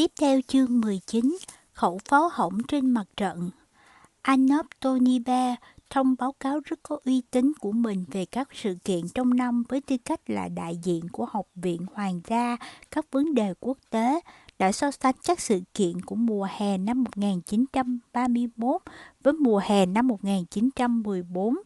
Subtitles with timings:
[0.00, 1.38] Tiếp theo chương 19,
[1.72, 3.50] khẩu pháo hỏng trên mặt trận.
[4.22, 5.56] Anop Tonyba
[5.90, 9.62] thông báo cáo rất có uy tín của mình về các sự kiện trong năm
[9.68, 12.56] với tư cách là đại diện của Học viện Hoàng gia
[12.90, 14.20] các vấn đề quốc tế
[14.58, 18.82] đã so sánh các sự kiện của mùa hè năm 1931
[19.22, 21.56] với mùa hè năm 1914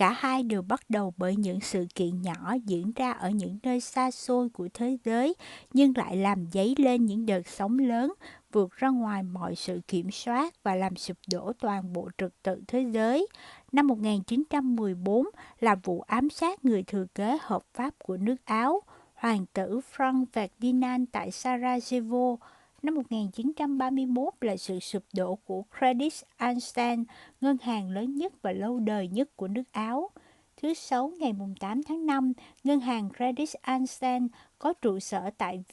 [0.00, 3.80] Cả hai đều bắt đầu bởi những sự kiện nhỏ diễn ra ở những nơi
[3.80, 5.34] xa xôi của thế giới,
[5.72, 8.12] nhưng lại làm dấy lên những đợt sóng lớn,
[8.52, 12.62] vượt ra ngoài mọi sự kiểm soát và làm sụp đổ toàn bộ trật tự
[12.68, 13.26] thế giới.
[13.72, 15.26] Năm 1914
[15.60, 18.82] là vụ ám sát người thừa kế hợp pháp của nước Áo,
[19.14, 22.36] hoàng tử Frank Ferdinand tại Sarajevo,
[22.82, 27.04] Năm 1931 là sự sụp đổ của Credit Einstein,
[27.40, 30.10] ngân hàng lớn nhất và lâu đời nhất của nước Áo.
[30.56, 32.32] Thứ Sáu ngày 8 tháng 5,
[32.64, 35.64] ngân hàng Credit Einstein có trụ sở tại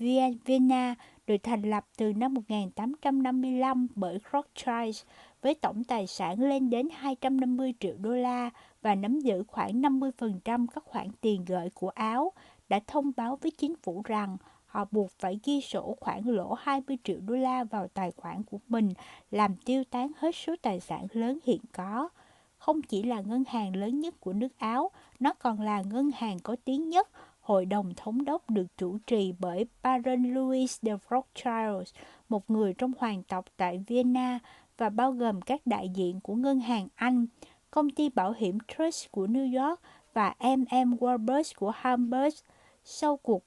[0.45, 0.95] Vienna,
[1.27, 5.01] được thành lập từ năm 1855 bởi Rothschild
[5.41, 8.49] với tổng tài sản lên đến 250 triệu đô la
[8.82, 12.32] và nắm giữ khoảng 50% các khoản tiền gửi của Áo,
[12.70, 14.37] đã thông báo với chính phủ rằng
[14.77, 18.59] họ buộc phải ghi sổ khoản lỗ 20 triệu đô la vào tài khoản của
[18.67, 18.93] mình,
[19.31, 22.09] làm tiêu tán hết số tài sản lớn hiện có.
[22.57, 26.39] Không chỉ là ngân hàng lớn nhất của nước Áo, nó còn là ngân hàng
[26.39, 27.09] có tiếng nhất.
[27.39, 31.95] Hội đồng thống đốc được chủ trì bởi Baron Louis de Rothschild,
[32.29, 34.39] một người trong hoàng tộc tại Vienna
[34.77, 37.25] và bao gồm các đại diện của ngân hàng Anh,
[37.71, 39.79] công ty bảo hiểm Trust của New York
[40.13, 40.93] và M.M.
[40.93, 42.35] Warburg của Hamburg.
[42.83, 43.43] Sau cuộc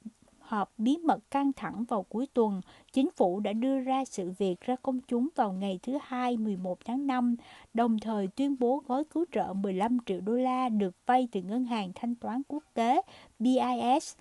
[0.50, 2.60] họp bí mật căng thẳng vào cuối tuần,
[2.92, 6.78] chính phủ đã đưa ra sự việc ra công chúng vào ngày thứ Hai 11
[6.84, 7.36] tháng 5,
[7.74, 11.64] đồng thời tuyên bố gói cứu trợ 15 triệu đô la được vay từ Ngân
[11.64, 13.02] hàng Thanh toán Quốc tế
[13.38, 14.14] BIS.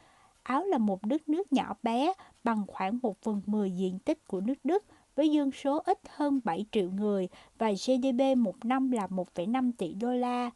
[0.44, 4.41] Áo là một đất nước nhỏ bé, bằng khoảng 1 phần 10 diện tích của
[4.41, 4.83] nước Đức,
[5.16, 7.27] với dân số ít hơn 7 triệu người
[7.58, 10.49] và GDP một năm là 1,5 tỷ đô la.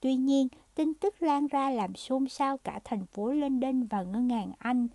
[0.00, 4.28] Tuy nhiên, tin tức lan ra làm xôn xao cả thành phố London và ngân
[4.28, 4.88] hàng Anh.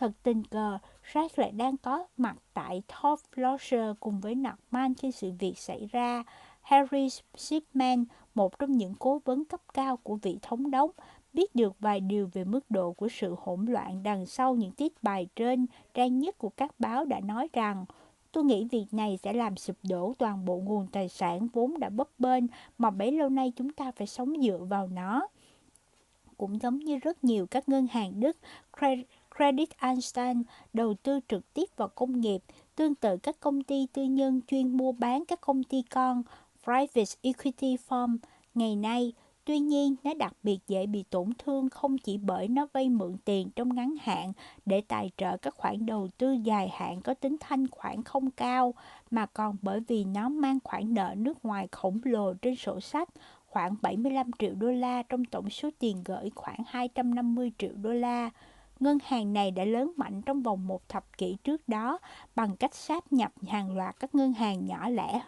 [0.00, 0.78] Thật tình cờ,
[1.12, 5.86] Jack lại đang có mặt tại Top Flosser cùng với Norman khi sự việc xảy
[5.92, 6.24] ra.
[6.60, 10.90] Harry Shipman, một trong những cố vấn cấp cao của vị thống đốc,
[11.32, 15.02] biết được vài điều về mức độ của sự hỗn loạn đằng sau những tiết
[15.02, 17.84] bài trên, trang nhất của các báo đã nói rằng
[18.32, 21.88] Tôi nghĩ việc này sẽ làm sụp đổ toàn bộ nguồn tài sản vốn đã
[21.88, 22.44] bấp bênh
[22.78, 25.28] mà bấy lâu nay chúng ta phải sống dựa vào nó.
[26.36, 28.36] Cũng giống như rất nhiều các ngân hàng Đức,
[29.36, 30.42] Credit Einstein
[30.72, 32.42] đầu tư trực tiếp vào công nghiệp,
[32.76, 36.22] tương tự các công ty tư nhân chuyên mua bán các công ty con,
[36.64, 38.16] Private Equity Firm,
[38.54, 39.12] ngày nay.
[39.44, 43.16] Tuy nhiên, nó đặc biệt dễ bị tổn thương không chỉ bởi nó vay mượn
[43.24, 44.32] tiền trong ngắn hạn
[44.66, 48.74] để tài trợ các khoản đầu tư dài hạn có tính thanh khoản không cao,
[49.10, 53.08] mà còn bởi vì nó mang khoản nợ nước ngoài khổng lồ trên sổ sách,
[53.46, 58.30] khoảng 75 triệu đô la trong tổng số tiền gửi khoảng 250 triệu đô la.
[58.80, 61.98] Ngân hàng này đã lớn mạnh trong vòng một thập kỷ trước đó
[62.34, 65.20] bằng cách sáp nhập hàng loạt các ngân hàng nhỏ lẻ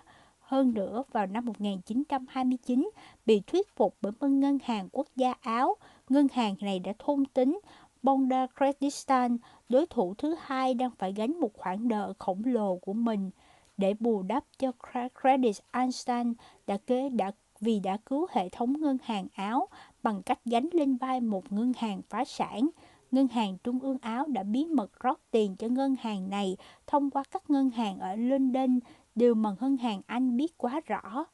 [0.52, 2.90] hơn nữa vào năm 1929
[3.26, 5.76] bị thuyết phục bởi một ngân hàng quốc gia Áo.
[6.08, 7.60] Ngân hàng này đã thôn tính
[8.02, 9.38] Bonda Kredistan,
[9.68, 13.30] đối thủ thứ hai đang phải gánh một khoản nợ khổng lồ của mình
[13.76, 14.72] để bù đắp cho
[15.20, 16.34] Credit Einstein
[16.66, 17.30] đã kế đã
[17.60, 19.68] vì đã cứu hệ thống ngân hàng Áo
[20.02, 22.70] bằng cách gánh lên vai một ngân hàng phá sản.
[23.12, 26.56] Ngân hàng Trung ương Áo đã bí mật rót tiền cho ngân hàng này
[26.86, 28.78] thông qua các ngân hàng ở London,
[29.14, 31.24] điều mà ngân hàng Anh biết quá rõ.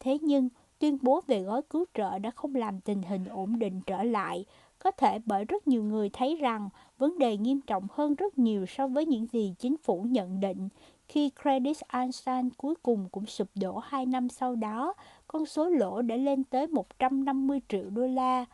[0.00, 3.80] Thế nhưng, tuyên bố về gói cứu trợ đã không làm tình hình ổn định
[3.86, 4.44] trở lại,
[4.78, 6.68] có thể bởi rất nhiều người thấy rằng
[6.98, 10.68] vấn đề nghiêm trọng hơn rất nhiều so với những gì chính phủ nhận định.
[11.08, 14.94] Khi Credit Ansan cuối cùng cũng sụp đổ hai năm sau đó,
[15.26, 18.44] con số lỗ đã lên tới 150 triệu đô la.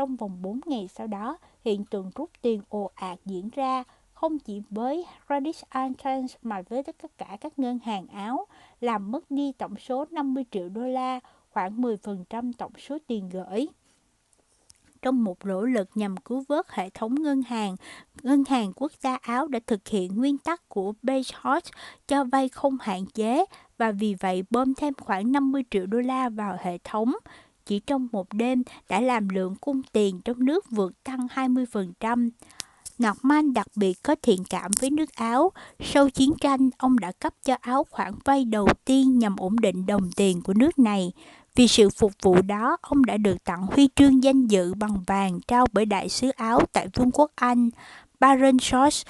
[0.00, 4.38] Trong vòng 4 ngày sau đó, hiện tượng rút tiền ồ ạt diễn ra không
[4.38, 8.46] chỉ với Credit Einstein mà với tất cả các ngân hàng Áo,
[8.80, 11.20] làm mất đi tổng số 50 triệu đô la,
[11.50, 13.68] khoảng 10% tổng số tiền gửi.
[15.02, 17.76] Trong một nỗ lực nhằm cứu vớt hệ thống ngân hàng,
[18.22, 21.60] Ngân hàng Quốc gia Áo đã thực hiện nguyên tắc của Beijing
[22.08, 23.44] cho vay không hạn chế
[23.78, 27.12] và vì vậy bơm thêm khoảng 50 triệu đô la vào hệ thống
[27.66, 32.30] chỉ trong một đêm đã làm lượng cung tiền trong nước vượt tăng 20%.
[33.02, 35.52] Norman đặc biệt có thiện cảm với nước Áo.
[35.80, 39.86] Sau chiến tranh, ông đã cấp cho Áo khoản vay đầu tiên nhằm ổn định
[39.86, 41.12] đồng tiền của nước này.
[41.54, 45.40] Vì sự phục vụ đó, ông đã được tặng huy chương danh dự bằng vàng
[45.48, 47.70] trao bởi đại sứ Áo tại Vương quốc Anh,
[48.20, 49.02] Baron George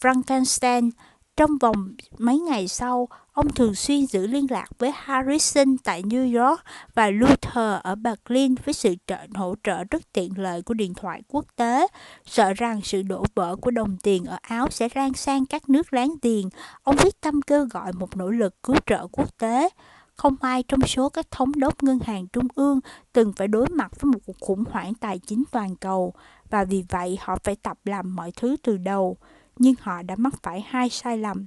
[0.00, 0.90] Frankenstein.
[1.36, 6.46] Trong vòng mấy ngày sau, ông thường xuyên giữ liên lạc với Harrison tại New
[6.46, 6.60] York
[6.94, 11.22] và Luther ở Berlin với sự trợ, hỗ trợ rất tiện lợi của điện thoại
[11.28, 11.86] quốc tế.
[12.26, 15.92] Sợ rằng sự đổ vỡ của đồng tiền ở Áo sẽ lan sang các nước
[15.92, 16.48] láng giềng,
[16.82, 19.68] ông quyết tâm kêu gọi một nỗ lực cứu trợ quốc tế.
[20.14, 22.80] Không ai trong số các thống đốc ngân hàng trung ương
[23.12, 26.14] từng phải đối mặt với một cuộc khủng hoảng tài chính toàn cầu,
[26.50, 29.16] và vì vậy họ phải tập làm mọi thứ từ đầu
[29.58, 31.46] nhưng họ đã mắc phải hai sai lầm.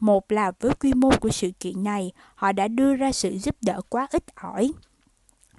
[0.00, 3.56] Một là với quy mô của sự kiện này, họ đã đưa ra sự giúp
[3.60, 4.72] đỡ quá ít ỏi.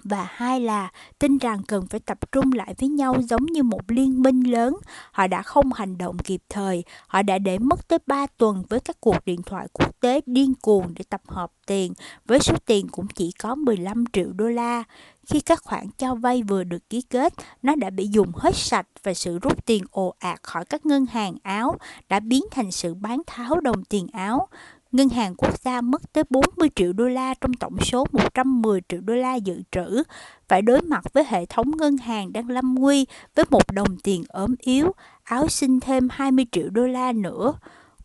[0.04, 3.82] Và hai là tin rằng cần phải tập trung lại với nhau giống như một
[3.88, 4.76] liên minh lớn.
[5.12, 6.84] Họ đã không hành động kịp thời.
[7.06, 10.54] Họ đã để mất tới 3 tuần với các cuộc điện thoại quốc tế điên
[10.62, 11.92] cuồng để tập hợp tiền,
[12.26, 14.84] với số tiền cũng chỉ có 15 triệu đô la.
[15.26, 18.86] Khi các khoản cho vay vừa được ký kết, nó đã bị dùng hết sạch
[19.02, 21.76] và sự rút tiền ồ ạt khỏi các ngân hàng áo
[22.08, 24.48] đã biến thành sự bán tháo đồng tiền áo.
[24.92, 29.00] Ngân hàng quốc gia mất tới 40 triệu đô la trong tổng số 110 triệu
[29.00, 30.02] đô la dự trữ,
[30.48, 34.24] phải đối mặt với hệ thống ngân hàng đang lâm nguy với một đồng tiền
[34.28, 34.92] ốm yếu,
[35.22, 37.54] áo xin thêm 20 triệu đô la nữa.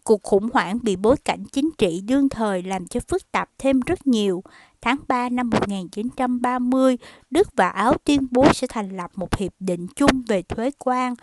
[0.04, 3.80] Cuộc khủng hoảng bị bối cảnh chính trị đương thời làm cho phức tạp thêm
[3.80, 4.44] rất nhiều.
[4.82, 6.98] Tháng 3 năm 1930,
[7.30, 11.16] Đức và Áo tuyên bố sẽ thành lập một hiệp định chung về thuế quan.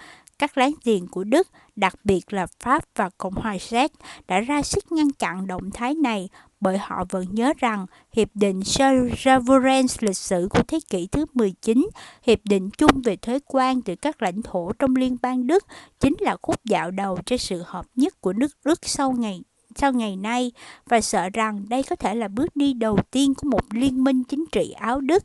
[0.42, 3.92] Các láng giềng của Đức, đặc biệt là Pháp và Cộng hòa Séc,
[4.28, 6.28] đã ra sức ngăn chặn động thái này
[6.60, 8.60] bởi họ vẫn nhớ rằng Hiệp định
[9.16, 11.88] Sèvres lịch sử của thế kỷ thứ 19,
[12.22, 15.64] Hiệp định chung về thuế quan từ các lãnh thổ trong Liên bang Đức
[16.00, 19.40] chính là khúc dạo đầu cho sự hợp nhất của nước Đức sau ngày
[19.76, 20.52] sau ngày nay
[20.86, 24.24] và sợ rằng đây có thể là bước đi đầu tiên của một liên minh
[24.24, 25.24] chính trị áo Đức.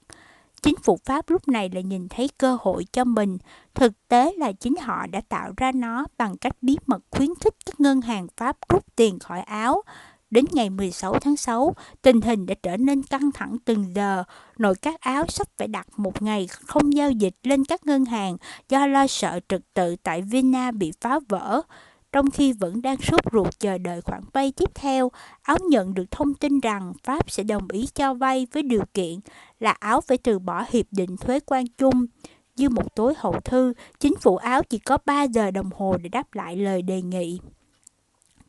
[0.62, 3.38] Chính phủ Pháp lúc này lại nhìn thấy cơ hội cho mình,
[3.74, 7.56] thực tế là chính họ đã tạo ra nó bằng cách bí mật khuyến khích
[7.66, 9.82] các ngân hàng Pháp rút tiền khỏi áo.
[10.30, 14.24] Đến ngày 16 tháng 6, tình hình đã trở nên căng thẳng từng giờ.
[14.58, 18.38] Nội các áo sắp phải đặt một ngày không giao dịch lên các ngân hàng
[18.70, 21.62] do lo sợ trật tự tại Vienna bị phá vỡ.
[22.12, 25.12] Trong khi vẫn đang sốt ruột chờ đợi khoản vay tiếp theo,
[25.42, 29.20] Áo nhận được thông tin rằng Pháp sẽ đồng ý cho vay với điều kiện
[29.60, 32.06] là Áo phải từ bỏ hiệp định thuế quan chung.
[32.56, 36.10] Như một tối hậu thư, chính phủ Áo chỉ có 3 giờ đồng hồ để
[36.10, 37.40] đáp lại lời đề nghị.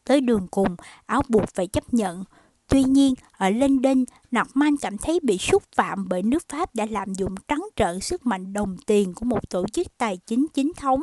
[0.05, 0.77] Tới đường cùng,
[1.07, 2.25] Áo buộc phải chấp nhận.
[2.69, 4.05] Tuy nhiên, ở London,
[4.37, 8.27] Norman cảm thấy bị xúc phạm bởi nước Pháp đã lạm dụng trắng trợn sức
[8.27, 11.03] mạnh đồng tiền của một tổ chức tài chính chính thống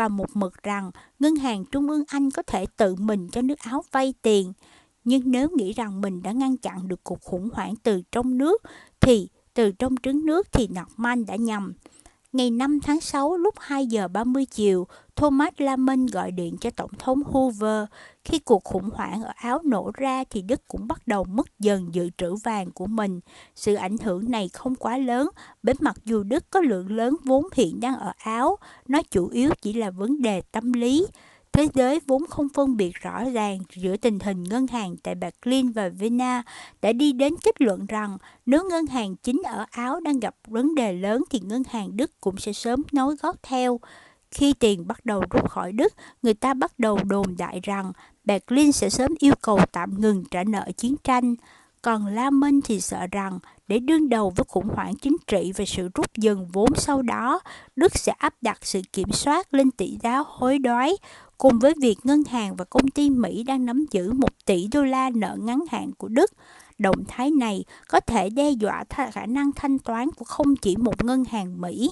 [0.00, 3.58] và một mực rằng Ngân hàng Trung ương Anh có thể tự mình cho nước
[3.58, 4.52] Áo vay tiền.
[5.04, 8.62] Nhưng nếu nghĩ rằng mình đã ngăn chặn được cuộc khủng hoảng từ trong nước,
[9.00, 11.72] thì từ trong trứng nước thì nọc man đã nhầm.
[12.32, 14.86] Ngày 5 tháng 6 lúc 2 giờ 30 chiều,
[15.16, 17.84] Thomas Lamon gọi điện cho Tổng thống Hoover.
[18.24, 21.94] Khi cuộc khủng hoảng ở Áo nổ ra thì Đức cũng bắt đầu mất dần
[21.94, 23.20] dự trữ vàng của mình.
[23.54, 25.28] Sự ảnh hưởng này không quá lớn,
[25.62, 29.50] bởi mặc dù Đức có lượng lớn vốn hiện đang ở Áo, nó chủ yếu
[29.62, 31.06] chỉ là vấn đề tâm lý.
[31.52, 35.72] Thế giới vốn không phân biệt rõ ràng giữa tình hình ngân hàng tại Berlin
[35.72, 36.42] và Vienna
[36.82, 40.74] đã đi đến kết luận rằng nếu ngân hàng chính ở Áo đang gặp vấn
[40.74, 43.80] đề lớn thì ngân hàng Đức cũng sẽ sớm nối gót theo.
[44.30, 45.92] Khi tiền bắt đầu rút khỏi Đức,
[46.22, 47.92] người ta bắt đầu đồn đại rằng
[48.24, 51.34] Berlin sẽ sớm yêu cầu tạm ngừng trả nợ chiến tranh.
[51.82, 55.64] Còn La Minh thì sợ rằng để đương đầu với khủng hoảng chính trị và
[55.64, 57.40] sự rút dần vốn sau đó,
[57.76, 60.92] Đức sẽ áp đặt sự kiểm soát lên tỷ giá hối đoái,
[61.40, 64.82] cùng với việc ngân hàng và công ty Mỹ đang nắm giữ 1 tỷ đô
[64.82, 66.30] la nợ ngắn hạn của Đức.
[66.78, 71.04] Động thái này có thể đe dọa khả năng thanh toán của không chỉ một
[71.04, 71.90] ngân hàng Mỹ.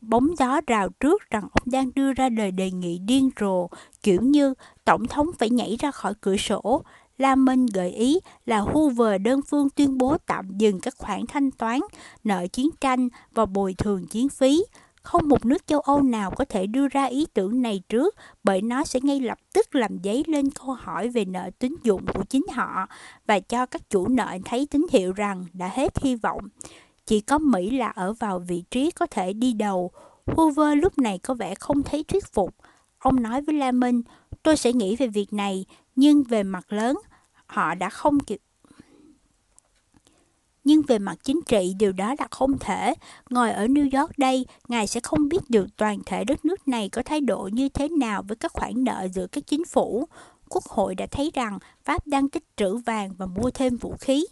[0.00, 3.68] Bóng gió rào trước rằng ông đang đưa ra lời đề nghị điên rồ,
[4.02, 4.54] kiểu như
[4.84, 6.82] Tổng thống phải nhảy ra khỏi cửa sổ,
[7.18, 11.50] La Minh gợi ý là Hoover đơn phương tuyên bố tạm dừng các khoản thanh
[11.50, 11.80] toán,
[12.24, 14.64] nợ chiến tranh và bồi thường chiến phí.
[15.10, 18.14] Không một nước châu Âu nào có thể đưa ra ý tưởng này trước
[18.44, 22.06] bởi nó sẽ ngay lập tức làm dấy lên câu hỏi về nợ tín dụng
[22.14, 22.86] của chính họ
[23.26, 26.48] và cho các chủ nợ thấy tín hiệu rằng đã hết hy vọng.
[27.06, 29.90] Chỉ có Mỹ là ở vào vị trí có thể đi đầu.
[30.26, 32.54] Hoover lúc này có vẻ không thấy thuyết phục.
[32.98, 33.72] Ông nói với La
[34.42, 35.64] tôi sẽ nghĩ về việc này,
[35.96, 36.98] nhưng về mặt lớn,
[37.46, 38.40] họ đã không kịp
[40.70, 42.94] nhưng về mặt chính trị điều đó là không thể.
[43.30, 46.88] Ngồi ở New York đây, Ngài sẽ không biết được toàn thể đất nước này
[46.88, 50.08] có thái độ như thế nào với các khoản nợ giữa các chính phủ.
[50.48, 54.26] Quốc hội đã thấy rằng Pháp đang tích trữ vàng và mua thêm vũ khí.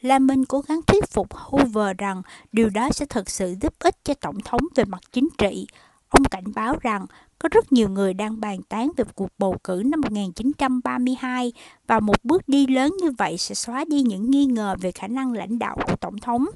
[0.00, 2.22] Lamin cố gắng thuyết phục Hoover rằng
[2.52, 5.66] điều đó sẽ thực sự giúp ích cho Tổng thống về mặt chính trị.
[6.08, 7.06] Ông cảnh báo rằng
[7.38, 11.52] có rất nhiều người đang bàn tán về cuộc bầu cử năm 1932
[11.86, 15.06] và một bước đi lớn như vậy sẽ xóa đi những nghi ngờ về khả
[15.06, 16.46] năng lãnh đạo của Tổng thống.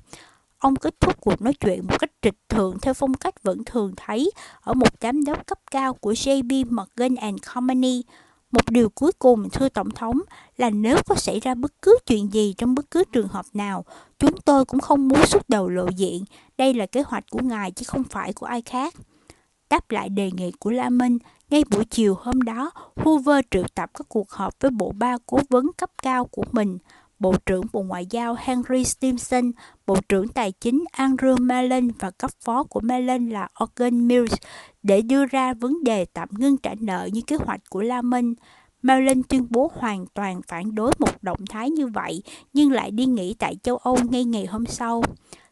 [0.58, 3.92] Ông kết thúc cuộc nói chuyện một cách trịch thượng theo phong cách vẫn thường
[3.96, 8.02] thấy ở một giám đốc cấp cao của JP Morgan and Company.
[8.52, 10.20] Một điều cuối cùng, thưa Tổng thống,
[10.56, 13.84] là nếu có xảy ra bất cứ chuyện gì trong bất cứ trường hợp nào,
[14.18, 16.24] chúng tôi cũng không muốn xuất đầu lộ diện.
[16.58, 18.94] Đây là kế hoạch của ngài chứ không phải của ai khác.
[19.70, 21.18] Đáp lại đề nghị của La Minh,
[21.50, 25.38] ngay buổi chiều hôm đó, Hoover triệu tập các cuộc họp với bộ ba cố
[25.48, 26.78] vấn cấp cao của mình,
[27.18, 29.52] Bộ trưởng Bộ Ngoại giao Henry Stimson,
[29.86, 34.34] Bộ trưởng Tài chính Andrew Mellon và cấp phó của Mellon là Organ Mills
[34.82, 38.34] để đưa ra vấn đề tạm ngưng trả nợ như kế hoạch của La Minh.
[38.82, 42.22] Mellon tuyên bố hoàn toàn phản đối một động thái như vậy,
[42.52, 45.02] nhưng lại đi nghỉ tại châu Âu ngay ngày hôm sau.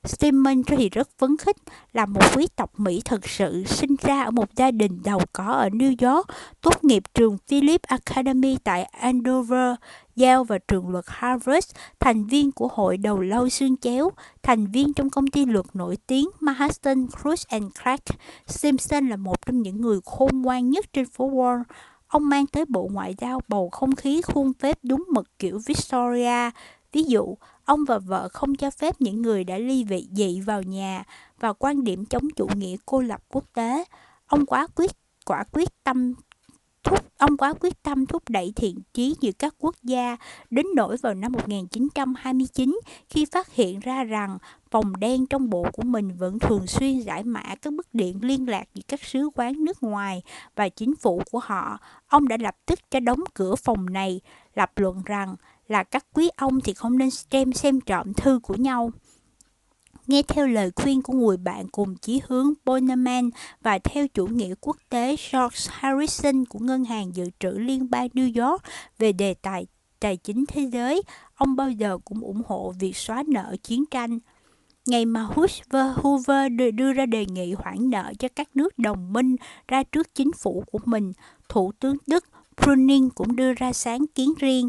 [0.08, 1.56] Steinman thì rất phấn khích
[1.92, 5.44] là một quý tộc Mỹ thực sự sinh ra ở một gia đình giàu có
[5.44, 6.26] ở New York,
[6.60, 9.74] tốt nghiệp trường Philip Academy tại Andover,
[10.16, 14.10] Yale và trường luật Harvard, thành viên của hội đầu lâu xương chéo,
[14.42, 18.04] thành viên trong công ty luật nổi tiếng Manhattan Cruz and Crack.
[18.46, 21.62] Simpson là một trong những người khôn ngoan nhất trên phố Wall.
[22.08, 26.50] Ông mang tới Bộ Ngoại giao bầu không khí khuôn phép đúng mực kiểu Victoria.
[26.92, 27.36] Ví dụ,
[27.68, 31.04] ông và vợ không cho phép những người đã ly vị dị vào nhà
[31.40, 33.84] và quan điểm chống chủ nghĩa cô lập quốc tế.
[34.26, 34.90] Ông quá quyết
[35.24, 36.14] quả quyết tâm
[36.84, 40.16] thúc ông quá quyết tâm thúc đẩy thiện chí giữa các quốc gia
[40.50, 44.38] đến nỗi vào năm 1929 khi phát hiện ra rằng
[44.70, 48.48] phòng đen trong bộ của mình vẫn thường xuyên giải mã các bức điện liên
[48.48, 50.22] lạc giữa các sứ quán nước ngoài
[50.56, 51.78] và chính phủ của họ.
[52.06, 54.20] Ông đã lập tức cho đóng cửa phòng này,
[54.54, 55.36] lập luận rằng
[55.68, 58.90] là các quý ông thì không nên xem xem trộm thư của nhau.
[60.06, 63.30] Nghe theo lời khuyên của người bạn cùng chí hướng Boneman
[63.62, 68.08] và theo chủ nghĩa quốc tế George Harrison của Ngân hàng Dự trữ Liên bang
[68.14, 68.62] New York
[68.98, 69.66] về đề tài
[70.00, 71.02] tài chính thế giới,
[71.34, 74.18] ông bao giờ cũng ủng hộ việc xóa nợ chiến tranh.
[74.86, 79.36] Ngày mà Hoover, Hoover đưa ra đề nghị hoãn nợ cho các nước đồng minh
[79.68, 81.12] ra trước chính phủ của mình,
[81.48, 82.24] Thủ tướng Đức
[82.56, 84.68] Brüning cũng đưa ra sáng kiến riêng.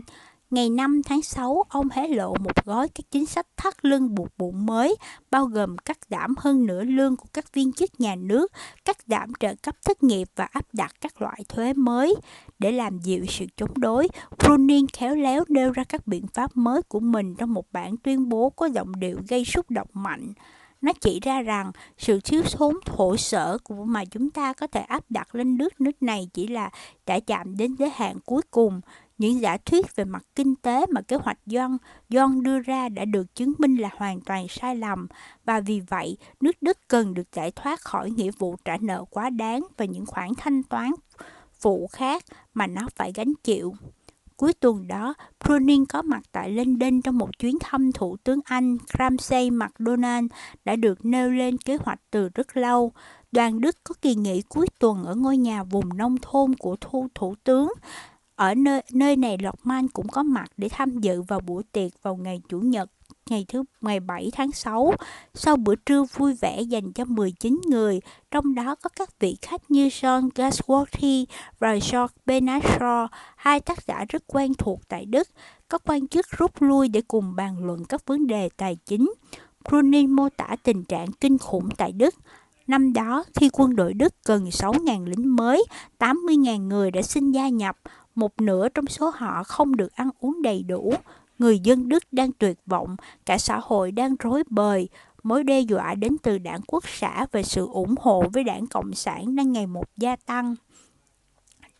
[0.49, 4.27] Ngày 5 tháng 6, ông hé lộ một gói các chính sách thắt lưng buộc
[4.37, 4.95] bụng mới,
[5.31, 8.51] bao gồm cắt giảm hơn nửa lương của các viên chức nhà nước,
[8.85, 12.15] cắt giảm trợ cấp thất nghiệp và áp đặt các loại thuế mới.
[12.59, 14.07] Để làm dịu sự chống đối,
[14.39, 18.29] Bruning khéo léo nêu ra các biện pháp mới của mình trong một bản tuyên
[18.29, 20.33] bố có giọng điệu gây xúc động mạnh.
[20.81, 24.81] Nó chỉ ra rằng sự thiếu thốn thổ sở của mà chúng ta có thể
[24.81, 26.69] áp đặt lên nước nước này chỉ là
[27.05, 28.81] đã chạm đến giới hạn cuối cùng.
[29.19, 31.77] Những giả thuyết về mặt kinh tế mà kế hoạch Doan,
[32.09, 35.07] Doan đưa ra đã được chứng minh là hoàn toàn sai lầm
[35.45, 39.29] và vì vậy nước Đức cần được giải thoát khỏi nghĩa vụ trả nợ quá
[39.29, 40.91] đáng và những khoản thanh toán
[41.59, 42.23] phụ khác
[42.53, 43.75] mà nó phải gánh chịu.
[44.37, 45.13] Cuối tuần đó,
[45.45, 50.27] Bruning có mặt tại London trong một chuyến thăm Thủ tướng Anh Ramsay MacDonald
[50.65, 52.91] đã được nêu lên kế hoạch từ rất lâu.
[53.31, 57.07] Đoàn Đức có kỳ nghỉ cuối tuần ở ngôi nhà vùng nông thôn của thu
[57.15, 57.73] thủ tướng.
[58.39, 61.91] Ở nơi, nơi này Lộc Man cũng có mặt để tham dự vào buổi tiệc
[62.03, 62.89] vào ngày Chủ nhật
[63.29, 64.93] ngày thứ ngày 7 tháng 6
[65.33, 67.99] sau bữa trưa vui vẻ dành cho 19 người,
[68.31, 71.25] trong đó có các vị khách như John Gasworthy
[71.59, 75.27] và George Bernard Shaw, hai tác giả rất quen thuộc tại Đức.
[75.69, 79.13] Các quan chức rút lui để cùng bàn luận các vấn đề tài chính.
[79.69, 82.15] Bruning mô tả tình trạng kinh khủng tại Đức.
[82.69, 85.65] Năm đó, khi quân đội Đức cần 6.000 lính mới,
[85.99, 87.77] 80.000 người đã xin gia nhập,
[88.19, 90.93] một nửa trong số họ không được ăn uống đầy đủ.
[91.39, 92.95] Người dân Đức đang tuyệt vọng,
[93.25, 94.89] cả xã hội đang rối bời.
[95.23, 98.93] Mối đe dọa đến từ đảng Quốc xã về sự ủng hộ với đảng Cộng
[98.93, 100.55] sản đang ngày một gia tăng.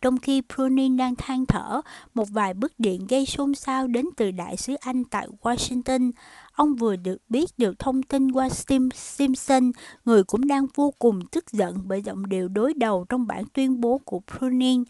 [0.02, 1.80] Trong khi Prunin đang than thở,
[2.14, 6.12] một vài bức điện gây xôn xao đến từ đại sứ Anh tại Washington.
[6.52, 9.70] Ông vừa được biết được thông tin qua Sim Simpson,
[10.04, 13.80] người cũng đang vô cùng tức giận bởi giọng điệu đối đầu trong bản tuyên
[13.80, 14.84] bố của Prunin.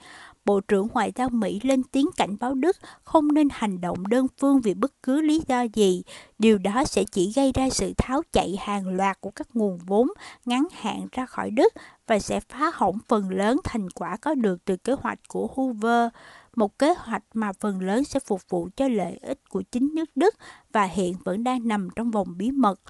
[0.45, 4.27] Bộ trưởng Ngoại giao Mỹ lên tiếng cảnh báo Đức không nên hành động đơn
[4.39, 6.03] phương vì bất cứ lý do gì.
[6.39, 10.09] Điều đó sẽ chỉ gây ra sự tháo chạy hàng loạt của các nguồn vốn
[10.45, 11.73] ngắn hạn ra khỏi Đức
[12.07, 16.09] và sẽ phá hỏng phần lớn thành quả có được từ kế hoạch của Hoover,
[16.57, 20.11] một kế hoạch mà phần lớn sẽ phục vụ cho lợi ích của chính nước
[20.15, 20.35] Đức
[20.73, 22.81] và hiện vẫn đang nằm trong vòng bí mật.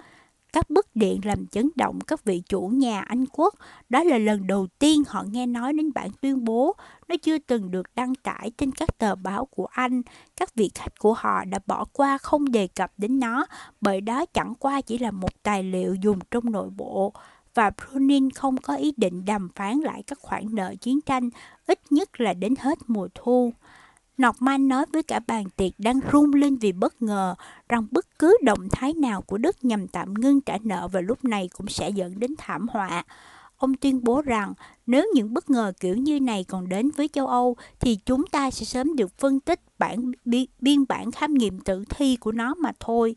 [0.53, 3.55] Các bức điện làm chấn động các vị chủ nhà Anh quốc.
[3.89, 6.77] Đó là lần đầu tiên họ nghe nói đến bản tuyên bố.
[7.09, 10.03] Nó chưa từng được đăng tải trên các tờ báo của Anh.
[10.37, 13.47] Các vị khách của họ đã bỏ qua không đề cập đến nó,
[13.81, 17.13] bởi đó chẳng qua chỉ là một tài liệu dùng trong nội bộ.
[17.55, 21.31] và Brunin không có ý định đàm phán lại các khoản nợ chiến tranh,
[21.67, 23.53] ít nhất là đến hết mùa thu.
[24.21, 27.35] Norman nói với cả bàn tiệc đang run lên vì bất ngờ
[27.69, 31.25] rằng bất cứ động thái nào của Đức nhằm tạm ngưng trả nợ vào lúc
[31.25, 33.05] này cũng sẽ dẫn đến thảm họa.
[33.57, 34.53] Ông tuyên bố rằng
[34.87, 38.51] nếu những bất ngờ kiểu như này còn đến với châu Âu thì chúng ta
[38.51, 40.13] sẽ sớm được phân tích bản
[40.61, 43.17] biên bản khám nghiệm tử thi của nó mà thôi.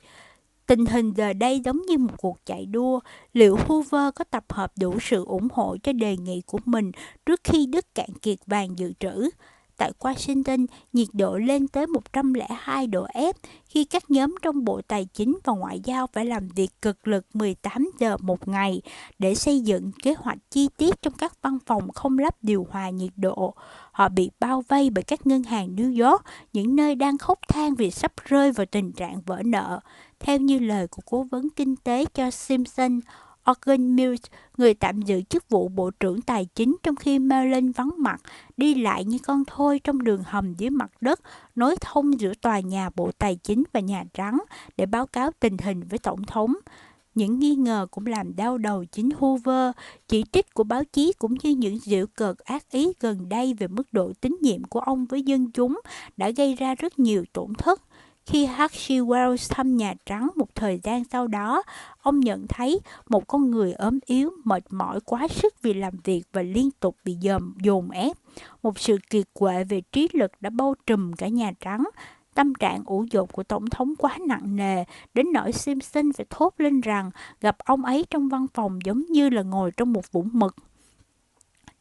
[0.67, 3.00] Tình hình giờ đây giống như một cuộc chạy đua,
[3.33, 6.91] liệu Hoover có tập hợp đủ sự ủng hộ cho đề nghị của mình
[7.25, 9.29] trước khi Đức cạn kiệt vàng dự trữ?
[9.77, 13.34] Tại Washington, nhiệt độ lên tới 102 độ F
[13.65, 17.25] khi các nhóm trong Bộ Tài chính và Ngoại giao phải làm việc cực lực
[17.34, 18.82] 18 giờ một ngày
[19.20, 22.89] để xây dựng kế hoạch chi tiết trong các văn phòng không lắp điều hòa
[22.89, 23.53] nhiệt độ.
[23.92, 27.75] Họ bị bao vây bởi các ngân hàng New York, những nơi đang khóc than
[27.75, 29.80] vì sắp rơi vào tình trạng vỡ nợ.
[30.20, 33.00] Theo như lời của cố vấn kinh tế cho Simpson,
[33.51, 34.21] Organ Mills,
[34.57, 38.21] người tạm giữ chức vụ Bộ trưởng Tài chính trong khi Merlin vắng mặt,
[38.57, 41.19] đi lại như con thoi trong đường hầm dưới mặt đất,
[41.55, 44.43] nối thông giữa tòa nhà Bộ Tài chính và Nhà Trắng
[44.77, 46.53] để báo cáo tình hình với Tổng thống.
[47.15, 49.71] Những nghi ngờ cũng làm đau đầu chính Hoover,
[50.07, 53.67] chỉ trích của báo chí cũng như những giễu cợt ác ý gần đây về
[53.67, 55.81] mức độ tín nhiệm của ông với dân chúng
[56.17, 57.81] đã gây ra rất nhiều tổn thất.
[58.25, 58.92] Khi H.G.
[58.92, 61.63] Wells thăm Nhà Trắng một thời gian sau đó,
[62.01, 66.24] ông nhận thấy một con người ốm yếu, mệt mỏi quá sức vì làm việc
[66.34, 68.18] và liên tục bị dòm dồn ép.
[68.63, 71.84] Một sự kiệt quệ về trí lực đã bao trùm cả Nhà Trắng.
[72.34, 76.53] Tâm trạng ủ dột của Tổng thống quá nặng nề, đến nỗi Simpson phải thốt
[76.58, 77.12] lên rằng
[77.42, 80.56] gặp ông ấy trong văn phòng giống như là ngồi trong một vũng mực.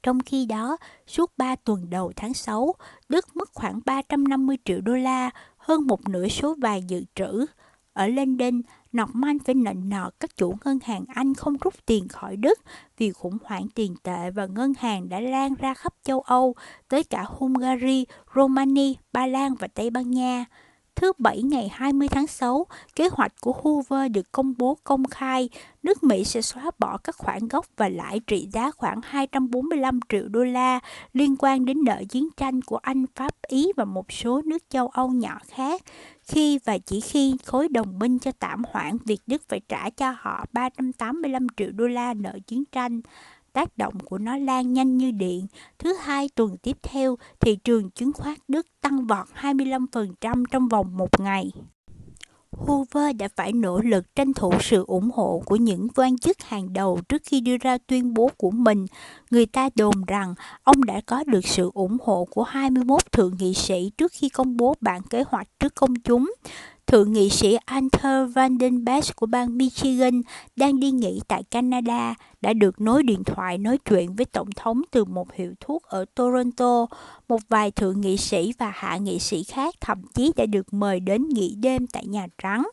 [0.02, 2.74] Trong khi đó, suốt 3 tuần đầu tháng 6,
[3.08, 5.30] Đức mất khoảng 350 triệu đô la,
[5.62, 7.46] hơn một nửa số vàng dự trữ.
[7.92, 8.60] Ở London,
[8.92, 12.58] Norman phải nịnh nợ các chủ ngân hàng Anh không rút tiền khỏi Đức
[12.98, 16.54] vì khủng hoảng tiền tệ và ngân hàng đã lan ra khắp châu Âu,
[16.88, 18.04] tới cả Hungary,
[18.34, 20.44] Romania, Ba Lan và Tây Ban Nha.
[20.96, 25.48] Thứ Bảy ngày 20 tháng 6, kế hoạch của Hoover được công bố công khai.
[25.82, 30.28] Nước Mỹ sẽ xóa bỏ các khoản gốc và lãi trị giá khoảng 245 triệu
[30.28, 30.80] đô la
[31.12, 34.88] liên quan đến nợ chiến tranh của Anh, Pháp, Ý và một số nước châu
[34.88, 35.82] Âu nhỏ khác.
[36.22, 40.14] Khi và chỉ khi khối đồng minh cho tạm hoãn việc Đức phải trả cho
[40.18, 43.00] họ 385 triệu đô la nợ chiến tranh
[43.52, 45.46] tác động của nó lan nhanh như điện.
[45.78, 50.96] Thứ hai tuần tiếp theo, thị trường chứng khoán Đức tăng vọt 25% trong vòng
[50.96, 51.50] một ngày.
[52.52, 56.72] Hoover đã phải nỗ lực tranh thủ sự ủng hộ của những quan chức hàng
[56.72, 58.86] đầu trước khi đưa ra tuyên bố của mình.
[59.30, 63.54] Người ta đồn rằng ông đã có được sự ủng hộ của 21 thượng nghị
[63.54, 66.32] sĩ trước khi công bố bản kế hoạch trước công chúng.
[66.92, 70.22] Thượng nghị sĩ Arthur Vandenberg của bang Michigan
[70.56, 74.82] đang đi nghỉ tại Canada đã được nối điện thoại nói chuyện với Tổng thống
[74.90, 76.86] từ một hiệu thuốc ở Toronto.
[77.28, 81.00] Một vài thượng nghị sĩ và hạ nghị sĩ khác thậm chí đã được mời
[81.00, 82.68] đến nghỉ đêm tại Nhà Trắng.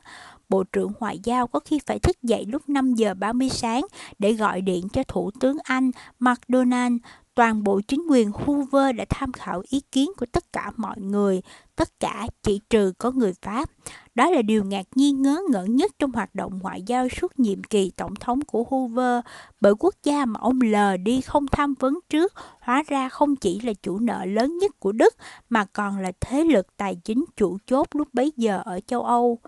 [0.50, 3.86] Bộ trưởng Ngoại giao có khi phải thức dậy lúc 5 giờ 30 sáng
[4.20, 6.98] để gọi điện cho Thủ tướng Anh McDonald
[7.40, 11.42] toàn bộ chính quyền Hoover đã tham khảo ý kiến của tất cả mọi người,
[11.76, 13.70] tất cả chỉ trừ có người Pháp.
[14.16, 17.64] Đó là điều ngạc nhiên ngớ ngẩn nhất trong hoạt động ngoại giao suốt nhiệm
[17.64, 19.20] kỳ tổng thống của Hoover,
[19.62, 23.60] bởi quốc gia mà ông lờ đi không tham vấn trước, hóa ra không chỉ
[23.60, 25.16] là chủ nợ lớn nhất của Đức,
[25.50, 29.40] mà còn là thế lực tài chính chủ chốt lúc bấy giờ ở châu Âu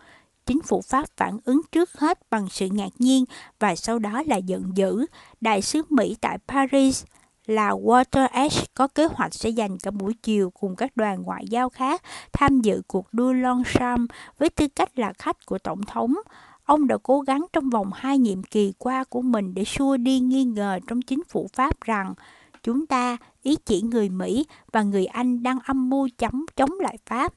[0.46, 3.26] chính phủ Pháp phản ứng trước hết bằng sự ngạc nhiên
[3.60, 5.06] và sau đó là giận dữ.
[5.42, 7.04] Đại sứ Mỹ tại Paris
[7.52, 11.46] là Walter Edge có kế hoạch sẽ dành cả buổi chiều cùng các đoàn ngoại
[11.50, 12.02] giao khác
[12.34, 16.14] tham dự cuộc đua Longchamp với tư cách là khách của Tổng thống.
[16.66, 20.20] Ông đã cố gắng trong vòng hai nhiệm kỳ qua của mình để xua đi
[20.20, 22.14] nghi ngờ trong chính phủ Pháp rằng
[22.64, 26.98] chúng ta, ý chỉ người Mỹ và người Anh đang âm mưu chống chống lại
[27.06, 27.34] Pháp.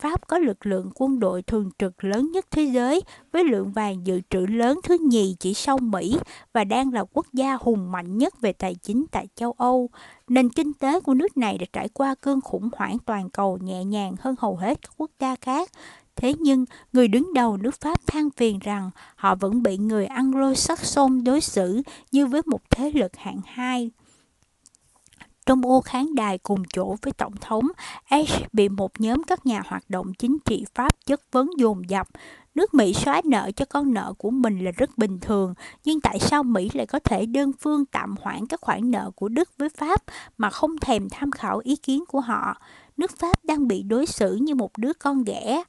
[0.00, 4.06] Pháp có lực lượng quân đội thường trực lớn nhất thế giới với lượng vàng
[4.06, 6.18] dự trữ lớn thứ nhì chỉ sau Mỹ
[6.52, 9.90] và đang là quốc gia hùng mạnh nhất về tài chính tại châu Âu.
[10.28, 13.84] Nền kinh tế của nước này đã trải qua cơn khủng hoảng toàn cầu nhẹ
[13.84, 15.70] nhàng hơn hầu hết các quốc gia khác.
[16.16, 21.24] Thế nhưng, người đứng đầu nước Pháp than phiền rằng họ vẫn bị người Anglo-Saxon
[21.24, 21.82] đối xử
[22.12, 23.90] như với một thế lực hạng hai.
[25.46, 27.68] Trong ô khán đài cùng chỗ với Tổng thống,
[28.08, 32.08] Ash bị một nhóm các nhà hoạt động chính trị Pháp chất vấn dồn dập.
[32.54, 36.18] Nước Mỹ xóa nợ cho con nợ của mình là rất bình thường, nhưng tại
[36.18, 39.68] sao Mỹ lại có thể đơn phương tạm hoãn các khoản nợ của Đức với
[39.68, 40.02] Pháp
[40.38, 42.56] mà không thèm tham khảo ý kiến của họ?
[42.96, 45.62] Nước Pháp đang bị đối xử như một đứa con ghẻ.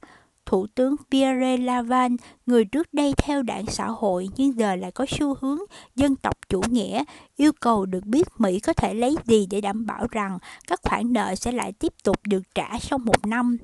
[0.46, 2.12] Thủ tướng Pierre Laval,
[2.46, 5.58] người trước đây theo đảng xã hội nhưng giờ lại có xu hướng
[5.96, 7.04] dân tộc chủ nghĩa,
[7.36, 11.12] yêu cầu được biết Mỹ có thể lấy gì để đảm bảo rằng các khoản
[11.12, 13.56] nợ sẽ lại tiếp tục được trả sau một năm.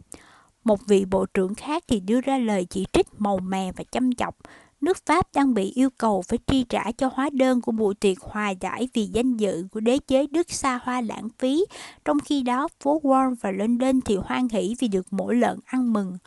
[0.64, 4.14] Một vị bộ trưởng khác thì đưa ra lời chỉ trích màu mè và chăm
[4.14, 4.36] chọc,
[4.80, 8.20] nước Pháp đang bị yêu cầu phải chi trả cho hóa đơn của buổi tiệc
[8.20, 11.64] hòa giải vì danh dự của đế chế Đức xa hoa lãng phí,
[12.04, 15.92] trong khi đó phố Wall và London thì hoan hỷ vì được mỗi lợn ăn
[15.92, 16.18] mừng.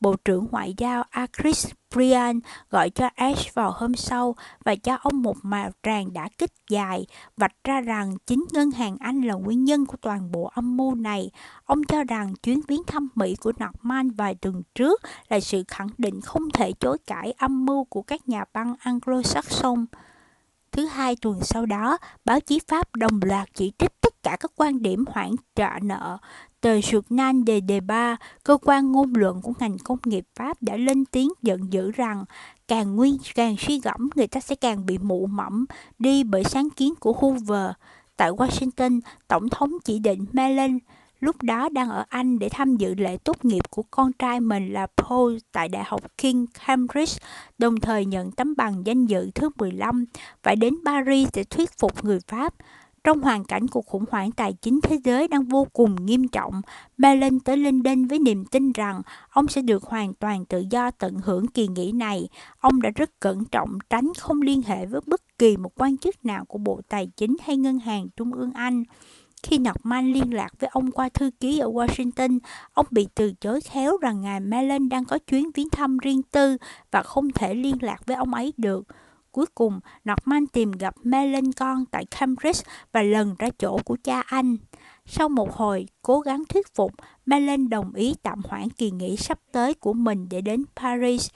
[0.00, 1.04] Bộ trưởng Ngoại giao
[1.42, 4.34] Chris Brian gọi cho Ash vào hôm sau
[4.64, 7.06] và cho ông một màu tràng đã kích dài,
[7.36, 10.94] vạch ra rằng chính ngân hàng Anh là nguyên nhân của toàn bộ âm mưu
[10.94, 11.30] này.
[11.64, 15.88] Ông cho rằng chuyến viếng thăm Mỹ của Norman vài tuần trước là sự khẳng
[15.98, 19.84] định không thể chối cãi âm mưu của các nhà băng Anglo-Saxon.
[20.72, 24.52] Thứ hai tuần sau đó, báo chí Pháp đồng loạt chỉ trích tất cả các
[24.56, 26.18] quan điểm hoãn trả nợ,
[26.60, 31.04] Tờ Journal de Débat, cơ quan ngôn luận của ngành công nghiệp Pháp đã lên
[31.04, 32.24] tiếng giận dữ rằng
[32.68, 35.66] càng nguyên càng suy gẫm người ta sẽ càng bị mụ mẫm
[35.98, 37.70] đi bởi sáng kiến của Hoover.
[38.16, 40.78] Tại Washington, Tổng thống chỉ định Mellon
[41.20, 44.72] lúc đó đang ở Anh để tham dự lễ tốt nghiệp của con trai mình
[44.72, 47.18] là Paul tại Đại học King Cambridge,
[47.58, 50.04] đồng thời nhận tấm bằng danh dự thứ 15,
[50.42, 52.54] phải đến Paris để thuyết phục người Pháp.
[53.08, 56.62] Trong hoàn cảnh cuộc khủng hoảng tài chính thế giới đang vô cùng nghiêm trọng,
[56.98, 61.14] Mellon tới London với niềm tin rằng ông sẽ được hoàn toàn tự do tận
[61.24, 62.28] hưởng kỳ nghỉ này.
[62.60, 66.24] Ông đã rất cẩn trọng tránh không liên hệ với bất kỳ một quan chức
[66.24, 68.84] nào của Bộ Tài chính hay Ngân hàng Trung ương Anh.
[69.42, 72.38] Khi Norman liên lạc với ông qua thư ký ở Washington,
[72.72, 76.56] ông bị từ chối khéo rằng ngài Mellon đang có chuyến viếng thăm riêng tư
[76.90, 78.86] và không thể liên lạc với ông ấy được.
[79.38, 84.20] Cuối cùng, Norman tìm gặp Melancon con tại Cambridge và lần ra chỗ của cha
[84.20, 84.56] anh.
[85.06, 86.92] Sau một hồi cố gắng thuyết phục,
[87.26, 91.28] Mellon đồng ý tạm hoãn kỳ nghỉ sắp tới của mình để đến Paris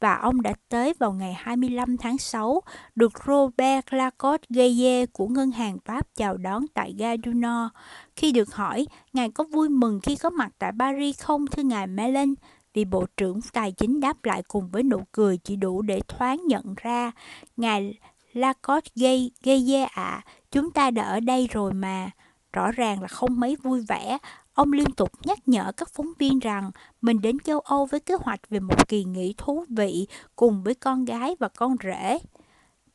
[0.00, 2.62] và ông đã tới vào ngày 25 tháng 6,
[2.94, 7.74] được Robert Lacoste Gaye của Ngân hàng Pháp chào đón tại ga du Nord.
[8.16, 11.86] Khi được hỏi, Ngài có vui mừng khi có mặt tại Paris không thưa Ngài
[11.86, 12.34] Mellon?
[12.74, 16.42] Vì Bộ trưởng Tài chính đáp lại cùng với nụ cười chỉ đủ để thoáng
[16.46, 17.12] nhận ra.
[17.56, 17.98] Ngài
[18.32, 22.10] Lacoste gây, gây dê ạ, chúng ta đã ở đây rồi mà.
[22.52, 24.18] Rõ ràng là không mấy vui vẻ,
[24.54, 28.14] ông liên tục nhắc nhở các phóng viên rằng mình đến châu Âu với kế
[28.14, 30.06] hoạch về một kỳ nghỉ thú vị
[30.36, 32.18] cùng với con gái và con rể.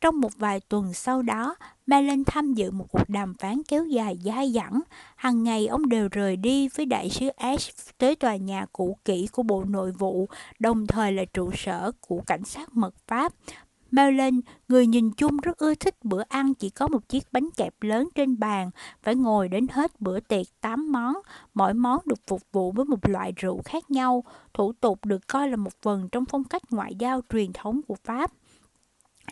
[0.02, 1.56] Trong một vài tuần sau đó,
[1.88, 4.82] Malin tham dự một cuộc đàm phán kéo dài dai dẳng.
[5.16, 9.28] Hằng ngày ông đều rời đi với đại sứ Ash tới tòa nhà cũ kỹ
[9.32, 10.28] của Bộ Nội vụ,
[10.60, 13.34] đồng thời là trụ sở của cảnh sát mật Pháp.
[13.92, 17.74] Malin, người nhìn chung rất ưa thích bữa ăn chỉ có một chiếc bánh kẹp
[17.82, 18.70] lớn trên bàn,
[19.04, 21.16] phải ngồi đến hết bữa tiệc 8 món,
[21.54, 24.24] mỗi món được phục vụ với một loại rượu khác nhau.
[24.54, 27.96] Thủ tục được coi là một phần trong phong cách ngoại giao truyền thống của
[28.04, 28.32] Pháp.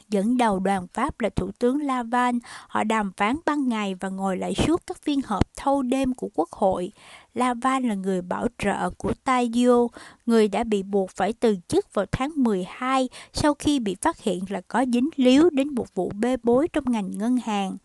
[0.10, 2.36] Dẫn đầu đoàn Pháp là Thủ tướng Laval,
[2.67, 6.29] họ đàm phán ban ngày và ngồi lại suốt các phiên họp thâu đêm của
[6.34, 6.91] Quốc hội.
[7.34, 9.88] Laval là người bảo trợ của Tadio,
[10.25, 14.43] người đã bị buộc phải từ chức vào tháng 12 sau khi bị phát hiện
[14.49, 17.77] là có dính líu đến một vụ bê bối trong ngành ngân hàng.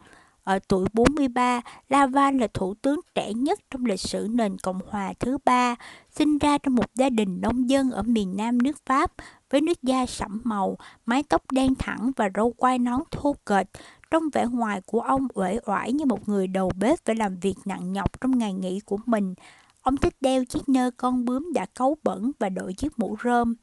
[0.45, 5.13] Ở tuổi 43, Laval là thủ tướng trẻ nhất trong lịch sử nền Cộng hòa
[5.21, 5.77] thứ ba,
[6.19, 9.13] sinh ra trong một gia đình nông dân ở miền nam nước Pháp
[9.51, 13.67] với nước da sẫm màu, mái tóc đen thẳng và râu quai nón thô kệch.
[14.11, 17.55] Trong vẻ ngoài của ông uể oải như một người đầu bếp phải làm việc
[17.65, 19.35] nặng nhọc trong ngày nghỉ của mình.
[19.83, 23.55] Ông thích đeo chiếc nơ con bướm đã cấu bẩn và đội chiếc mũ rơm.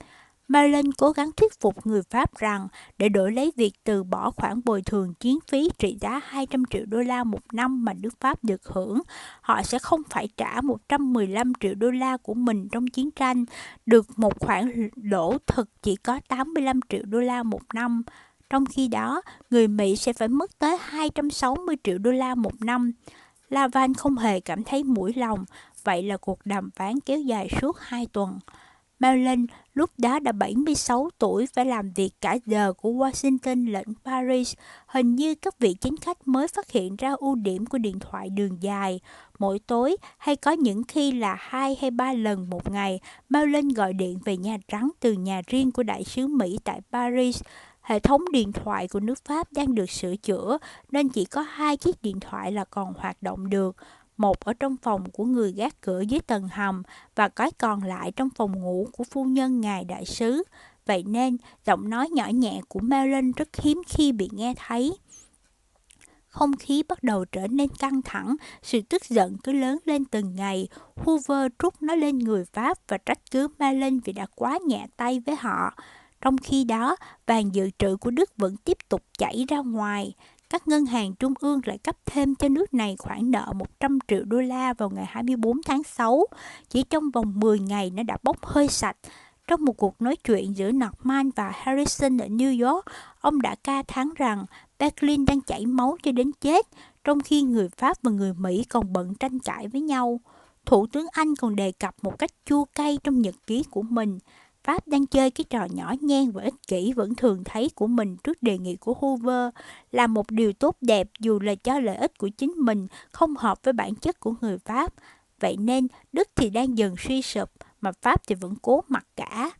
[0.47, 4.61] Marlin cố gắng thuyết phục người Pháp rằng để đổi lấy việc từ bỏ khoản
[4.65, 8.43] bồi thường chiến phí trị giá 200 triệu đô la một năm mà nước Pháp
[8.43, 9.01] được hưởng,
[9.41, 13.45] họ sẽ không phải trả 115 triệu đô la của mình trong chiến tranh,
[13.85, 18.03] được một khoản lỗ thực chỉ có 85 triệu đô la một năm.
[18.49, 22.91] Trong khi đó, người Mỹ sẽ phải mất tới 260 triệu đô la một năm.
[23.49, 25.45] Lavan không hề cảm thấy mũi lòng,
[25.83, 28.39] vậy là cuộc đàm phán kéo dài suốt hai tuần.
[28.99, 34.53] Marilyn lúc đó đã 76 tuổi phải làm việc cả giờ của Washington lẫn Paris.
[34.87, 38.29] Hình như các vị chính khách mới phát hiện ra ưu điểm của điện thoại
[38.29, 38.99] đường dài.
[39.39, 43.93] Mỗi tối hay có những khi là hai hay ba lần một ngày, Marilyn gọi
[43.93, 47.41] điện về Nhà Trắng từ nhà riêng của đại sứ Mỹ tại Paris.
[47.81, 50.57] Hệ thống điện thoại của nước Pháp đang được sửa chữa
[50.91, 53.75] nên chỉ có hai chiếc điện thoại là còn hoạt động được
[54.17, 56.83] một ở trong phòng của người gác cửa dưới tầng hầm
[57.15, 60.43] và cái còn lại trong phòng ngủ của phu nhân ngài đại sứ.
[60.85, 64.97] Vậy nên, giọng nói nhỏ nhẹ của Marilyn rất hiếm khi bị nghe thấy.
[66.27, 70.35] không khí bắt đầu trở nên căng thẳng, sự tức giận cứ lớn lên từng
[70.35, 70.67] ngày.
[70.95, 75.19] Hoover trút nó lên người Pháp và trách cứ Marilyn vì đã quá nhẹ tay
[75.25, 75.73] với họ.
[76.21, 76.95] Trong khi đó,
[77.27, 80.13] vàng dự trữ của Đức vẫn tiếp tục chảy ra ngoài.
[80.55, 84.23] Các ngân hàng trung ương lại cấp thêm cho nước này khoản nợ 100 triệu
[84.25, 86.25] đô la vào ngày 24 tháng 6.
[86.69, 88.97] Chỉ trong vòng 10 ngày nó đã bốc hơi sạch.
[89.47, 92.85] Trong một cuộc nói chuyện giữa Norman và Harrison ở New York,
[93.21, 94.45] ông đã ca thán rằng
[94.79, 96.67] Berlin đang chảy máu cho đến chết,
[97.03, 100.19] trong khi người Pháp và người Mỹ còn bận tranh cãi với nhau.
[100.65, 104.19] Thủ tướng Anh còn đề cập một cách chua cay trong nhật ký của mình.
[104.65, 108.17] Pháp đang chơi cái trò nhỏ nhen và ích kỷ vẫn thường thấy của mình
[108.17, 109.49] trước đề nghị của Hoover
[109.91, 113.59] là một điều tốt đẹp dù là cho lợi ích của chính mình, không hợp
[113.63, 114.93] với bản chất của người Pháp.
[115.39, 117.49] Vậy nên, Đức thì đang dần suy sụp,
[117.81, 119.51] mà Pháp thì vẫn cố mặc cả.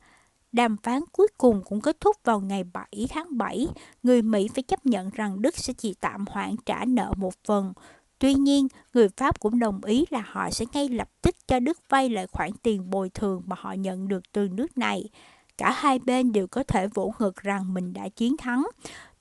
[0.52, 3.68] Đàm phán cuối cùng cũng kết thúc vào ngày 7 tháng 7.
[4.04, 7.74] Người Mỹ phải chấp nhận rằng Đức sẽ chỉ tạm hoãn trả nợ một phần.
[8.26, 11.78] Tuy nhiên, người Pháp cũng đồng ý là họ sẽ ngay lập tức cho Đức
[11.90, 15.10] vay lại khoản tiền bồi thường mà họ nhận được từ nước này.
[15.58, 18.68] Cả hai bên đều có thể vỗ ngực rằng mình đã chiến thắng.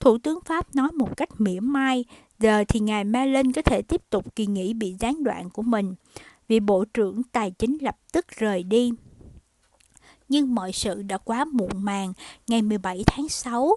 [0.01, 2.05] Thủ tướng Pháp nói một cách mỉa mai,
[2.38, 5.95] giờ thì ngài Malin có thể tiếp tục kỳ nghỉ bị gián đoạn của mình.
[6.49, 8.93] Vị Bộ trưởng Tài chính lập tức rời đi
[10.29, 12.12] nhưng mọi sự đã quá muộn màng.
[12.47, 13.77] Ngày 17 tháng 6,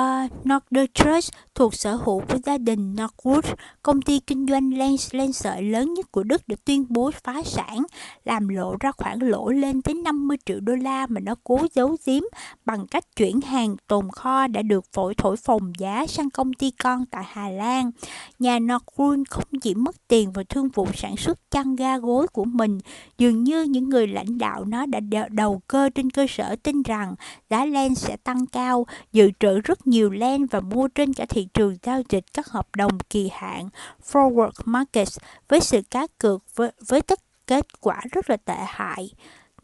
[0.00, 4.96] uh, Northern Trust thuộc sở hữu của gia đình Northwood, công ty kinh doanh len,
[5.12, 7.84] len sợi lớn nhất của Đức đã tuyên bố phá sản,
[8.24, 11.96] làm lộ ra khoản lỗ lên tới 50 triệu đô la mà nó cố giấu
[12.06, 12.22] giếm
[12.64, 16.70] bằng cách chuyển hàng tồn kho đã được phổi thổi phồng giá sang công ty
[16.70, 17.90] con tại Hà Lan.
[18.38, 22.44] Nhà Northwood không chỉ mất tiền vào thương vụ sản xuất chăn ga gối của
[22.44, 22.78] mình,
[23.18, 27.14] dường như những người lãnh đạo nó đã đầu cơ trên cơ sở tin rằng
[27.50, 31.48] giá len sẽ tăng cao, dự trữ rất nhiều len và mua trên cả thị
[31.54, 33.68] trường giao dịch các hợp đồng kỳ hạn
[34.12, 35.18] forward markets
[35.48, 39.10] với sự cá cược với, với tất kết quả rất là tệ hại.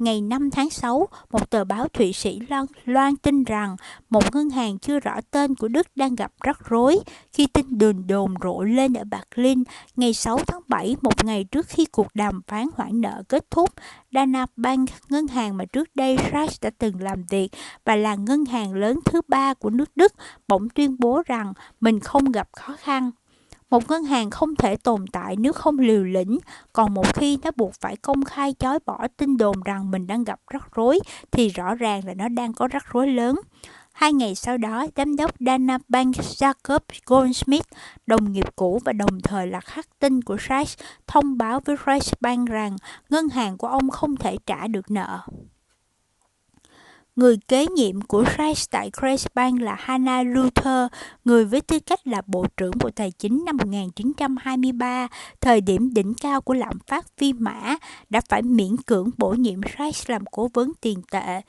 [0.00, 3.76] Ngày 5 tháng 6, một tờ báo Thụy Sĩ loan, loan tin rằng
[4.10, 7.00] một ngân hàng chưa rõ tên của Đức đang gặp rắc rối
[7.32, 9.62] khi tin đồn đồn rộ lên ở Berlin
[9.96, 13.70] ngày 6 tháng 7, một ngày trước khi cuộc đàm phán hoãn nợ kết thúc.
[14.12, 17.48] Dana Bank, ngân hàng mà trước đây Reich đã từng làm việc
[17.84, 20.12] và là ngân hàng lớn thứ ba của nước Đức,
[20.48, 23.10] bỗng tuyên bố rằng mình không gặp khó khăn.
[23.70, 26.38] Một ngân hàng không thể tồn tại nếu không liều lĩnh,
[26.72, 30.24] còn một khi nó buộc phải công khai chối bỏ tin đồn rằng mình đang
[30.24, 33.36] gặp rắc rối thì rõ ràng là nó đang có rắc rối lớn.
[33.92, 37.66] Hai ngày sau đó, giám đốc Dana Bank Jacob Goldsmith,
[38.06, 42.12] đồng nghiệp cũ và đồng thời là khắc tinh của Sachs, thông báo với Rice
[42.20, 42.76] Bank rằng
[43.10, 45.20] ngân hàng của ông không thể trả được nợ.
[47.20, 50.86] Người kế nhiệm của Reich tại Kreisbank là Hannah Luther,
[51.24, 55.08] người với tư cách là Bộ trưởng Bộ Tài chính năm 1923,
[55.40, 57.76] thời điểm đỉnh cao của lạm phát phi mã,
[58.10, 61.40] đã phải miễn cưỡng bổ nhiệm Reich làm cố vấn tiền tệ.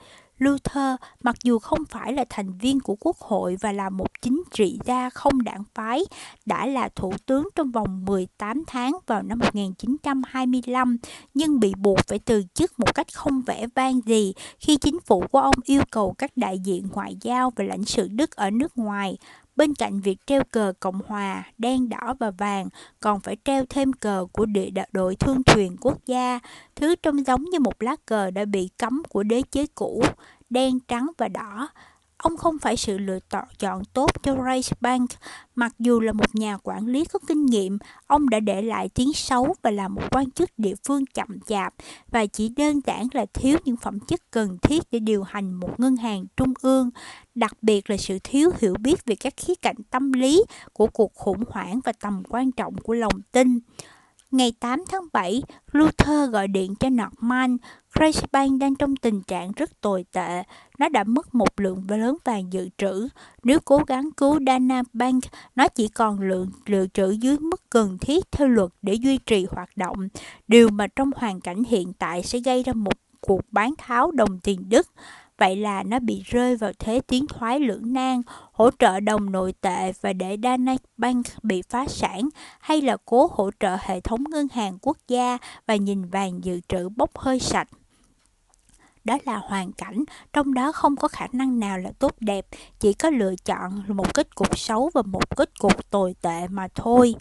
[0.41, 4.43] Luther, mặc dù không phải là thành viên của quốc hội và là một chính
[4.51, 6.03] trị gia không đảng phái,
[6.45, 10.97] đã là thủ tướng trong vòng 18 tháng vào năm 1925,
[11.33, 15.23] nhưng bị buộc phải từ chức một cách không vẻ vang gì khi chính phủ
[15.31, 18.77] của ông yêu cầu các đại diện ngoại giao và lãnh sự Đức ở nước
[18.77, 19.17] ngoài.
[19.55, 23.93] Bên cạnh việc treo cờ Cộng Hòa, đen đỏ và vàng, còn phải treo thêm
[23.93, 26.39] cờ của địa đội thương thuyền quốc gia,
[26.75, 30.03] thứ trông giống như một lá cờ đã bị cấm của đế chế cũ,
[30.49, 31.69] đen, trắng và đỏ.
[32.21, 33.19] Ông không phải sự lựa
[33.59, 34.35] chọn tốt cho
[34.81, 35.09] Bank.
[35.55, 39.13] Mặc dù là một nhà quản lý có kinh nghiệm, ông đã để lại tiếng
[39.13, 41.73] xấu và là một quan chức địa phương chậm chạp
[42.11, 45.79] và chỉ đơn giản là thiếu những phẩm chất cần thiết để điều hành một
[45.79, 46.89] ngân hàng trung ương,
[47.35, 51.13] đặc biệt là sự thiếu hiểu biết về các khía cạnh tâm lý của cuộc
[51.13, 53.59] khủng hoảng và tầm quan trọng của lòng tin.
[54.31, 57.57] Ngày 8 tháng 7, Luther gọi điện cho Norman.
[58.31, 60.43] Bank đang trong tình trạng rất tồi tệ.
[60.79, 63.07] Nó đã mất một lượng lớn vàng dự trữ.
[63.43, 65.23] Nếu cố gắng cứu Dana Bank,
[65.55, 69.45] nó chỉ còn lượng dự trữ dưới mức cần thiết theo luật để duy trì
[69.51, 70.07] hoạt động.
[70.47, 74.39] Điều mà trong hoàn cảnh hiện tại sẽ gây ra một cuộc bán tháo đồng
[74.39, 74.87] tiền Đức.
[75.41, 79.53] Vậy là nó bị rơi vào thế tiến thoái lưỡng nan, hỗ trợ đồng nội
[79.61, 84.23] tệ và để Dana Bank bị phá sản, hay là cố hỗ trợ hệ thống
[84.29, 87.67] ngân hàng quốc gia và nhìn vàng dự trữ bốc hơi sạch.
[89.03, 92.45] Đó là hoàn cảnh trong đó không có khả năng nào là tốt đẹp
[92.79, 96.67] chỉ có lựa chọn một kết cục xấu và một kết cục tồi tệ mà
[96.75, 97.15] thôi.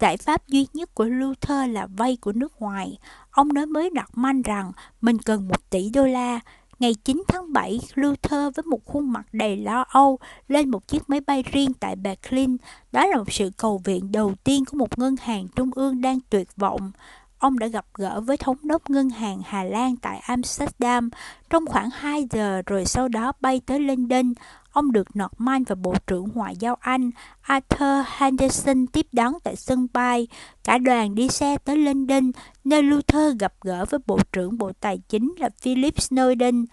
[0.00, 2.98] Giải pháp duy nhất của Luther là vay của nước ngoài.
[3.30, 6.40] Ông nói mới đặt manh rằng mình cần một tỷ đô la.
[6.78, 11.10] Ngày 9 tháng 7, Luther với một khuôn mặt đầy lo âu lên một chiếc
[11.10, 12.56] máy bay riêng tại Berlin.
[12.92, 16.18] Đó là một sự cầu viện đầu tiên của một ngân hàng trung ương đang
[16.30, 16.92] tuyệt vọng
[17.38, 21.10] ông đã gặp gỡ với thống đốc ngân hàng Hà Lan tại Amsterdam
[21.50, 24.32] trong khoảng 2 giờ rồi sau đó bay tới London.
[24.76, 27.10] Ông được Norman và Bộ trưởng Ngoại giao Anh
[27.40, 30.28] Arthur Henderson tiếp đón tại sân bay.
[30.64, 32.30] Cả đoàn đi xe tới London,
[32.64, 36.66] nơi Luther gặp gỡ với Bộ trưởng Bộ Tài chính là Philip Snowden.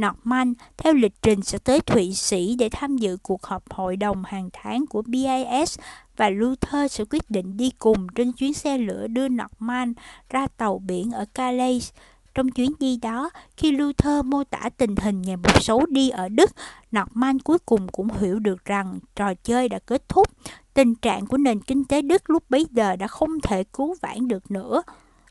[0.00, 4.24] Norman theo lịch trình sẽ tới Thụy Sĩ để tham dự cuộc họp hội đồng
[4.24, 5.78] hàng tháng của BIS
[6.16, 9.94] và Luther sẽ quyết định đi cùng trên chuyến xe lửa đưa Norman
[10.30, 11.92] ra tàu biển ở Calais.
[12.34, 16.28] Trong chuyến đi đó, khi Luther mô tả tình hình ngày một xấu đi ở
[16.28, 16.50] Đức,
[16.96, 20.28] Norman cuối cùng cũng hiểu được rằng trò chơi đã kết thúc.
[20.74, 24.28] Tình trạng của nền kinh tế Đức lúc bấy giờ đã không thể cứu vãn
[24.28, 24.82] được nữa.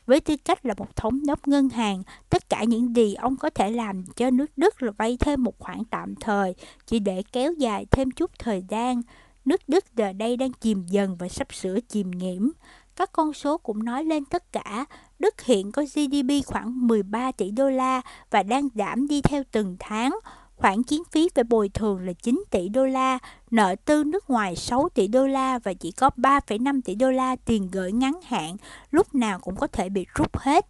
[0.06, 3.50] Với tư cách là một thống đốc ngân hàng, tất cả những gì ông có
[3.50, 6.54] thể làm cho nước Đức là vay thêm một khoản tạm thời,
[6.86, 9.02] chỉ để kéo dài thêm chút thời gian.
[9.44, 12.48] Nước Đức giờ đây đang chìm dần và sắp sửa chìm nghiễm.
[12.96, 14.84] Các con số cũng nói lên tất cả.
[15.18, 18.00] Đức hiện có GDP khoảng 13 tỷ đô la
[18.30, 20.18] và đang giảm đi theo từng tháng.
[20.56, 23.18] Khoản chiến phí về bồi thường là 9 tỷ đô la,
[23.50, 27.36] nợ tư nước ngoài 6 tỷ đô la và chỉ có 3,5 tỷ đô la
[27.36, 28.56] tiền gửi ngắn hạn,
[28.90, 30.66] lúc nào cũng có thể bị rút hết.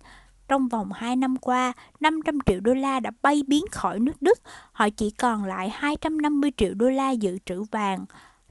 [0.48, 4.38] Trong vòng 2 năm qua, 500 triệu đô la đã bay biến khỏi nước Đức,
[4.72, 8.04] họ chỉ còn lại 250 triệu đô la dự trữ vàng.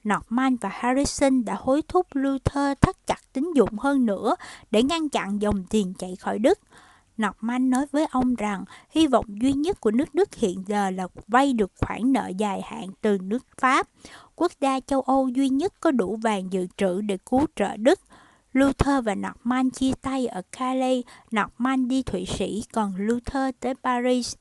[0.08, 4.36] Norman và Harrison đã hối thúc Luther thắt chặt tín dụng hơn nữa
[4.72, 6.60] để ngăn chặn dòng tiền chạy khỏi Đức.
[7.18, 11.08] Norman nói với ông rằng hy vọng duy nhất của nước Đức hiện giờ là
[11.28, 13.88] vay được khoản nợ dài hạn từ nước Pháp,
[14.36, 18.00] quốc gia châu Âu duy nhất có đủ vàng dự trữ để cứu trợ Đức.
[18.54, 24.36] Luther và Norman chia tay ở Calais, Norman đi Thụy Sĩ, còn Luther tới Paris.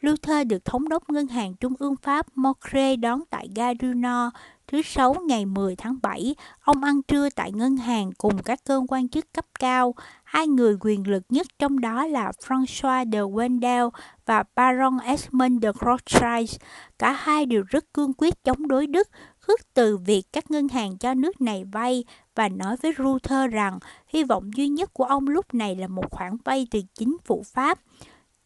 [0.00, 4.36] Luther được thống đốc ngân hàng trung ương Pháp Mocre đón tại Gare du Nord
[4.68, 8.80] Thứ Sáu ngày 10 tháng 7, ông ăn trưa tại ngân hàng cùng các cơ
[8.88, 9.94] quan chức cấp cao.
[10.24, 13.90] Hai người quyền lực nhất trong đó là François de Wendell
[14.26, 16.56] và Baron Esmond de Rothschild.
[16.98, 20.98] Cả hai đều rất cương quyết chống đối Đức, khước từ việc các ngân hàng
[20.98, 22.04] cho nước này vay
[22.34, 26.10] và nói với Reuters rằng hy vọng duy nhất của ông lúc này là một
[26.10, 27.78] khoản vay từ chính phủ Pháp.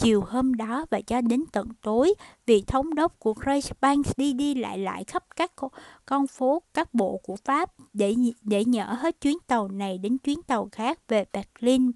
[0.02, 2.14] Chiều hôm đó và cho đến tận tối,
[2.46, 5.52] vị thống đốc của Reichsbank đi đi lại lại khắp các
[6.06, 10.42] con phố, các bộ của Pháp để để nhỡ hết chuyến tàu này đến chuyến
[10.42, 11.90] tàu khác về Berlin.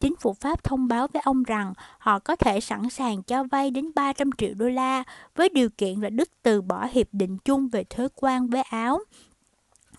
[0.00, 3.70] Chính phủ Pháp thông báo với ông rằng họ có thể sẵn sàng cho vay
[3.70, 5.02] đến 300 triệu đô la
[5.36, 8.98] với điều kiện là Đức từ bỏ hiệp định chung về thuế quan với Áo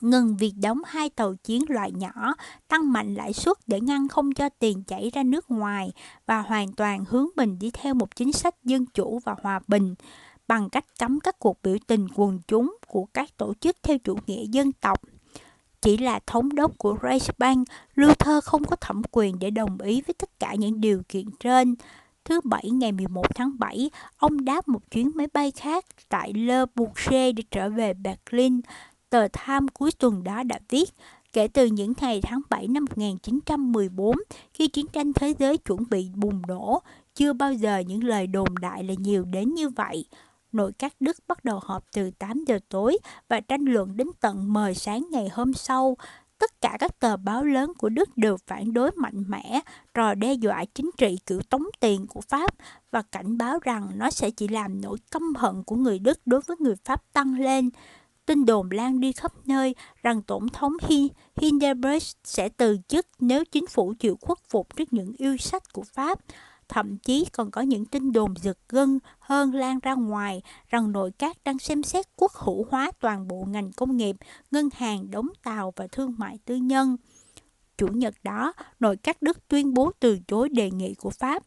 [0.02, 2.36] ngừng việc đóng hai tàu chiến loại nhỏ,
[2.68, 5.92] tăng mạnh lãi suất để ngăn không cho tiền chảy ra nước ngoài
[6.26, 9.96] và hoàn toàn hướng mình đi theo một chính sách dân chủ và hòa bình
[10.48, 14.18] bằng cách cấm các cuộc biểu tình quần chúng của các tổ chức theo chủ
[14.28, 15.02] nghĩa dân tộc.
[15.82, 20.14] Chỉ là thống đốc của Reichsbank, Luther không có thẩm quyền để đồng ý với
[20.14, 21.76] tất cả những điều kiện trên.
[22.26, 26.66] Thứ Bảy ngày 11 tháng 7, ông đáp một chuyến máy bay khác tại Le
[26.76, 28.62] Bourget để trở về Berlin.
[29.10, 30.90] Tờ Time cuối tuần đó đã viết,
[31.34, 34.16] kể từ những ngày tháng 7 năm 1914,
[34.54, 36.82] khi chiến tranh thế giới chuẩn bị bùng nổ,
[37.16, 40.06] chưa bao giờ những lời đồn đại là nhiều đến như vậy.
[40.52, 42.98] Nội các Đức bắt đầu họp từ 8 giờ tối
[43.30, 45.98] và tranh luận đến tận mờ sáng ngày hôm sau.
[46.38, 49.60] Tất cả các tờ báo lớn của Đức đều phản đối mạnh mẽ
[49.94, 52.54] trò đe dọa chính trị kiểu tống tiền của Pháp
[52.92, 56.42] và cảnh báo rằng nó sẽ chỉ làm nỗi căm hận của người Đức đối
[56.42, 57.70] với người Pháp tăng lên.
[58.30, 60.74] Tin đồn lan đi khắp nơi rằng Tổng thống
[61.36, 65.84] Hindenburg sẽ từ chức nếu chính phủ chịu khuất phục trước những yêu sách của
[65.94, 66.20] Pháp.
[66.68, 71.12] Thậm chí còn có những tin đồn giật gân hơn lan ra ngoài rằng nội
[71.18, 74.16] các đang xem xét quốc hữu hóa toàn bộ ngành công nghiệp,
[74.52, 76.98] ngân hàng, đóng tàu và thương mại tư nhân.
[77.78, 81.44] Chủ nhật đó, nội các Đức tuyên bố từ chối đề nghị của Pháp.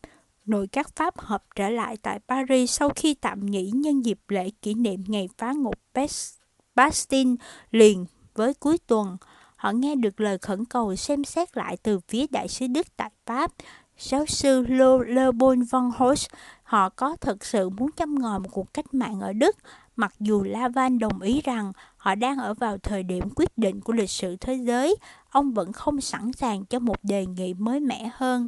[0.47, 4.51] Nội các Pháp họp trở lại tại Paris sau khi tạm nghỉ nhân dịp lễ
[4.63, 6.42] kỷ niệm ngày phá ngục Pest
[6.75, 7.37] Bastin
[7.71, 9.17] liền với cuối tuần.
[9.57, 13.11] Họ nghe được lời khẩn cầu xem xét lại từ phía đại sứ Đức tại
[13.27, 13.51] Pháp.
[13.99, 14.67] Giáo sư
[15.07, 16.29] Le Bon Van Horst,
[16.63, 19.57] họ có thực sự muốn châm ngòi một cuộc cách mạng ở Đức,
[19.97, 23.93] mặc dù Lavan đồng ý rằng họ đang ở vào thời điểm quyết định của
[23.93, 24.97] lịch sử thế giới,
[25.31, 28.47] ông vẫn không sẵn sàng cho một đề nghị mới mẻ hơn.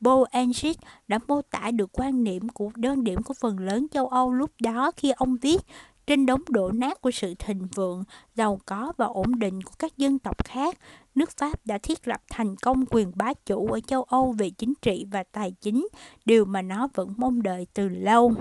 [0.00, 0.78] Bo Enrich
[1.08, 4.50] đã mô tả được quan niệm của đơn điểm của phần lớn châu Âu lúc
[4.60, 5.62] đó khi ông viết
[6.06, 8.04] trên đống đổ nát của sự thịnh vượng,
[8.34, 10.78] giàu có và ổn định của các dân tộc khác,
[11.14, 14.74] nước Pháp đã thiết lập thành công quyền bá chủ ở châu Âu về chính
[14.82, 15.88] trị và tài chính,
[16.24, 18.34] điều mà nó vẫn mong đợi từ lâu.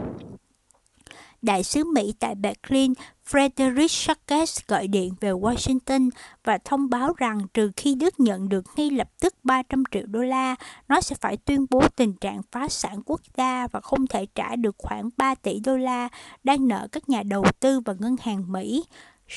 [1.42, 2.94] Đại sứ Mỹ tại Berlin
[3.30, 6.10] Frederick Sachs gọi điện về Washington
[6.44, 10.20] và thông báo rằng trừ khi Đức nhận được ngay lập tức 300 triệu đô
[10.20, 10.56] la,
[10.88, 14.56] nó sẽ phải tuyên bố tình trạng phá sản quốc gia và không thể trả
[14.56, 16.10] được khoảng 3 tỷ đô la
[16.44, 18.84] đang nợ các nhà đầu tư và ngân hàng Mỹ.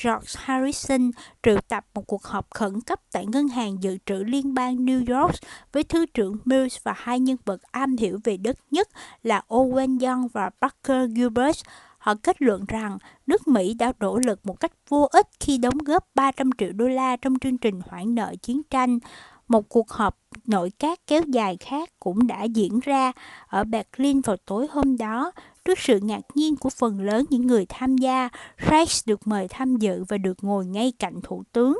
[0.03, 1.11] George Harrison
[1.43, 5.21] triệu tập một cuộc họp khẩn cấp tại Ngân hàng Dự trữ Liên bang New
[5.21, 5.35] York
[5.71, 8.89] với Thứ trưởng Mills và hai nhân vật am hiểu về đất nhất
[9.23, 11.57] là Owen Young và Parker Gilbert.
[11.99, 12.97] Họ kết luận rằng
[13.27, 16.87] nước Mỹ đã nỗ lực một cách vô ích khi đóng góp 300 triệu đô
[16.87, 18.99] la trong chương trình hoãn nợ chiến tranh.
[19.47, 23.11] Một cuộc họp nội các kéo dài khác cũng đã diễn ra
[23.47, 25.31] ở Berlin vào tối hôm đó.
[25.65, 28.29] Trước sự ngạc nhiên của phần lớn những người tham gia,
[28.69, 31.79] Reich được mời tham dự và được ngồi ngay cạnh thủ tướng.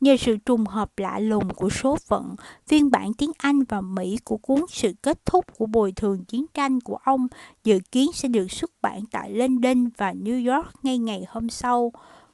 [0.00, 2.34] Nhờ sự trùng hợp lạ lùng của số phận,
[2.66, 6.46] phiên bản tiếng Anh và Mỹ của cuốn Sự kết thúc của bồi thường chiến
[6.54, 7.26] tranh của ông
[7.64, 11.92] dự kiến sẽ được xuất bản tại London và New York ngay ngày hôm sau.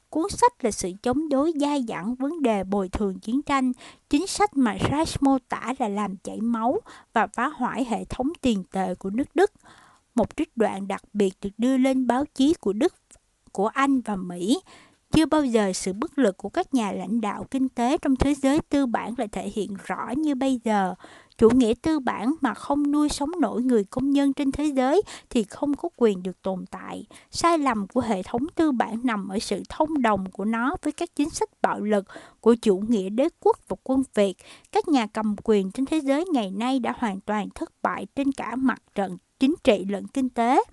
[0.09, 3.71] Cuốn sách là sự chống đối dai dẳng vấn đề bồi thường chiến tranh,
[4.09, 6.79] chính sách mà Reich mô tả là làm chảy máu
[7.13, 9.51] và phá hoại hệ thống tiền tệ của nước Đức.
[10.15, 12.93] Một trích đoạn đặc biệt được đưa lên báo chí của Đức,
[13.51, 14.59] của Anh và Mỹ
[15.11, 18.33] chưa bao giờ sự bất lực của các nhà lãnh đạo kinh tế trong thế
[18.33, 20.95] giới tư bản lại thể hiện rõ như bây giờ.
[21.37, 25.01] Chủ nghĩa tư bản mà không nuôi sống nổi người công nhân trên thế giới
[25.29, 27.05] thì không có quyền được tồn tại.
[27.31, 30.93] Sai lầm của hệ thống tư bản nằm ở sự thông đồng của nó với
[30.93, 32.05] các chính sách bạo lực
[32.39, 34.35] của chủ nghĩa đế quốc và quân Việt.
[34.71, 38.31] Các nhà cầm quyền trên thế giới ngày nay đã hoàn toàn thất bại trên
[38.31, 40.63] cả mặt trận chính trị lẫn kinh tế.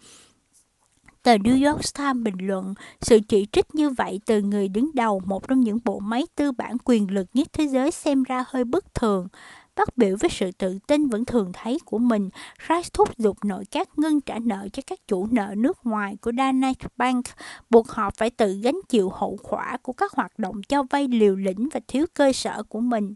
[1.23, 5.23] Tờ New York Times bình luận sự chỉ trích như vậy từ người đứng đầu
[5.27, 8.64] một trong những bộ máy tư bản quyền lực nhất thế giới xem ra hơi
[8.64, 9.29] bất thường.
[9.77, 12.29] Phát biểu với sự tự tin vẫn thường thấy của mình,
[12.68, 16.33] Rice thúc giục nội các ngưng trả nợ cho các chủ nợ nước ngoài của
[16.39, 17.25] Danish Bank,
[17.70, 21.37] buộc họ phải tự gánh chịu hậu quả của các hoạt động cho vay liều
[21.37, 23.14] lĩnh và thiếu cơ sở của mình.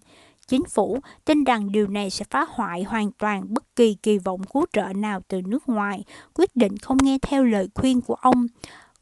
[0.48, 4.42] Chính phủ tin rằng điều này sẽ phá hoại hoàn toàn bất kỳ kỳ vọng
[4.44, 8.46] cứu trợ nào từ nước ngoài, quyết định không nghe theo lời khuyên của ông.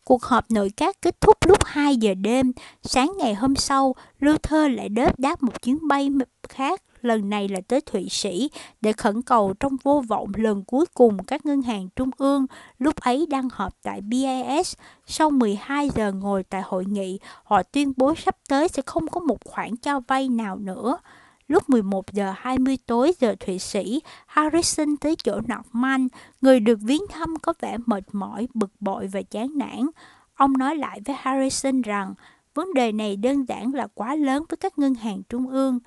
[0.05, 2.53] Cuộc họp nội các kết thúc lúc 2 giờ đêm.
[2.83, 6.11] Sáng ngày hôm sau, Luther lại đớp đáp một chuyến bay
[6.49, 10.87] khác, lần này là tới Thụy Sĩ, để khẩn cầu trong vô vọng lần cuối
[10.95, 12.47] cùng các ngân hàng trung ương
[12.79, 14.75] lúc ấy đang họp tại BIS
[15.07, 19.21] Sau 12 giờ ngồi tại hội nghị, họ tuyên bố sắp tới sẽ không có
[19.21, 20.99] một khoản cho vay nào nữa.
[21.49, 26.09] Lúc 11 giờ 20 tối giờ Thụy Sĩ, Harrison tới chỗ Norman,
[26.41, 29.87] người được viếng thăm có vẻ mệt mỏi, bực bội và chán nản.
[30.35, 32.15] Ông nói lại với Harrison rằng
[32.55, 35.79] vấn đề này đơn giản là quá lớn với các ngân hàng trung ương.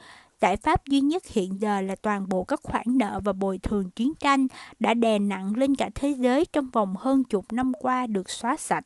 [0.41, 3.89] Giải pháp duy nhất hiện giờ là toàn bộ các khoản nợ và bồi thường
[3.89, 4.47] chiến tranh
[4.79, 8.57] đã đè nặng lên cả thế giới trong vòng hơn chục năm qua được xóa
[8.57, 8.85] sạch.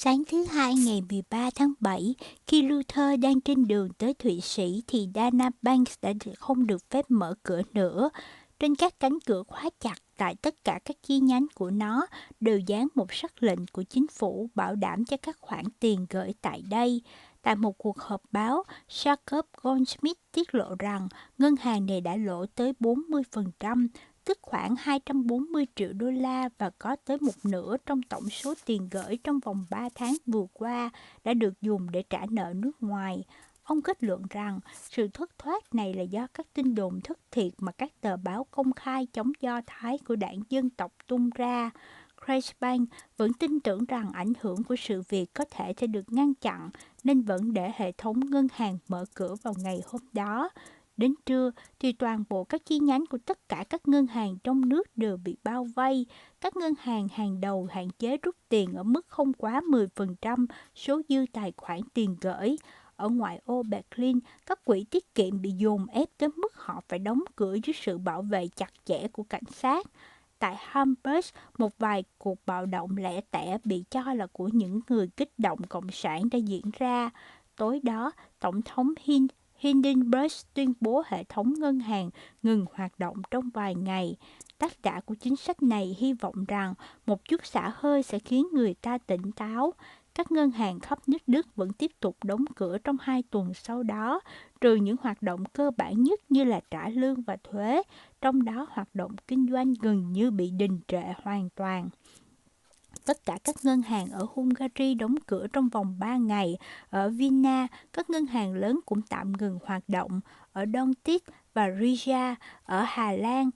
[0.00, 2.14] Sáng thứ hai ngày 13 tháng 7,
[2.46, 7.04] khi Luther đang trên đường tới Thụy Sĩ thì Dana Banks đã không được phép
[7.08, 8.10] mở cửa nữa.
[8.58, 12.06] Trên các cánh cửa khóa chặt tại tất cả các chi nhánh của nó
[12.40, 16.34] đều dán một sắc lệnh của chính phủ bảo đảm cho các khoản tiền gửi
[16.40, 17.02] tại đây.
[17.42, 22.46] Tại một cuộc họp báo, Jacob Goldsmith tiết lộ rằng ngân hàng này đã lỗ
[22.46, 23.88] tới 40%,
[24.28, 28.88] tức khoảng 240 triệu đô la và có tới một nửa trong tổng số tiền
[28.90, 30.90] gửi trong vòng 3 tháng vừa qua
[31.24, 33.24] đã được dùng để trả nợ nước ngoài.
[33.62, 37.52] Ông kết luận rằng sự thất thoát này là do các tin đồn thất thiệt
[37.58, 41.70] mà các tờ báo công khai chống do Thái của đảng dân tộc tung ra.
[42.60, 46.34] Bank vẫn tin tưởng rằng ảnh hưởng của sự việc có thể sẽ được ngăn
[46.34, 46.70] chặn
[47.04, 50.50] nên vẫn để hệ thống ngân hàng mở cửa vào ngày hôm đó.
[50.98, 54.68] Đến trưa thì toàn bộ các chi nhánh của tất cả các ngân hàng trong
[54.68, 56.06] nước đều bị bao vây.
[56.40, 61.00] Các ngân hàng hàng đầu hạn chế rút tiền ở mức không quá 10% số
[61.08, 62.56] dư tài khoản tiền gửi.
[62.96, 66.98] Ở ngoại ô Berlin, các quỹ tiết kiệm bị dồn ép tới mức họ phải
[66.98, 69.86] đóng cửa dưới sự bảo vệ chặt chẽ của cảnh sát.
[70.38, 71.26] Tại Hamburg,
[71.58, 75.58] một vài cuộc bạo động lẻ tẻ bị cho là của những người kích động
[75.68, 77.10] cộng sản đã diễn ra.
[77.56, 82.10] Tối đó, Tổng thống Hind Hindenburg tuyên bố hệ thống ngân hàng
[82.42, 84.16] ngừng hoạt động trong vài ngày.
[84.58, 86.74] Tác giả của chính sách này hy vọng rằng
[87.06, 89.72] một chút xả hơi sẽ khiến người ta tỉnh táo.
[90.14, 93.82] Các ngân hàng khắp nước Đức vẫn tiếp tục đóng cửa trong hai tuần sau
[93.82, 94.20] đó,
[94.60, 97.82] trừ những hoạt động cơ bản nhất như là trả lương và thuế,
[98.20, 101.88] trong đó hoạt động kinh doanh gần như bị đình trệ hoàn toàn.
[103.08, 106.58] Tất cả các ngân hàng ở Hungary đóng cửa trong vòng 3 ngày.
[106.90, 110.20] Ở Vienna, các ngân hàng lớn cũng tạm ngừng hoạt động.
[110.52, 112.34] Ở Donetsk và Riga,
[112.64, 113.50] ở Hà Lan,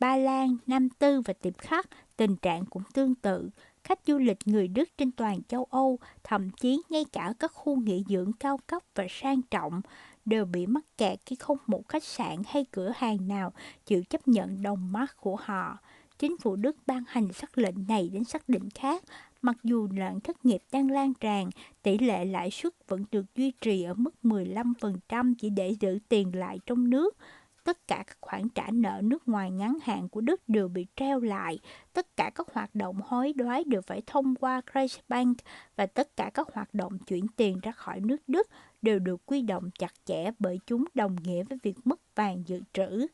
[0.00, 1.86] Ba Lan, Nam Tư và Tiệp Khắc,
[2.16, 3.50] tình trạng cũng tương tự.
[3.84, 7.76] Khách du lịch người Đức trên toàn châu Âu, thậm chí ngay cả các khu
[7.76, 9.80] nghỉ dưỡng cao cấp và sang trọng,
[10.24, 13.52] đều bị mắc kẹt khi không một khách sạn hay cửa hàng nào
[13.86, 15.78] chịu chấp nhận đồng mắt của họ.
[16.22, 19.04] Chính phủ Đức ban hành sắc lệnh này đến xác định khác,
[19.42, 21.50] mặc dù nạn thất nghiệp đang lan tràn,
[21.82, 26.36] tỷ lệ lãi suất vẫn được duy trì ở mức 15% chỉ để giữ tiền
[26.36, 27.16] lại trong nước.
[27.64, 31.20] Tất cả các khoản trả nợ nước ngoài ngắn hạn của Đức đều bị treo
[31.20, 31.58] lại.
[31.92, 35.36] Tất cả các hoạt động hối đoái đều phải thông qua Kreisbank
[35.76, 38.48] và tất cả các hoạt động chuyển tiền ra khỏi nước Đức
[38.82, 42.60] đều được quy động chặt chẽ bởi chúng đồng nghĩa với việc mất vàng dự
[42.72, 43.06] trữ.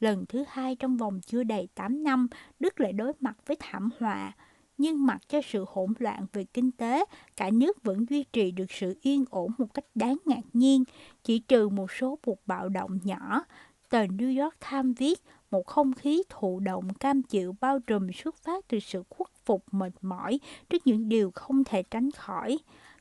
[0.00, 2.28] Lần thứ hai trong vòng chưa đầy 8 năm,
[2.60, 4.32] Đức lại đối mặt với thảm họa.
[4.78, 7.04] Nhưng mặc cho sự hỗn loạn về kinh tế,
[7.36, 10.84] cả nước vẫn duy trì được sự yên ổn một cách đáng ngạc nhiên,
[11.24, 13.44] chỉ trừ một số cuộc bạo động nhỏ.
[13.90, 15.20] Tờ New York Times viết,
[15.50, 19.64] một không khí thụ động cam chịu bao trùm xuất phát từ sự khuất phục
[19.72, 20.40] mệt mỏi
[20.70, 22.58] trước những điều không thể tránh khỏi.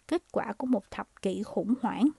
[0.07, 2.09] Kết quả của một thập kỷ khủng hoảng.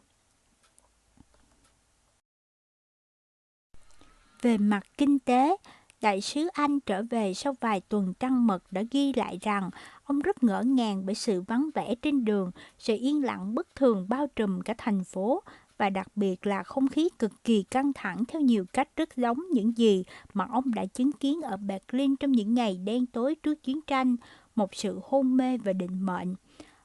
[4.42, 5.56] Về mặt kinh tế,
[6.00, 9.70] đại sứ Anh trở về sau vài tuần trăng mật đã ghi lại rằng
[10.04, 14.06] ông rất ngỡ ngàng bởi sự vắng vẻ trên đường, sự yên lặng bất thường
[14.08, 15.42] bao trùm cả thành phố
[15.78, 19.38] và đặc biệt là không khí cực kỳ căng thẳng theo nhiều cách rất giống
[19.50, 23.62] những gì mà ông đã chứng kiến ở Berlin trong những ngày đen tối trước
[23.62, 24.16] chiến tranh,
[24.54, 26.34] một sự hôn mê và định mệnh.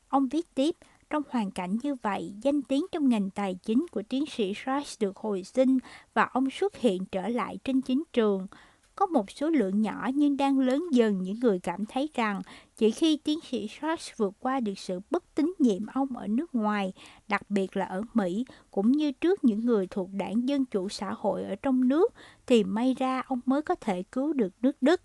[0.10, 0.76] Ông viết tiếp,
[1.14, 4.96] trong hoàn cảnh như vậy, danh tiếng trong ngành tài chính của tiến sĩ Rice
[5.00, 5.78] được hồi sinh
[6.14, 8.48] và ông xuất hiện trở lại trên chính trường.
[8.96, 12.42] Có một số lượng nhỏ nhưng đang lớn dần những người cảm thấy rằng
[12.78, 16.56] chỉ khi tiến sĩ Rice vượt qua được sự bất tín nhiệm ông ở nước
[16.56, 16.94] ngoài,
[17.28, 21.14] đặc biệt là ở Mỹ, cũng như trước những người thuộc đảng Dân Chủ xã
[21.18, 22.14] hội ở trong nước,
[22.46, 25.02] thì may ra ông mới có thể cứu được nước Đức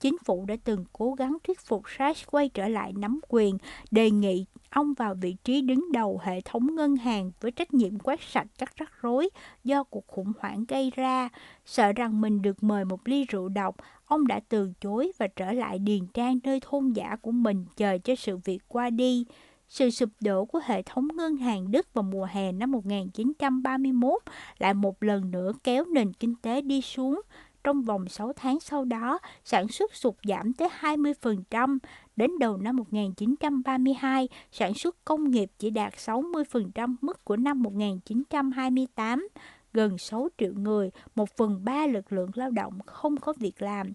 [0.00, 3.58] chính phủ đã từng cố gắng thuyết phục Sachs quay trở lại nắm quyền,
[3.90, 7.98] đề nghị ông vào vị trí đứng đầu hệ thống ngân hàng với trách nhiệm
[7.98, 9.30] quét sạch các rắc rối
[9.64, 11.28] do cuộc khủng hoảng gây ra.
[11.64, 13.76] Sợ rằng mình được mời một ly rượu độc,
[14.06, 17.98] ông đã từ chối và trở lại điền trang nơi thôn giả của mình chờ
[17.98, 19.24] cho sự việc qua đi.
[19.68, 24.22] Sự sụp đổ của hệ thống ngân hàng Đức vào mùa hè năm 1931
[24.58, 27.20] lại một lần nữa kéo nền kinh tế đi xuống.
[27.68, 31.78] Trong vòng 6 tháng sau đó, sản xuất sụt giảm tới 20%.
[32.16, 39.28] Đến đầu năm 1932, sản xuất công nghiệp chỉ đạt 60% mức của năm 1928.
[39.72, 43.92] Gần 6 triệu người, một phần ba lực lượng lao động không có việc làm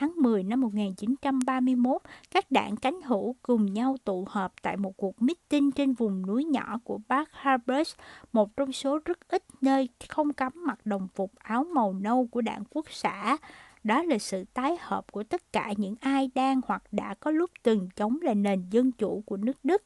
[0.00, 5.22] tháng 10 năm 1931, các đảng cánh hữu cùng nhau tụ họp tại một cuộc
[5.22, 7.94] meeting trên vùng núi nhỏ của Park Harbors,
[8.32, 12.40] một trong số rất ít nơi không cấm mặc đồng phục áo màu nâu của
[12.40, 13.36] đảng quốc xã.
[13.84, 17.50] Đó là sự tái hợp của tất cả những ai đang hoặc đã có lúc
[17.62, 19.82] từng chống lại nền dân chủ của nước Đức.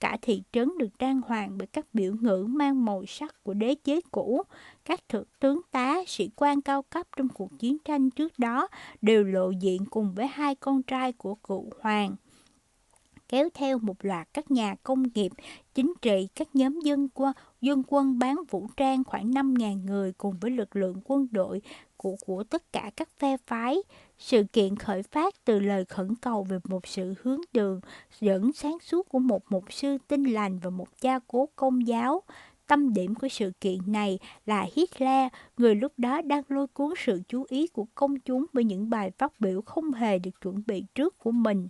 [0.00, 3.74] Cả thị trấn được trang hoàng bởi các biểu ngữ mang màu sắc của đế
[3.74, 4.42] chế cũ.
[4.84, 8.68] Các thượng tướng tá, sĩ quan cao cấp trong cuộc chiến tranh trước đó
[9.02, 12.16] đều lộ diện cùng với hai con trai của cựu hoàng
[13.28, 15.32] kéo theo một loạt các nhà công nghiệp,
[15.74, 20.34] chính trị, các nhóm dân quân, dân quân bán vũ trang khoảng 5.000 người cùng
[20.40, 21.62] với lực lượng quân đội
[21.96, 23.76] của, của tất cả các phe phái.
[24.18, 27.80] Sự kiện khởi phát từ lời khẩn cầu về một sự hướng đường
[28.20, 32.22] dẫn sáng suốt của một mục sư tinh lành và một cha cố công giáo.
[32.66, 37.22] Tâm điểm của sự kiện này là Hitler, người lúc đó đang lôi cuốn sự
[37.28, 40.84] chú ý của công chúng bởi những bài phát biểu không hề được chuẩn bị
[40.94, 41.68] trước của mình.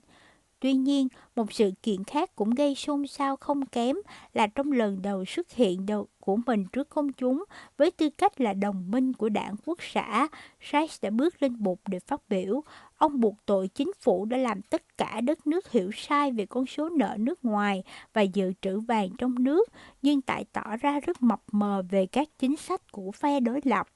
[0.65, 3.97] Tuy nhiên, một sự kiện khác cũng gây xôn xao không kém
[4.33, 7.45] là trong lần đầu xuất hiện đầu của mình trước công chúng
[7.77, 10.29] với tư cách là đồng minh của đảng quốc xã,
[10.61, 12.63] Sachs đã bước lên bục để phát biểu.
[12.99, 16.67] Ông buộc tội chính phủ đã làm tất cả đất nước hiểu sai về con
[16.67, 19.69] số nợ nước ngoài và dự trữ vàng trong nước,
[20.03, 23.87] nhưng tại tỏ ra rất mập mờ về các chính sách của phe đối lập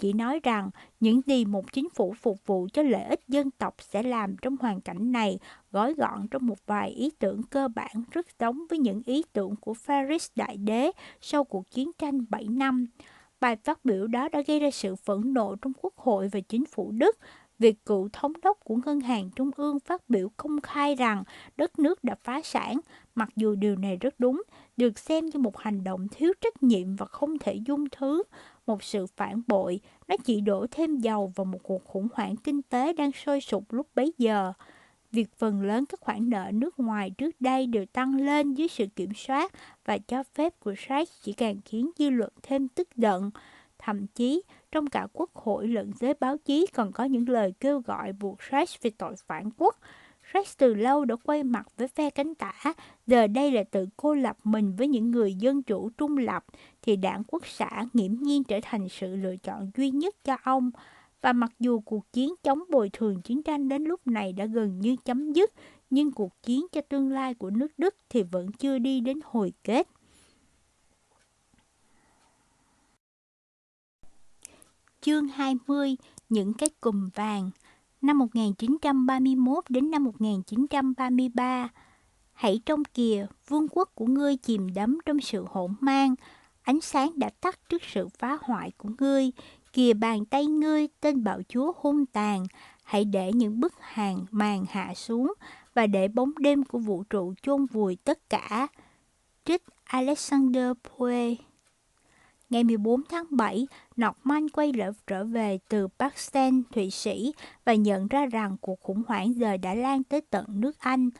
[0.00, 0.70] chỉ nói rằng
[1.00, 4.56] những gì một chính phủ phục vụ cho lợi ích dân tộc sẽ làm trong
[4.60, 5.38] hoàn cảnh này
[5.72, 9.56] gói gọn trong một vài ý tưởng cơ bản rất giống với những ý tưởng
[9.56, 10.90] của Paris Đại Đế
[11.20, 12.86] sau cuộc chiến tranh 7 năm.
[13.40, 16.64] Bài phát biểu đó đã gây ra sự phẫn nộ trong Quốc hội và chính
[16.64, 17.18] phủ Đức.
[17.58, 21.24] Việc cựu thống đốc của Ngân hàng Trung ương phát biểu công khai rằng
[21.56, 22.80] đất nước đã phá sản,
[23.14, 24.42] mặc dù điều này rất đúng,
[24.76, 28.22] được xem như một hành động thiếu trách nhiệm và không thể dung thứ
[28.70, 32.62] một sự phản bội, nó chỉ đổ thêm dầu vào một cuộc khủng hoảng kinh
[32.62, 34.52] tế đang sôi sục lúc bấy giờ.
[35.12, 38.86] việc phần lớn các khoản nợ nước ngoài trước đây đều tăng lên dưới sự
[38.96, 39.52] kiểm soát
[39.84, 43.30] và cho phép của Reich chỉ càng khiến dư luận thêm tức giận.
[43.78, 44.42] Thậm chí,
[44.72, 48.38] trong cả quốc hội lẫn giới báo chí còn có những lời kêu gọi buộc
[48.50, 49.76] Reich về tội phản quốc.
[50.34, 52.52] Reich từ lâu đã quay mặt với phe cánh tả,
[53.06, 56.44] giờ đây là tự cô lập mình với những người dân chủ trung lập,
[56.82, 60.70] thì đảng quốc xã nghiễm nhiên trở thành sự lựa chọn duy nhất cho ông.
[61.20, 64.80] Và mặc dù cuộc chiến chống bồi thường chiến tranh đến lúc này đã gần
[64.80, 65.52] như chấm dứt,
[65.90, 69.52] nhưng cuộc chiến cho tương lai của nước Đức thì vẫn chưa đi đến hồi
[69.64, 69.88] kết.
[75.00, 75.96] Chương 20
[76.28, 77.50] Những cái cùm vàng
[78.02, 81.68] Năm 1931 đến năm 1933
[82.32, 86.14] Hãy trông kìa, vương quốc của ngươi chìm đắm trong sự hỗn mang.
[86.62, 89.30] Ánh sáng đã tắt trước sự phá hoại của ngươi.
[89.72, 92.46] Kìa bàn tay ngươi, tên bạo chúa hung tàn.
[92.84, 95.32] Hãy để những bức hàng màn hạ xuống
[95.74, 98.66] Và để bóng đêm của vũ trụ chôn vùi tất cả.
[99.44, 101.49] Trích Alexander Poe.
[102.50, 107.32] Ngày 14 tháng 7, Norman quay trở, trở về từ Pakistan, Thụy Sĩ
[107.64, 111.10] và nhận ra rằng cuộc khủng hoảng giờ đã lan tới tận nước Anh.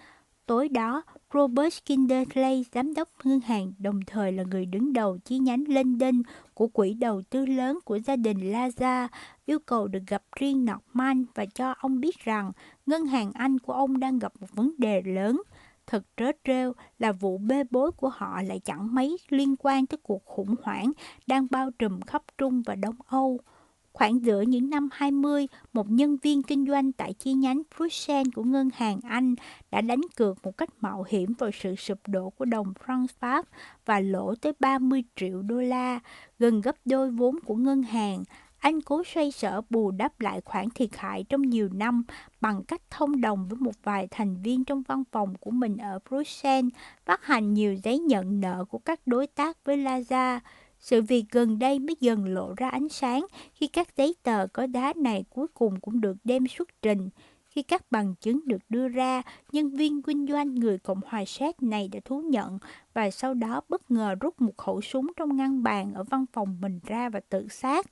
[0.47, 1.03] Tối đó,
[1.35, 6.23] Robert Kindersley, giám đốc ngân hàng, đồng thời là người đứng đầu chi nhánh London
[6.55, 9.09] của quỹ đầu tư lớn của gia đình Laza,
[9.47, 12.53] yêu cầu được gặp riêng Norman và cho ông biết rằng
[12.87, 15.43] ngân hàng Anh của ông đang gặp một vấn đề lớn–
[15.91, 19.99] Thật trớ trêu là vụ bê bối của họ lại chẳng mấy liên quan tới
[20.03, 20.93] cuộc khủng hoảng
[21.27, 23.41] đang bao trùm khắp Trung và Đông Âu.
[23.93, 28.43] Khoảng giữa những năm 20, một nhân viên kinh doanh tại chi nhánh Bruxelles của
[28.43, 29.35] ngân hàng Anh
[29.71, 33.47] đã đánh cược một cách mạo hiểm vào sự sụp đổ của đồng franc Pháp
[33.85, 36.01] và lỗ tới 30 triệu đô la,
[36.39, 38.25] gần gấp đôi vốn của ngân hàng.
[38.61, 42.03] Anh cố xoay sở bù đắp lại khoản thiệt hại trong nhiều năm
[42.41, 45.99] bằng cách thông đồng với một vài thành viên trong văn phòng của mình ở
[46.09, 50.41] Bruxelles, phát hành nhiều giấy nhận nợ của các đối tác với Laza.
[50.79, 54.67] Sự việc gần đây mới dần lộ ra ánh sáng khi các giấy tờ có
[54.67, 57.11] đá này cuối cùng cũng được đem xuất trình.
[57.49, 61.63] Khi các bằng chứng được đưa ra, nhân viên kinh doanh người Cộng hòa Séc
[61.63, 62.59] này đã thú nhận
[62.95, 66.57] và sau đó bất ngờ rút một khẩu súng trong ngăn bàn ở văn phòng
[66.61, 67.87] mình ra và tự sát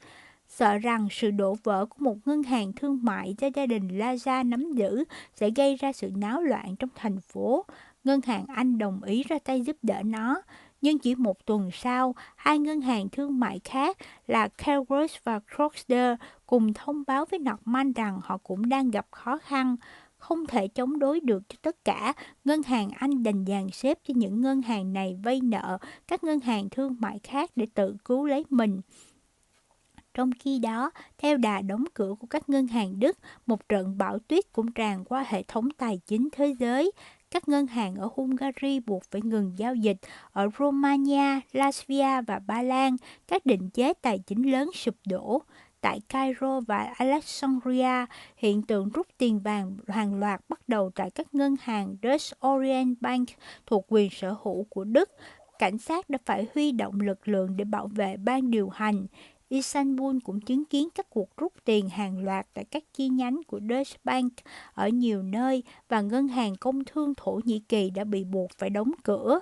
[0.49, 4.49] sợ rằng sự đổ vỡ của một ngân hàng thương mại do gia đình Laza
[4.49, 7.65] nắm giữ sẽ gây ra sự náo loạn trong thành phố.
[8.05, 10.43] Ngân hàng Anh đồng ý ra tay giúp đỡ nó.
[10.81, 13.97] Nhưng chỉ một tuần sau, hai ngân hàng thương mại khác
[14.27, 19.39] là Kelros và Croxter cùng thông báo với Norman rằng họ cũng đang gặp khó
[19.39, 19.77] khăn.
[20.17, 22.13] Không thể chống đối được cho tất cả,
[22.45, 25.79] ngân hàng Anh đành dàn xếp cho những ngân hàng này vay nợ
[26.09, 28.81] các ngân hàng thương mại khác để tự cứu lấy mình.
[30.19, 34.19] Trong khi đó, theo đà đóng cửa của các ngân hàng Đức, một trận bão
[34.19, 36.93] tuyết cũng tràn qua hệ thống tài chính thế giới.
[37.31, 39.97] Các ngân hàng ở Hungary buộc phải ngừng giao dịch,
[40.33, 42.97] ở Romania, Latvia và Ba Lan,
[43.29, 45.43] các định chế tài chính lớn sụp đổ.
[45.81, 48.07] Tại Cairo và Alexandria,
[48.37, 53.01] hiện tượng rút tiền vàng hàng loạt bắt đầu tại các ngân hàng Dutch Orient
[53.01, 53.29] Bank
[53.67, 55.11] thuộc quyền sở hữu của Đức.
[55.59, 59.07] Cảnh sát đã phải huy động lực lượng để bảo vệ ban điều hành.
[59.49, 63.61] Istanbul cũng chứng kiến các cuộc rút tiền hàng loạt tại các chi nhánh của
[63.69, 64.33] Deutsche Bank
[64.75, 68.71] ở nhiều nơi và ngân hàng công thương Thổ Nhĩ Kỳ đã bị buộc phải
[68.71, 69.41] đóng cửa.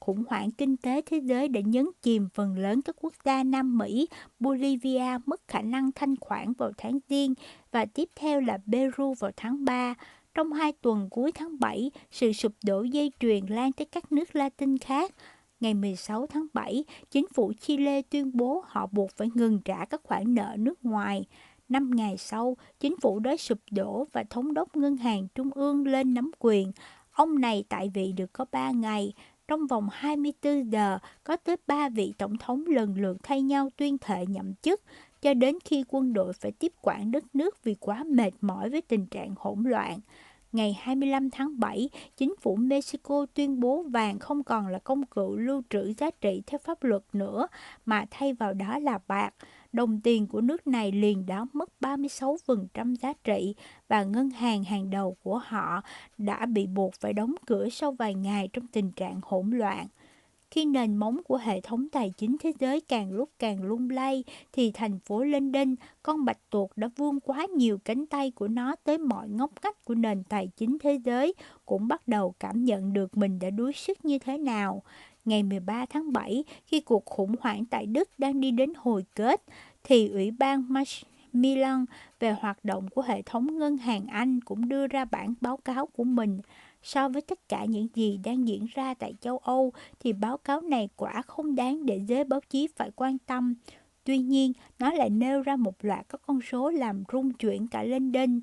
[0.00, 3.78] Khủng hoảng kinh tế thế giới đã nhấn chìm phần lớn các quốc gia Nam
[3.78, 4.08] Mỹ,
[4.40, 7.34] Bolivia mất khả năng thanh khoản vào tháng Giêng
[7.70, 9.94] và tiếp theo là Peru vào tháng 3.
[10.34, 14.36] Trong hai tuần cuối tháng 7, sự sụp đổ dây chuyền lan tới các nước
[14.36, 15.14] Latin khác,
[15.60, 20.00] Ngày 16 tháng 7, chính phủ Chile tuyên bố họ buộc phải ngừng trả các
[20.04, 21.24] khoản nợ nước ngoài.
[21.68, 25.86] Năm ngày sau, chính phủ đó sụp đổ và thống đốc ngân hàng trung ương
[25.86, 26.72] lên nắm quyền.
[27.12, 29.12] Ông này tại vị được có 3 ngày.
[29.48, 33.98] Trong vòng 24 giờ, có tới 3 vị tổng thống lần lượt thay nhau tuyên
[33.98, 34.80] thệ nhậm chức,
[35.22, 38.82] cho đến khi quân đội phải tiếp quản đất nước vì quá mệt mỏi với
[38.82, 40.00] tình trạng hỗn loạn
[40.56, 45.36] ngày 25 tháng 7, chính phủ Mexico tuyên bố vàng không còn là công cụ
[45.36, 47.46] lưu trữ giá trị theo pháp luật nữa,
[47.86, 49.34] mà thay vào đó là bạc.
[49.72, 53.54] Đồng tiền của nước này liền đã mất 36% giá trị
[53.88, 55.82] và ngân hàng hàng đầu của họ
[56.18, 59.86] đã bị buộc phải đóng cửa sau vài ngày trong tình trạng hỗn loạn.
[60.56, 64.24] Khi nền móng của hệ thống tài chính thế giới càng lúc càng lung lay,
[64.52, 68.74] thì thành phố London, con bạch tuộc đã vươn quá nhiều cánh tay của nó
[68.84, 71.34] tới mọi ngóc ngách của nền tài chính thế giới,
[71.66, 74.82] cũng bắt đầu cảm nhận được mình đã đuối sức như thế nào.
[75.24, 79.42] Ngày 13 tháng 7, khi cuộc khủng hoảng tại Đức đang đi đến hồi kết,
[79.84, 80.64] thì Ủy ban
[81.32, 81.84] Milan
[82.20, 85.86] về hoạt động của hệ thống ngân hàng Anh cũng đưa ra bản báo cáo
[85.86, 86.40] của mình.
[86.86, 90.60] So với tất cả những gì đang diễn ra tại châu Âu thì báo cáo
[90.60, 93.54] này quả không đáng để giới báo chí phải quan tâm.
[94.04, 97.82] Tuy nhiên, nó lại nêu ra một loạt các con số làm rung chuyển cả
[97.82, 98.40] London.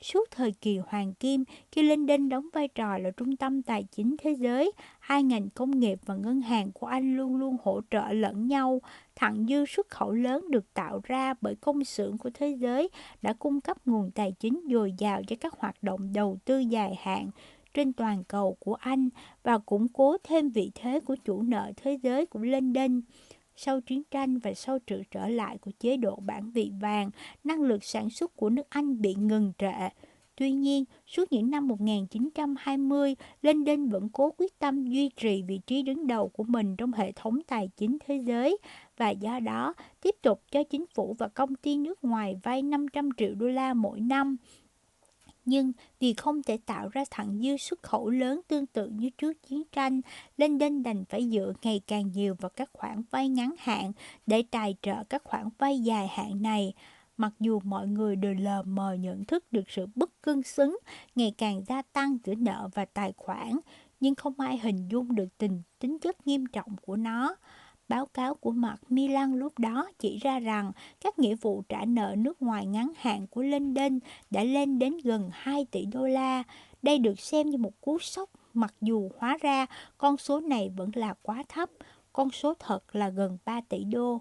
[0.00, 4.16] Suốt thời kỳ hoàng kim, khi London đóng vai trò là trung tâm tài chính
[4.18, 8.12] thế giới, hai ngành công nghiệp và ngân hàng của Anh luôn luôn hỗ trợ
[8.12, 8.80] lẫn nhau.
[9.14, 12.88] Thặng dư xuất khẩu lớn được tạo ra bởi công xưởng của thế giới
[13.22, 16.94] đã cung cấp nguồn tài chính dồi dào cho các hoạt động đầu tư dài
[16.98, 17.30] hạn
[17.76, 19.08] trên toàn cầu của Anh
[19.42, 23.00] và củng cố thêm vị thế của chủ nợ thế giới của London.
[23.56, 27.10] Sau chiến tranh và sau sự trở lại của chế độ bản vị vàng,
[27.44, 29.88] năng lực sản xuất của nước Anh bị ngừng trệ.
[30.36, 35.82] Tuy nhiên, suốt những năm 1920, London vẫn cố quyết tâm duy trì vị trí
[35.82, 38.58] đứng đầu của mình trong hệ thống tài chính thế giới
[38.96, 43.08] và do đó tiếp tục cho chính phủ và công ty nước ngoài vay 500
[43.16, 44.36] triệu đô la mỗi năm
[45.46, 49.42] nhưng vì không thể tạo ra thặng dư xuất khẩu lớn tương tự như trước
[49.42, 50.00] chiến tranh,
[50.36, 53.92] London đành phải dựa ngày càng nhiều vào các khoản vay ngắn hạn
[54.26, 56.74] để tài trợ các khoản vay dài hạn này.
[57.16, 60.78] Mặc dù mọi người đều lờ mờ nhận thức được sự bất cân xứng
[61.14, 63.58] ngày càng gia tăng giữa nợ và tài khoản,
[64.00, 67.36] nhưng không ai hình dung được tình tính chất nghiêm trọng của nó.
[67.88, 72.14] Báo cáo của mặt Milan lúc đó chỉ ra rằng các nghĩa vụ trả nợ
[72.18, 73.98] nước ngoài ngắn hạn của London
[74.30, 76.42] đã lên đến gần 2 tỷ đô la.
[76.82, 79.66] Đây được xem như một cú sốc mặc dù hóa ra
[79.98, 81.70] con số này vẫn là quá thấp,
[82.12, 84.20] con số thật là gần 3 tỷ đô.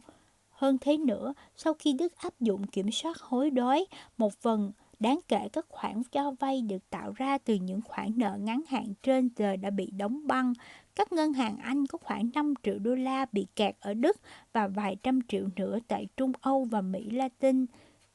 [0.50, 3.86] Hơn thế nữa, sau khi Đức áp dụng kiểm soát hối đoái,
[4.18, 8.38] một phần đáng kể các khoản cho vay được tạo ra từ những khoản nợ
[8.42, 10.54] ngắn hạn trên giờ đã bị đóng băng,
[10.96, 14.18] các ngân hàng Anh có khoảng 5 triệu đô la bị kẹt ở Đức
[14.54, 17.66] và vài trăm triệu nữa tại Trung Âu và Mỹ Latin.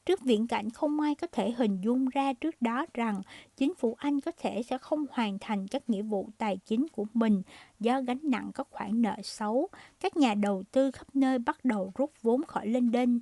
[0.05, 3.21] Trước viễn cảnh không ai có thể hình dung ra trước đó rằng
[3.57, 7.05] chính phủ Anh có thể sẽ không hoàn thành các nghĩa vụ tài chính của
[7.13, 7.41] mình
[7.79, 9.67] do gánh nặng các khoản nợ xấu,
[9.99, 13.19] các nhà đầu tư khắp nơi bắt đầu rút vốn khỏi London.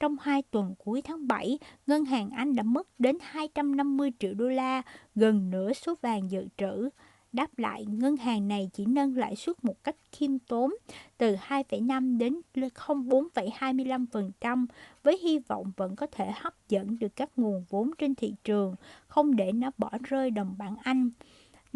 [0.00, 4.48] Trong hai tuần cuối tháng 7, ngân hàng Anh đã mất đến 250 triệu đô
[4.48, 4.82] la,
[5.14, 6.88] gần nửa số vàng dự trữ.
[7.32, 10.74] Đáp lại, ngân hàng này chỉ nâng lãi suất một cách khiêm tốn
[11.18, 14.66] từ 2,5 đến 0,425%
[15.02, 18.74] với hy vọng vẫn có thể hấp dẫn được các nguồn vốn trên thị trường,
[19.06, 21.10] không để nó bỏ rơi đồng bảng Anh.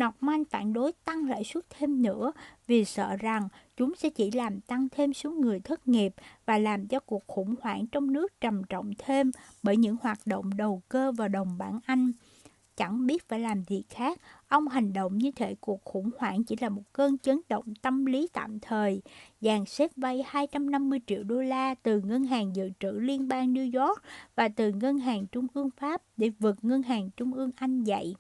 [0.03, 2.33] Norman phản đối tăng lãi suất thêm nữa
[2.67, 6.15] vì sợ rằng chúng sẽ chỉ làm tăng thêm số người thất nghiệp
[6.47, 9.31] và làm cho cuộc khủng hoảng trong nước trầm trọng thêm
[9.63, 12.13] bởi những hoạt động đầu cơ vào đồng bảng Anh.
[12.77, 16.57] Chẳng biết phải làm gì khác, ông hành động như thể cuộc khủng hoảng chỉ
[16.61, 19.03] là một cơn chấn động tâm lý tạm thời.
[19.41, 23.87] Dàn xếp vay 250 triệu đô la từ Ngân hàng Dự trữ Liên bang New
[23.87, 24.03] York
[24.37, 28.15] và từ Ngân hàng Trung ương Pháp để vượt Ngân hàng Trung ương Anh dậy.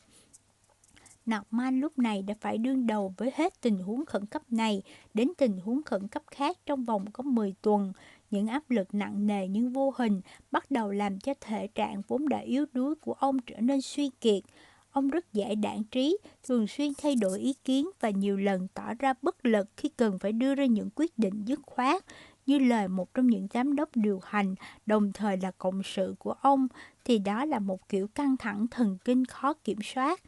[1.30, 4.82] Norman lúc này đã phải đương đầu với hết tình huống khẩn cấp này
[5.14, 7.92] đến tình huống khẩn cấp khác trong vòng có 10 tuần.
[8.34, 10.20] Những áp lực nặng nề nhưng vô hình
[10.50, 14.10] bắt đầu làm cho thể trạng vốn đã yếu đuối của ông trở nên suy
[14.20, 14.42] kiệt.
[14.90, 18.94] Ông rất dễ đảng trí, thường xuyên thay đổi ý kiến và nhiều lần tỏ
[18.98, 22.04] ra bất lực khi cần phải đưa ra những quyết định dứt khoát.
[22.46, 24.54] Như lời một trong những giám đốc điều hành,
[24.86, 26.68] đồng thời là cộng sự của ông,
[27.04, 30.20] thì đó là một kiểu căng thẳng thần kinh khó kiểm soát.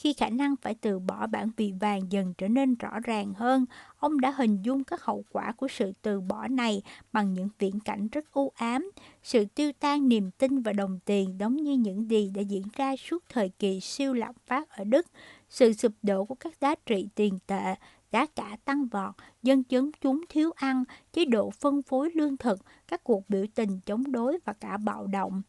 [0.00, 3.66] Khi khả năng phải từ bỏ bản vị vàng dần trở nên rõ ràng hơn,
[3.98, 6.82] ông đã hình dung các hậu quả của sự từ bỏ này
[7.12, 8.90] bằng những viễn cảnh rất u ám,
[9.22, 12.96] sự tiêu tan niềm tin và đồng tiền giống như những gì đã diễn ra
[12.96, 15.06] suốt thời kỳ siêu lạm phát ở Đức,
[15.48, 17.74] sự sụp đổ của các giá trị tiền tệ,
[18.12, 22.60] giá cả tăng vọt, dân chúng chúng thiếu ăn, chế độ phân phối lương thực,
[22.88, 25.42] các cuộc biểu tình chống đối và cả bạo động.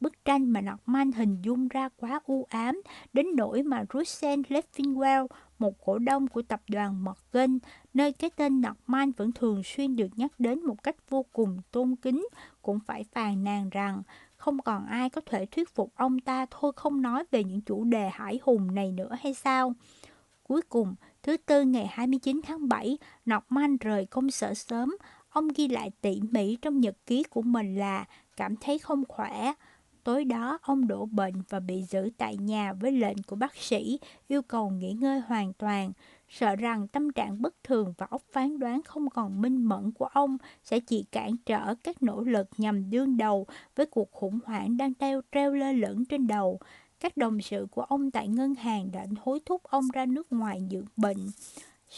[0.00, 2.82] Bức tranh mà Norman hình dung ra quá u ám,
[3.12, 5.26] đến nỗi mà Russell Leffingwell,
[5.58, 7.58] một cổ đông của tập đoàn Morgan,
[7.94, 11.96] nơi cái tên Norman vẫn thường xuyên được nhắc đến một cách vô cùng tôn
[11.96, 12.28] kính,
[12.62, 14.02] cũng phải phàn nàn rằng
[14.36, 17.84] không còn ai có thể thuyết phục ông ta thôi không nói về những chủ
[17.84, 19.74] đề hải hùng này nữa hay sao.
[20.42, 22.98] Cuối cùng, thứ tư ngày 29 tháng 7,
[23.30, 24.96] Norman rời công sở sớm.
[25.28, 28.04] Ông ghi lại tỉ mỉ trong nhật ký của mình là
[28.36, 29.52] cảm thấy không khỏe.
[30.06, 33.98] Tối đó, ông đổ bệnh và bị giữ tại nhà với lệnh của bác sĩ
[34.28, 35.92] yêu cầu nghỉ ngơi hoàn toàn,
[36.28, 40.06] sợ rằng tâm trạng bất thường và óc phán đoán không còn minh mẫn của
[40.06, 43.46] ông sẽ chỉ cản trở các nỗ lực nhằm đương đầu
[43.76, 46.60] với cuộc khủng hoảng đang treo treo lơ lửng trên đầu.
[47.00, 50.62] Các đồng sự của ông tại ngân hàng đã hối thúc ông ra nước ngoài
[50.70, 51.30] dưỡng bệnh.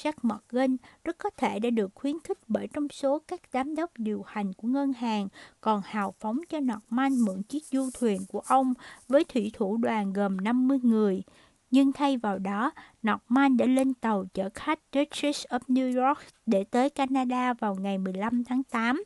[0.02, 3.90] Jack Morgan rất có thể đã được khuyến khích bởi trong số các giám đốc
[3.96, 5.28] điều hành của ngân hàng
[5.60, 8.74] còn hào phóng cho Norman mượn chiếc du thuyền của ông
[9.08, 11.22] với thủy thủ đoàn gồm 50 người.
[11.70, 12.70] Nhưng thay vào đó,
[13.02, 17.98] Norman đã lên tàu chở khách Duchess of New York để tới Canada vào ngày
[17.98, 19.02] 15 tháng 8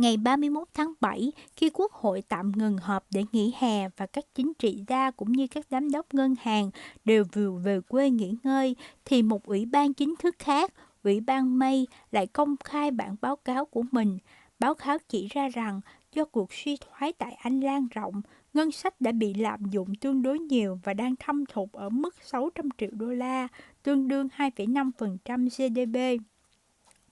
[0.00, 4.24] Ngày 31 tháng 7, khi Quốc hội tạm ngừng họp để nghỉ hè và các
[4.34, 6.70] chính trị gia cũng như các giám đốc ngân hàng
[7.04, 10.72] đều vừa về quê nghỉ ngơi, thì một ủy ban chính thức khác,
[11.02, 14.18] Ủy ban May, lại công khai bản báo cáo của mình.
[14.58, 15.80] Báo cáo chỉ ra rằng
[16.12, 18.22] do cuộc suy thoái tại Anh lan rộng,
[18.54, 22.14] ngân sách đã bị lạm dụng tương đối nhiều và đang thâm thụt ở mức
[22.22, 23.48] 600 triệu đô la,
[23.82, 26.22] tương đương 2,5% GDP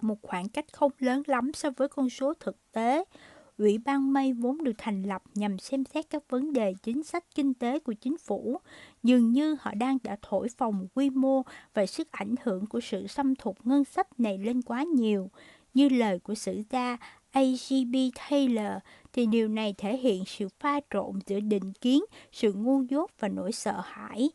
[0.01, 3.05] một khoảng cách không lớn lắm so với con số thực tế.
[3.59, 7.25] Ủy ban May vốn được thành lập nhằm xem xét các vấn đề chính sách
[7.35, 8.61] kinh tế của chính phủ.
[9.03, 11.43] Dường như họ đang đã thổi phồng quy mô
[11.75, 15.31] và sức ảnh hưởng của sự xâm thục ngân sách này lên quá nhiều.
[15.75, 16.97] Như lời của sử gia
[17.31, 17.95] A.G.B.
[18.31, 18.83] Taylor,
[19.13, 23.29] thì điều này thể hiện sự pha trộn giữa định kiến, sự ngu dốt và
[23.29, 24.31] nỗi sợ hãi.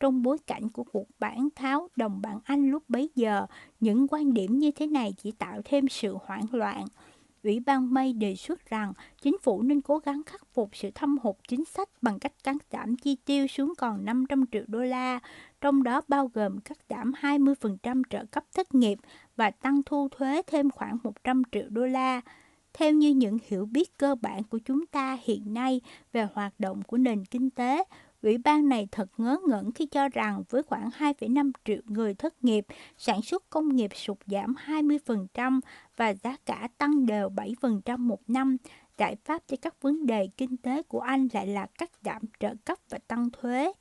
[0.00, 3.46] Trong bối cảnh của cuộc bản tháo đồng bảng Anh lúc bấy giờ,
[3.80, 6.84] những quan điểm như thế này chỉ tạo thêm sự hoảng loạn.
[7.42, 8.92] Ủy ban May đề xuất rằng
[9.22, 12.56] chính phủ nên cố gắng khắc phục sự thâm hụt chính sách bằng cách cắt
[12.72, 15.20] giảm chi tiêu xuống còn 500 triệu đô la,
[15.60, 18.98] trong đó bao gồm cắt giảm 20% trợ cấp thất nghiệp
[19.36, 22.20] và tăng thu thuế thêm khoảng 100 triệu đô la.
[22.72, 25.80] Theo như những hiểu biết cơ bản của chúng ta hiện nay
[26.12, 27.84] về hoạt động của nền kinh tế,
[28.22, 32.44] Ủy ban này thật ngớ ngẩn khi cho rằng với khoảng 2,5 triệu người thất
[32.44, 32.66] nghiệp,
[32.96, 35.60] sản xuất công nghiệp sụt giảm 20%
[35.96, 38.56] và giá cả tăng đều 7% một năm,
[38.98, 42.54] giải pháp cho các vấn đề kinh tế của Anh lại là cắt giảm trợ
[42.64, 43.72] cấp và tăng thuế.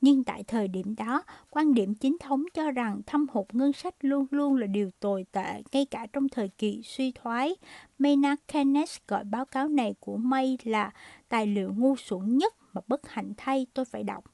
[0.00, 3.94] Nhưng tại thời điểm đó, quan điểm chính thống cho rằng thâm hụt ngân sách
[4.00, 7.56] luôn luôn là điều tồi tệ, ngay cả trong thời kỳ suy thoái.
[7.98, 10.90] Maynard Keynes gọi báo cáo này của May là
[11.28, 14.24] tài liệu ngu xuẩn nhất mà bất hạnh thay tôi phải đọc.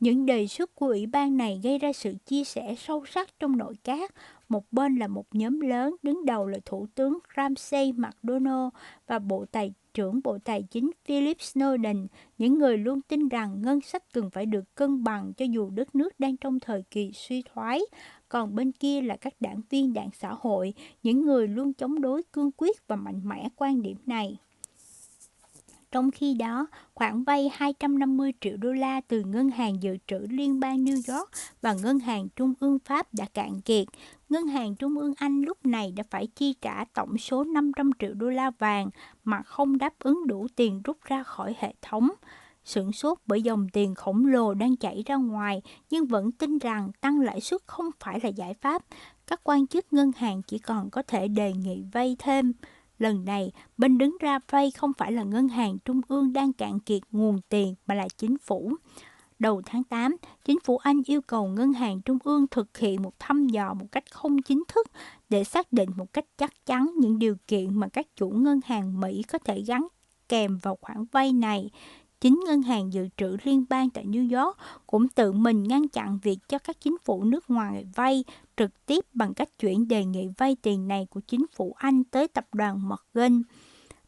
[0.00, 3.56] Những đề xuất của ủy ban này gây ra sự chia sẻ sâu sắc trong
[3.56, 4.14] nội các.
[4.48, 8.68] Một bên là một nhóm lớn, đứng đầu là Thủ tướng Ramsay MacDonald
[9.06, 12.06] và Bộ Tài trưởng Bộ Tài chính Philip Snowden,
[12.38, 15.94] những người luôn tin rằng ngân sách cần phải được cân bằng cho dù đất
[15.94, 17.80] nước đang trong thời kỳ suy thoái.
[18.28, 22.22] Còn bên kia là các đảng viên đảng xã hội, những người luôn chống đối
[22.22, 24.36] cương quyết và mạnh mẽ quan điểm này.
[25.92, 30.60] Trong khi đó, khoản vay 250 triệu đô la từ Ngân hàng Dự trữ Liên
[30.60, 31.30] bang New York
[31.62, 33.86] và Ngân hàng Trung ương Pháp đã cạn kiệt.
[34.28, 38.14] Ngân hàng Trung ương Anh lúc này đã phải chi trả tổng số 500 triệu
[38.14, 38.90] đô la vàng
[39.24, 42.08] mà không đáp ứng đủ tiền rút ra khỏi hệ thống.
[42.64, 46.90] Sửng sốt bởi dòng tiền khổng lồ đang chảy ra ngoài nhưng vẫn tin rằng
[47.00, 48.82] tăng lãi suất không phải là giải pháp.
[49.26, 52.52] Các quan chức ngân hàng chỉ còn có thể đề nghị vay thêm.
[52.98, 56.80] Lần này, bên đứng ra vay không phải là ngân hàng trung ương đang cạn
[56.80, 58.72] kiệt nguồn tiền mà là chính phủ.
[59.38, 63.12] Đầu tháng 8, chính phủ Anh yêu cầu ngân hàng trung ương thực hiện một
[63.18, 64.86] thăm dò một cách không chính thức
[65.28, 69.00] để xác định một cách chắc chắn những điều kiện mà các chủ ngân hàng
[69.00, 69.86] Mỹ có thể gắn
[70.28, 71.70] kèm vào khoản vay này
[72.20, 74.56] chính ngân hàng dự trữ liên bang tại New York
[74.86, 78.24] cũng tự mình ngăn chặn việc cho các chính phủ nước ngoài vay
[78.56, 82.28] trực tiếp bằng cách chuyển đề nghị vay tiền này của chính phủ Anh tới
[82.28, 83.42] tập đoàn Morgan.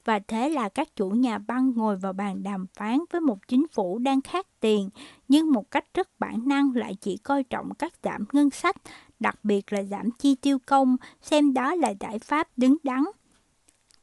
[0.04, 3.66] Và thế là các chủ nhà băng ngồi vào bàn đàm phán với một chính
[3.72, 4.90] phủ đang khát tiền,
[5.28, 8.76] nhưng một cách rất bản năng lại chỉ coi trọng các giảm ngân sách,
[9.20, 13.04] đặc biệt là giảm chi tiêu công, xem đó là giải pháp đứng đắn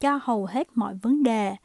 [0.00, 1.56] cho hầu hết mọi vấn đề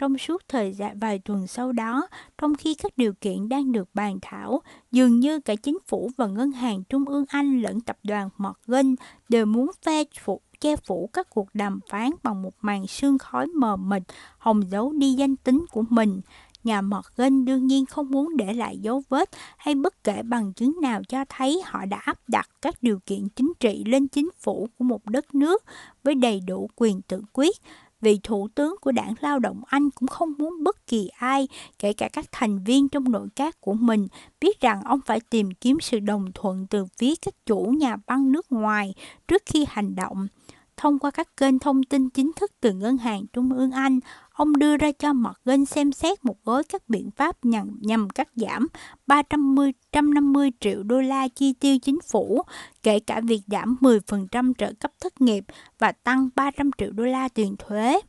[0.00, 3.88] trong suốt thời gian vài tuần sau đó, trong khi các điều kiện đang được
[3.94, 7.98] bàn thảo, dường như cả chính phủ và ngân hàng trung ương Anh lẫn tập
[8.02, 8.94] đoàn Morgan
[9.28, 13.46] đều muốn phe phục che phủ các cuộc đàm phán bằng một màn sương khói
[13.46, 14.02] mờ mịt,
[14.38, 16.20] hồng giấu đi danh tính của mình.
[16.64, 20.76] Nhà Morgan đương nhiên không muốn để lại dấu vết hay bất kể bằng chứng
[20.82, 24.68] nào cho thấy họ đã áp đặt các điều kiện chính trị lên chính phủ
[24.78, 25.64] của một đất nước
[26.04, 27.56] với đầy đủ quyền tự quyết
[28.00, 31.48] vì thủ tướng của đảng lao động Anh cũng không muốn bất kỳ ai,
[31.78, 34.06] kể cả các thành viên trong nội các của mình,
[34.40, 38.32] biết rằng ông phải tìm kiếm sự đồng thuận từ phía các chủ nhà băng
[38.32, 38.94] nước ngoài
[39.28, 40.28] trước khi hành động.
[40.76, 44.00] Thông qua các kênh thông tin chính thức từ Ngân hàng Trung ương Anh,
[44.40, 48.28] ông đưa ra cho Morgan xem xét một gói các biện pháp nhằm, nhằm cắt
[48.36, 48.66] giảm
[49.06, 52.42] 350 triệu đô la chi tiêu chính phủ,
[52.82, 55.44] kể cả việc giảm 10% trợ cấp thất nghiệp
[55.78, 58.00] và tăng 300 triệu đô la tiền thuế.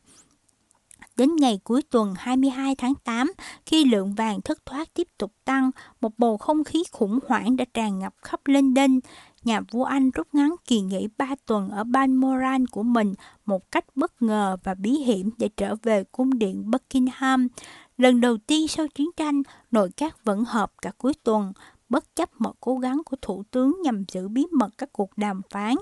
[1.16, 3.32] Đến ngày cuối tuần 22 tháng 8,
[3.66, 5.70] khi lượng vàng thất thoát tiếp tục tăng,
[6.00, 9.00] một bầu không khí khủng hoảng đã tràn ngập khắp London
[9.44, 13.14] nhà vua Anh rút ngắn kỳ nghỉ 3 tuần ở Balmoral của mình
[13.46, 17.48] một cách bất ngờ và bí hiểm để trở về cung điện Buckingham.
[17.96, 21.52] Lần đầu tiên sau chiến tranh, nội các vẫn họp cả cuối tuần,
[21.88, 25.40] bất chấp mọi cố gắng của thủ tướng nhằm giữ bí mật các cuộc đàm
[25.50, 25.74] phán.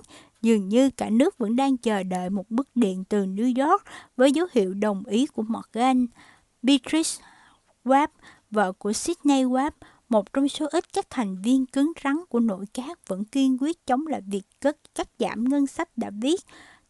[0.43, 3.83] Dường như cả nước vẫn đang chờ đợi một bức điện từ New York
[4.17, 6.07] với dấu hiệu đồng ý của Morgan.
[6.63, 7.25] Beatrice
[7.85, 8.09] Webb,
[8.51, 9.71] vợ của Sydney Webb,
[10.11, 13.87] một trong số ít các thành viên cứng rắn của nội các vẫn kiên quyết
[13.87, 16.41] chống lại việc cất cắt giảm ngân sách đã viết.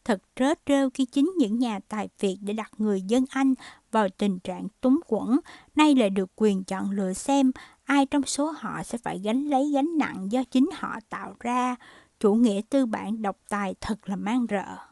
[0.04, 3.54] Thật trớ trêu khi chính những nhà tài Việt để đặt người dân Anh
[3.90, 5.40] vào tình trạng túng quẫn,
[5.76, 7.52] nay lại được quyền chọn lựa xem
[7.84, 11.76] ai trong số họ sẽ phải gánh lấy gánh nặng do chính họ tạo ra.
[12.20, 14.89] Chủ nghĩa tư bản độc tài thật là mang rợ.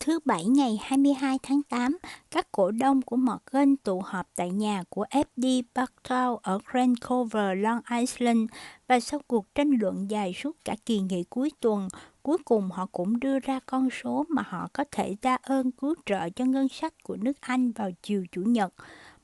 [0.00, 1.98] Thứ Bảy ngày 22 tháng 8,
[2.30, 7.58] các cổ đông của Morgan tụ họp tại nhà của FD Bartow ở Grand Cover,
[7.58, 8.50] Long Island.
[8.88, 11.88] Và sau cuộc tranh luận dài suốt cả kỳ nghỉ cuối tuần,
[12.22, 15.94] cuối cùng họ cũng đưa ra con số mà họ có thể ra ơn cứu
[16.06, 18.74] trợ cho ngân sách của nước Anh vào chiều Chủ nhật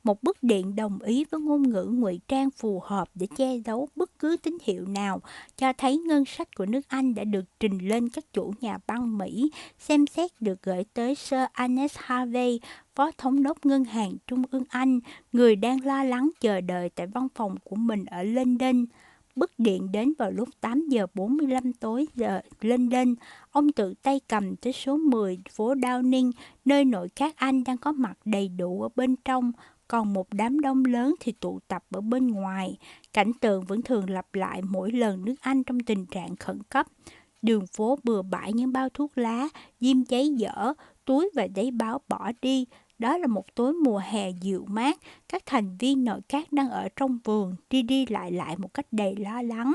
[0.05, 3.89] một bức điện đồng ý với ngôn ngữ ngụy trang phù hợp để che giấu
[3.97, 5.21] bất cứ tín hiệu nào
[5.57, 9.19] cho thấy ngân sách của nước Anh đã được trình lên các chủ nhà băng
[9.19, 12.61] Mỹ xem xét được gửi tới Sir Ernest Harvey,
[12.95, 15.01] Phó Thống đốc Ngân hàng Trung ương Anh,
[15.33, 18.85] người đang lo lắng chờ đợi tại văn phòng của mình ở London.
[19.37, 23.15] Bức điện đến vào lúc 8 giờ 45 tối giờ London.
[23.51, 26.33] Ông tự tay cầm tới số 10 phố Downing,
[26.65, 29.53] nơi nội các Anh đang có mặt đầy đủ ở bên trong
[29.89, 32.79] còn một đám đông lớn thì tụ tập ở bên ngoài.
[33.13, 36.87] Cảnh tượng vẫn thường lặp lại mỗi lần nước Anh trong tình trạng khẩn cấp.
[37.43, 39.49] Đường phố bừa bãi những bao thuốc lá,
[39.81, 40.75] diêm cháy dở,
[41.05, 42.67] túi và giấy báo bỏ đi.
[42.99, 46.89] Đó là một tối mùa hè dịu mát, các thành viên nội các đang ở
[46.97, 49.73] trong vườn, đi đi lại lại một cách đầy lo lắng.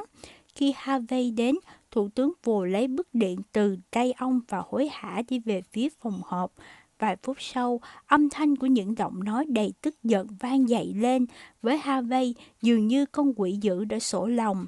[0.56, 1.56] Khi Harvey đến,
[1.92, 5.90] Thủ tướng vồ lấy bức điện từ tay ông và hối hả đi về phía
[6.00, 6.54] phòng họp.
[7.00, 11.26] Vài phút sau, âm thanh của những giọng nói đầy tức giận vang dậy lên
[11.62, 14.68] với Harvey dường như con quỷ dữ đã sổ lòng.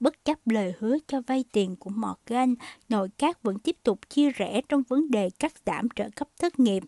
[0.00, 2.54] Bất chấp lời hứa cho vay tiền của Morgan,
[2.88, 6.60] nội các vẫn tiếp tục chia rẽ trong vấn đề cắt giảm trợ cấp thất
[6.60, 6.82] nghiệp.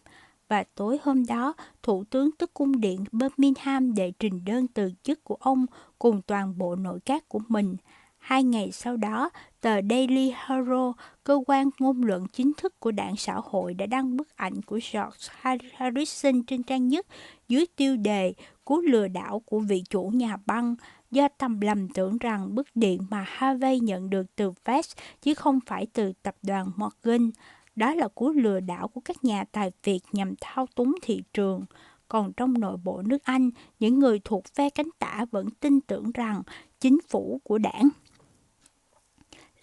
[0.49, 5.25] Và tối hôm đó, Thủ tướng tức cung điện Birmingham đệ trình đơn từ chức
[5.25, 5.67] của ông
[5.99, 7.77] cùng toàn bộ nội các của mình.
[8.21, 10.93] Hai ngày sau đó, tờ Daily Herald,
[11.25, 14.81] cơ quan ngôn luận chính thức của đảng xã hội đã đăng bức ảnh của
[14.93, 17.07] George Harrison trên trang nhất
[17.49, 20.75] dưới tiêu đề Cú lừa đảo của vị chủ nhà băng
[21.11, 25.59] do tầm lầm tưởng rằng bức điện mà Harvey nhận được từ Fed chứ không
[25.67, 27.31] phải từ tập đoàn Morgan.
[27.77, 31.65] Đó là cú lừa đảo của các nhà tài Việt nhằm thao túng thị trường.
[32.09, 36.13] Còn trong nội bộ nước Anh, những người thuộc phe cánh tả vẫn tin tưởng
[36.13, 36.43] rằng
[36.81, 37.89] chính phủ của đảng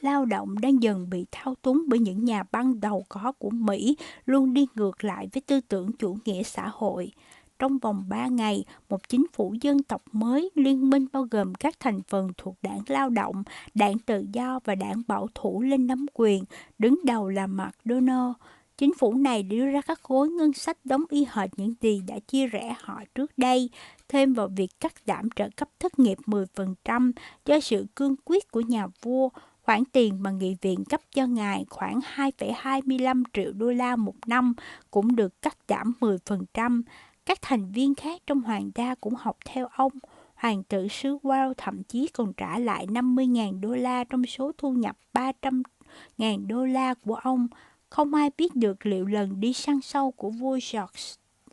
[0.07, 3.97] lao động đang dần bị thao túng bởi những nhà băng đầu có của Mỹ
[4.25, 7.11] luôn đi ngược lại với tư tưởng chủ nghĩa xã hội.
[7.59, 11.79] Trong vòng 3 ngày, một chính phủ dân tộc mới liên minh bao gồm các
[11.79, 13.43] thành phần thuộc đảng lao động,
[13.73, 16.43] đảng tự do và đảng bảo thủ lên nắm quyền,
[16.79, 18.33] đứng đầu là McDonald.
[18.77, 22.19] Chính phủ này đưa ra các khối ngân sách đóng y hệt những gì đã
[22.19, 23.69] chia rẽ họ trước đây,
[24.09, 27.11] thêm vào việc cắt giảm trợ cấp thất nghiệp 10%
[27.45, 29.29] do sự cương quyết của nhà vua,
[29.67, 34.53] Khoản tiền mà nghị viện cấp cho ngài khoảng 2,25 triệu đô la một năm
[34.91, 36.81] cũng được cắt giảm 10%.
[37.25, 39.91] Các thành viên khác trong hoàng gia cũng học theo ông.
[40.35, 44.71] Hoàng tử xứ Wales thậm chí còn trả lại 50.000 đô la trong số thu
[44.71, 47.47] nhập 300.000 đô la của ông.
[47.89, 51.01] Không ai biết được liệu lần đi săn sâu của vua George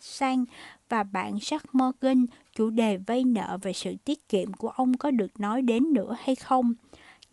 [0.01, 0.45] Sang
[0.89, 5.11] và bạn Jack Morgan, chủ đề vay nợ và sự tiết kiệm của ông có
[5.11, 6.75] được nói đến nữa hay không.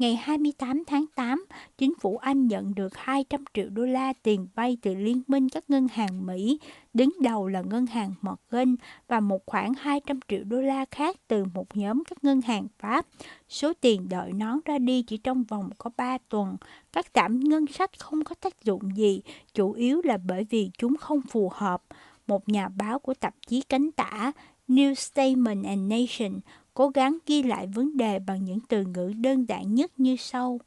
[0.01, 1.45] Ngày 28 tháng 8,
[1.77, 5.69] chính phủ Anh nhận được 200 triệu đô la tiền vay từ Liên minh các
[5.69, 6.59] ngân hàng Mỹ,
[6.93, 8.75] đứng đầu là ngân hàng Morgan
[9.07, 13.05] và một khoản 200 triệu đô la khác từ một nhóm các ngân hàng Pháp.
[13.49, 16.57] Số tiền đợi nón ra đi chỉ trong vòng có 3 tuần.
[16.93, 19.21] Các giảm ngân sách không có tác dụng gì,
[19.53, 21.83] chủ yếu là bởi vì chúng không phù hợp.
[22.27, 24.31] Một nhà báo của tạp chí cánh tả
[24.67, 26.39] New Statement and Nation
[26.73, 30.59] cố gắng ghi lại vấn đề bằng những từ ngữ đơn giản nhất như sau.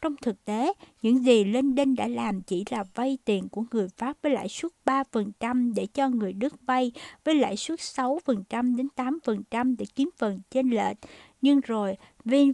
[0.00, 3.88] Trong thực tế, những gì Linh Đinh đã làm chỉ là vay tiền của người
[3.96, 6.92] Pháp với lãi suất 3% để cho người Đức vay
[7.24, 10.96] với lãi suất 6% đến 8% để kiếm phần chênh lệch.
[11.42, 11.96] Nhưng rồi,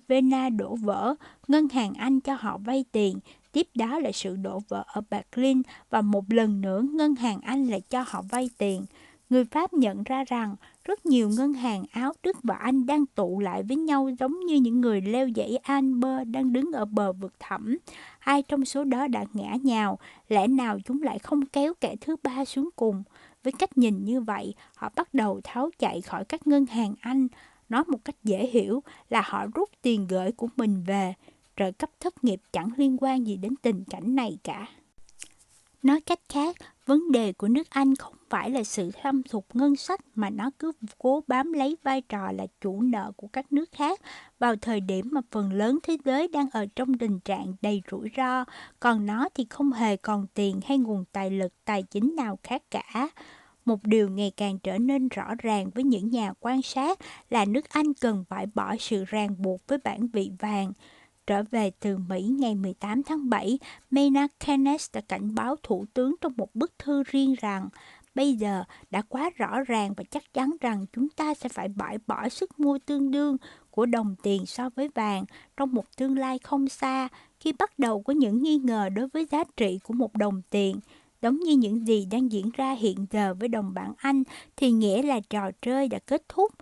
[0.09, 1.15] Vena đổ vỡ,
[1.49, 3.19] ngân hàng Anh cho họ vay tiền,
[3.53, 7.67] tiếp đó là sự đổ vỡ ở Berlin và một lần nữa ngân hàng Anh
[7.67, 8.85] lại cho họ vay tiền.
[9.31, 13.41] người Pháp nhận ra rằng rất nhiều ngân hàng Áo, Đức và Anh đang tụ
[13.41, 17.33] lại với nhau giống như những người leo dãy Alper đang đứng ở bờ vực
[17.39, 17.77] thẳm.
[18.19, 22.17] Ai trong số đó đã ngã nhào, lẽ nào chúng lại không kéo kẻ thứ
[22.23, 23.03] ba xuống cùng?
[23.43, 27.29] Với cách nhìn như vậy, họ bắt đầu tháo chạy khỏi các ngân hàng Anh.
[27.69, 31.15] Nói một cách dễ hiểu là họ rút tiền gửi của mình về.
[31.57, 34.69] Trợ cấp thất nghiệp chẳng liên quan gì đến tình cảnh này cả.
[35.83, 36.57] Nói cách khác,
[36.93, 40.51] vấn đề của nước Anh không phải là sự thâm thục ngân sách mà nó
[40.59, 44.01] cứ cố bám lấy vai trò là chủ nợ của các nước khác
[44.39, 48.11] vào thời điểm mà phần lớn thế giới đang ở trong tình trạng đầy rủi
[48.17, 48.45] ro,
[48.81, 52.63] còn nó thì không hề còn tiền hay nguồn tài lực tài chính nào khác
[52.71, 53.09] cả.
[53.65, 56.99] Một điều ngày càng trở nên rõ ràng với những nhà quan sát
[57.31, 60.73] là nước Anh cần phải bỏ sự ràng buộc với bản vị vàng.
[61.27, 63.59] Trở về từ Mỹ ngày 18 tháng 7,
[63.91, 67.69] Maynard Keynes đã cảnh báo Thủ tướng trong một bức thư riêng rằng
[68.15, 71.99] bây giờ đã quá rõ ràng và chắc chắn rằng chúng ta sẽ phải bãi
[72.07, 73.37] bỏ sức mua tương đương
[73.71, 75.25] của đồng tiền so với vàng
[75.57, 77.09] trong một tương lai không xa
[77.41, 80.81] khi bắt đầu có những nghi ngờ đối với giá trị của một đồng tiền.
[81.23, 84.23] Giống như những gì đang diễn ra hiện giờ với đồng bảng Anh
[84.57, 86.53] thì nghĩa là trò chơi đã kết thúc.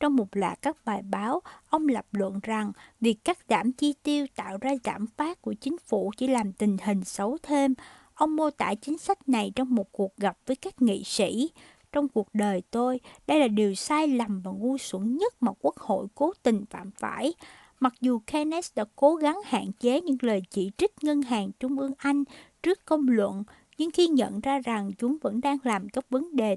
[0.00, 4.26] Trong một loạt các bài báo, ông lập luận rằng việc cắt giảm chi tiêu
[4.36, 7.74] tạo ra giảm phát của chính phủ chỉ làm tình hình xấu thêm.
[8.14, 11.50] Ông mô tả chính sách này trong một cuộc gặp với các nghị sĩ.
[11.92, 15.76] Trong cuộc đời tôi, đây là điều sai lầm và ngu xuẩn nhất mà Quốc
[15.76, 17.32] hội cố tình phạm phải.
[17.80, 21.78] Mặc dù Keynes đã cố gắng hạn chế những lời chỉ trích ngân hàng trung
[21.78, 22.24] ương Anh
[22.62, 23.44] trước công luận,
[23.78, 26.56] nhưng khi nhận ra rằng chúng vẫn đang làm các vấn đề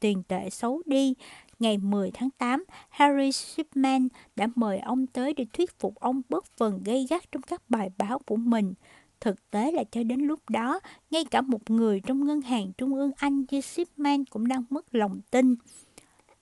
[0.00, 1.14] tiền tệ xấu đi,
[1.62, 6.44] ngày 10 tháng 8, Harry Shipman đã mời ông tới để thuyết phục ông bớt
[6.56, 8.74] phần gây gắt trong các bài báo của mình.
[9.20, 12.94] Thực tế là cho đến lúc đó, ngay cả một người trong ngân hàng trung
[12.94, 15.56] ương Anh như Shipman cũng đang mất lòng tin.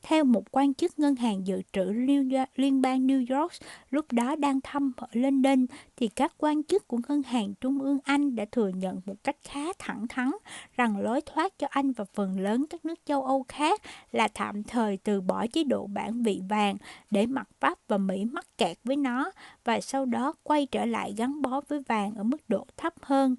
[0.02, 1.84] Theo một quan chức ngân hàng dự trữ
[2.56, 3.52] liên bang New York
[3.90, 7.98] lúc đó đang thăm ở London, thì các quan chức của ngân hàng trung ương
[8.04, 10.30] Anh đã thừa nhận một cách khá thẳng thắn
[10.76, 13.82] rằng lối thoát cho Anh và phần lớn các nước châu Âu khác
[14.12, 16.76] là tạm thời từ bỏ chế độ bản vị vàng
[17.10, 19.30] để mặc Pháp và Mỹ mắc kẹt với nó
[19.64, 23.36] và sau đó quay trở lại gắn bó với vàng ở mức độ thấp hơn.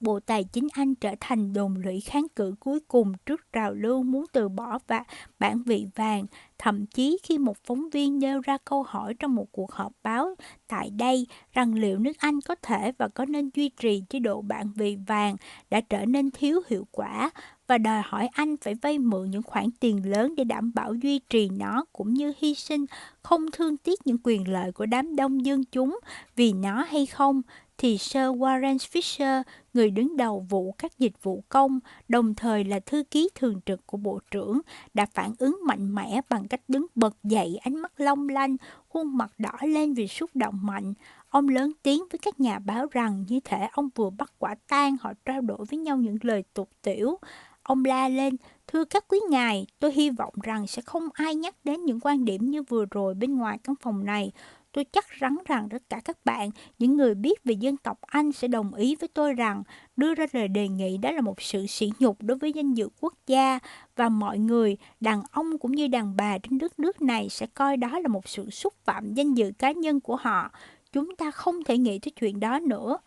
[0.00, 4.02] Bộ Tài chính Anh trở thành đồn lũy kháng cự cuối cùng trước trào lưu
[4.02, 5.04] muốn từ bỏ và
[5.38, 6.26] bản vị vàng.
[6.58, 10.34] Thậm chí khi một phóng viên nêu ra câu hỏi trong một cuộc họp báo
[10.68, 14.42] tại đây rằng liệu nước Anh có thể và có nên duy trì chế độ
[14.42, 15.36] bản vị vàng
[15.70, 17.30] đã trở nên thiếu hiệu quả
[17.66, 21.18] và đòi hỏi Anh phải vay mượn những khoản tiền lớn để đảm bảo duy
[21.18, 22.86] trì nó cũng như hy sinh
[23.22, 25.98] không thương tiếc những quyền lợi của đám đông dân chúng
[26.36, 27.42] vì nó hay không
[27.78, 29.42] thì Sir Warren Fisher,
[29.74, 33.86] người đứng đầu vụ các dịch vụ công, đồng thời là thư ký thường trực
[33.86, 34.60] của Bộ trưởng,
[34.94, 38.56] đã phản ứng mạnh mẽ bằng cách đứng bật dậy ánh mắt long lanh,
[38.88, 40.94] khuôn mặt đỏ lên vì xúc động mạnh.
[41.28, 44.96] Ông lớn tiếng với các nhà báo rằng như thể ông vừa bắt quả tang
[45.00, 47.18] họ trao đổi với nhau những lời tục tiểu.
[47.62, 51.54] Ông la lên, thưa các quý ngài, tôi hy vọng rằng sẽ không ai nhắc
[51.64, 54.32] đến những quan điểm như vừa rồi bên ngoài căn phòng này.
[54.78, 58.32] Tôi chắc rắn rằng tất cả các bạn, những người biết về dân tộc Anh
[58.32, 59.62] sẽ đồng ý với tôi rằng
[59.96, 62.88] đưa ra lời đề nghị đó là một sự sỉ nhục đối với danh dự
[63.00, 63.58] quốc gia
[63.96, 67.76] và mọi người, đàn ông cũng như đàn bà trên đất nước này sẽ coi
[67.76, 70.50] đó là một sự xúc phạm danh dự cá nhân của họ.
[70.92, 72.98] Chúng ta không thể nghĩ tới chuyện đó nữa.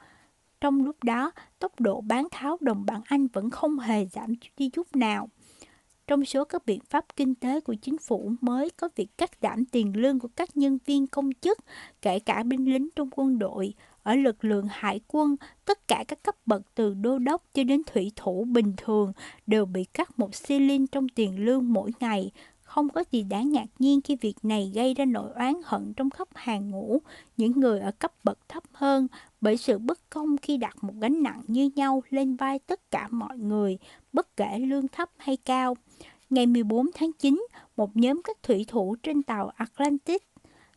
[0.61, 4.69] Trong lúc đó, tốc độ bán tháo đồng bảng Anh vẫn không hề giảm đi
[4.69, 5.29] chút nào.
[6.07, 9.65] Trong số các biện pháp kinh tế của chính phủ mới có việc cắt giảm
[9.65, 11.57] tiền lương của các nhân viên công chức,
[12.01, 13.73] kể cả binh lính trong quân đội,
[14.03, 15.35] ở lực lượng hải quân,
[15.65, 19.13] tất cả các cấp bậc từ đô đốc cho đến thủy thủ bình thường
[19.47, 22.31] đều bị cắt một xi linh trong tiền lương mỗi ngày.
[22.71, 26.09] Không có gì đáng ngạc nhiên khi việc này gây ra nỗi oán hận trong
[26.09, 26.99] khắp hàng ngũ
[27.37, 29.07] những người ở cấp bậc thấp hơn
[29.41, 33.07] bởi sự bất công khi đặt một gánh nặng như nhau lên vai tất cả
[33.11, 33.77] mọi người,
[34.13, 35.77] bất kể lương thấp hay cao.
[36.29, 37.45] Ngày 14 tháng 9,
[37.77, 40.23] một nhóm các thủy thủ trên tàu Atlantic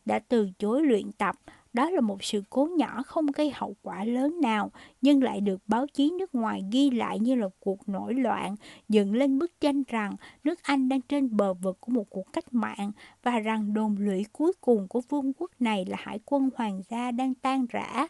[0.04, 1.36] đã từ chối luyện tập.
[1.74, 4.70] Đó là một sự cố nhỏ không gây hậu quả lớn nào,
[5.02, 8.56] nhưng lại được báo chí nước ngoài ghi lại như là cuộc nổi loạn,
[8.88, 12.54] dựng lên bức tranh rằng nước Anh đang trên bờ vực của một cuộc cách
[12.54, 12.92] mạng
[13.22, 17.10] và rằng đồn lũy cuối cùng của vương quốc này là hải quân hoàng gia
[17.10, 18.06] đang tan rã.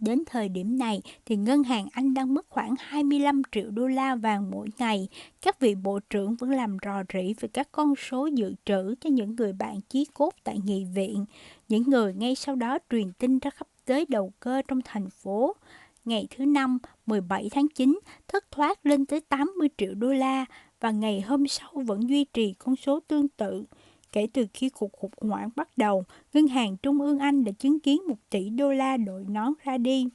[0.00, 4.14] Đến thời điểm này thì ngân hàng Anh đang mất khoảng 25 triệu đô la
[4.14, 5.08] vàng mỗi ngày.
[5.42, 9.10] Các vị bộ trưởng vẫn làm rò rỉ về các con số dự trữ cho
[9.10, 11.24] những người bạn chí cốt tại nghị viện.
[11.68, 15.56] Những người ngay sau đó truyền tin ra khắp giới đầu cơ trong thành phố.
[16.04, 20.44] ngày thứ năm 17 tháng 9 thất thoát lên tới 80 triệu đô la
[20.80, 23.64] và ngày hôm sau vẫn duy trì con số tương tự.
[24.12, 27.80] Kể từ khi cuộc khủng hoảng bắt đầu, Ngân hàng Trung ương Anh đã chứng
[27.80, 30.06] kiến 1 tỷ đô la đội nón ra đi.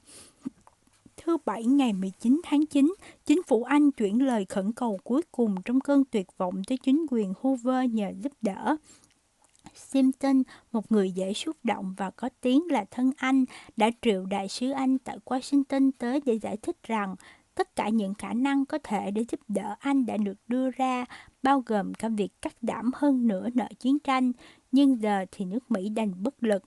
[1.17, 2.93] Thứ Bảy ngày 19 tháng 9,
[3.25, 7.05] chính phủ Anh chuyển lời khẩn cầu cuối cùng trong cơn tuyệt vọng tới chính
[7.09, 8.75] quyền Hoover nhờ giúp đỡ.
[9.75, 13.45] Simpson, một người dễ xúc động và có tiếng là thân Anh,
[13.77, 17.15] đã triệu đại sứ Anh tại Washington tới để giải thích rằng
[17.55, 21.05] tất cả những khả năng có thể để giúp đỡ Anh đã được đưa ra,
[21.45, 24.31] bao gồm cả việc cắt giảm hơn nửa nợ chiến tranh,
[24.71, 26.63] nhưng giờ thì nước Mỹ đành bất lực.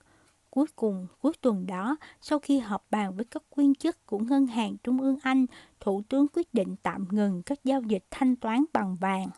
[0.50, 4.46] Cuối cùng, cuối tuần đó, sau khi họp bàn với các quyên chức của Ngân
[4.46, 5.46] hàng Trung ương Anh,
[5.80, 9.28] Thủ tướng quyết định tạm ngừng các giao dịch thanh toán bằng vàng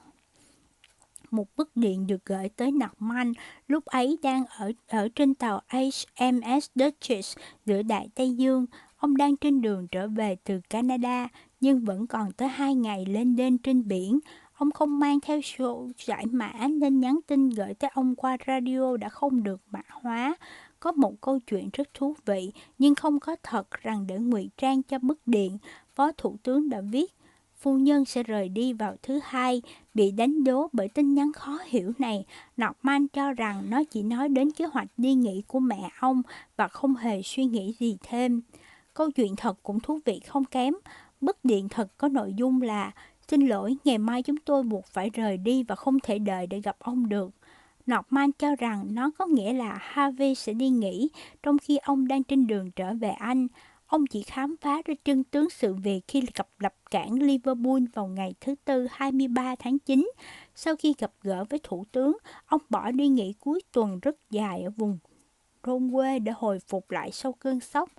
[1.31, 3.33] một bức điện được gửi tới Norman,
[3.69, 7.37] lúc ấy đang ở ở trên tàu HMS Duchess
[7.67, 8.67] giữa Đại Tây Dương.
[8.97, 11.29] Ông đang trên đường trở về từ Canada,
[11.61, 14.19] nhưng vẫn còn tới hai ngày lên đên trên biển.
[14.61, 18.97] Ông không mang theo số giải mã nên nhắn tin gửi tới ông qua radio
[18.97, 20.37] đã không được mã hóa.
[20.81, 24.83] Có một câu chuyện rất thú vị, nhưng không có thật rằng để ngụy trang
[24.83, 25.59] cho bức điện,
[25.95, 27.13] Phó Thủ tướng đã viết
[27.61, 29.63] phu nhân sẽ rời đi vào thứ hai,
[29.95, 32.25] bị đánh đố bởi tin nhắn khó hiểu này.
[32.63, 36.23] Norman cho rằng nó chỉ nói đến kế hoạch đi nghỉ của mẹ ông
[36.57, 38.43] và không hề suy nghĩ gì thêm.
[38.95, 40.75] Câu chuyện thật cũng thú vị không kém.
[41.21, 42.93] Bức điện thật có nội dung là
[43.31, 46.61] Xin lỗi, ngày mai chúng tôi buộc phải rời đi và không thể đợi để
[46.61, 47.31] gặp ông được.
[47.91, 51.09] Norman cho rằng nó có nghĩa là Harvey sẽ đi nghỉ
[51.43, 53.47] trong khi ông đang trên đường trở về Anh.
[53.87, 58.07] Ông chỉ khám phá ra chân tướng sự việc khi gặp lập cảng Liverpool vào
[58.07, 60.11] ngày thứ Tư 23 tháng 9.
[60.55, 62.17] Sau khi gặp gỡ với Thủ tướng,
[62.47, 64.99] ông bỏ đi nghỉ cuối tuần rất dài ở vùng
[65.63, 67.91] thôn quê để hồi phục lại sau cơn sốc.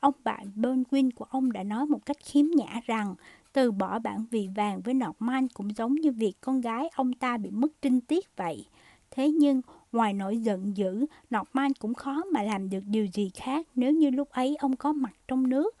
[0.00, 3.14] Ông bạn Baldwin của ông đã nói một cách khiếm nhã rằng
[3.56, 7.36] từ bỏ bản vì vàng với Norman cũng giống như việc con gái ông ta
[7.36, 8.66] bị mất trinh tiết vậy.
[9.10, 9.60] Thế nhưng,
[9.92, 14.10] ngoài nỗi giận dữ, Norman cũng khó mà làm được điều gì khác nếu như
[14.10, 15.76] lúc ấy ông có mặt trong nước.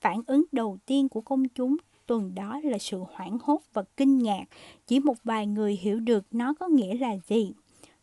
[0.00, 1.76] Phản ứng đầu tiên của công chúng
[2.06, 4.44] tuần đó là sự hoảng hốt và kinh ngạc.
[4.86, 7.52] Chỉ một vài người hiểu được nó có nghĩa là gì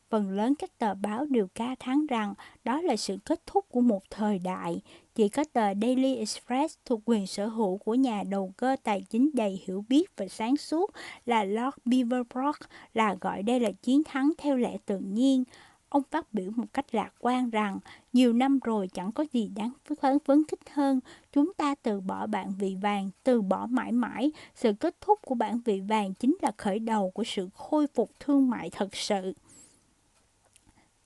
[0.10, 2.34] phần lớn các tờ báo đều ca thán rằng
[2.64, 4.82] đó là sự kết thúc của một thời đại.
[5.18, 9.30] Chỉ có tờ Daily Express thuộc quyền sở hữu của nhà đầu cơ tài chính
[9.34, 10.92] đầy hiểu biết và sáng suốt
[11.26, 12.56] là Lord Beaverbrook
[12.94, 15.44] là gọi đây là chiến thắng theo lẽ tự nhiên.
[15.90, 17.80] Ông phát biểu một cách lạc quan rằng
[18.14, 19.72] nhiều năm rồi chẳng có gì đáng
[20.02, 21.00] phấn phấn khích hơn.
[21.34, 24.32] Chúng ta từ bỏ bản vị vàng, từ bỏ mãi mãi.
[24.56, 28.12] Sự kết thúc của bản vị vàng chính là khởi đầu của sự khôi phục
[28.20, 29.34] thương mại thật sự.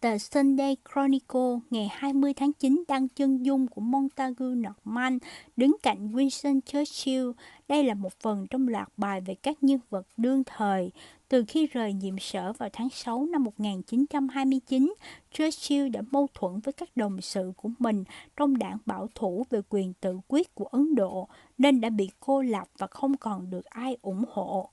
[0.02, 5.18] Tờ Sunday Chronicle ngày 20 tháng 9 đăng chân dung của Montagu Norman
[5.58, 7.32] đứng cạnh Winston Churchill.
[7.68, 10.92] Đây là một phần trong loạt bài về các nhân vật đương thời.
[11.30, 14.94] Từ khi rời nhiệm sở vào tháng 6 năm 1929,
[15.32, 18.04] Churchill đã mâu thuẫn với các đồng sự của mình
[18.38, 22.42] trong đảng bảo thủ về quyền tự quyết của Ấn Độ, nên đã bị cô
[22.42, 24.70] lập và không còn được ai ủng hộ.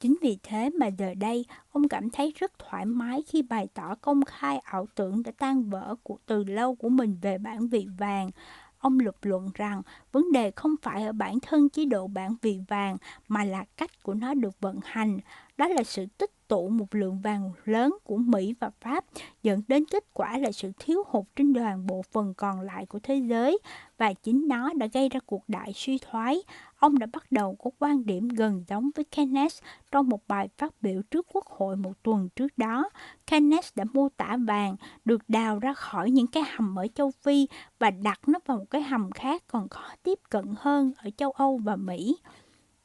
[0.00, 3.94] Chính vì thế mà giờ đây, ông cảm thấy rất thoải mái khi bày tỏ
[3.94, 7.86] công khai ảo tưởng đã tan vỡ của từ lâu của mình về bản vị
[7.98, 8.30] vàng.
[8.78, 12.60] Ông lập luận rằng vấn đề không phải ở bản thân chế độ bản vị
[12.68, 12.96] vàng
[13.28, 15.18] mà là cách của nó được vận hành.
[15.56, 19.04] Đó là sự tích tụ một lượng vàng lớn của Mỹ và Pháp
[19.42, 22.98] dẫn đến kết quả là sự thiếu hụt trên toàn bộ phần còn lại của
[23.02, 23.58] thế giới
[23.98, 26.42] và chính nó đã gây ra cuộc đại suy thoái
[26.78, 29.60] ông đã bắt đầu có quan điểm gần giống với Keynes
[29.92, 32.90] trong một bài phát biểu trước Quốc hội một tuần trước đó.
[33.26, 37.48] Keynes đã mô tả vàng được đào ra khỏi những cái hầm ở châu Phi
[37.78, 41.30] và đặt nó vào một cái hầm khác còn khó tiếp cận hơn ở châu
[41.30, 42.16] Âu và Mỹ.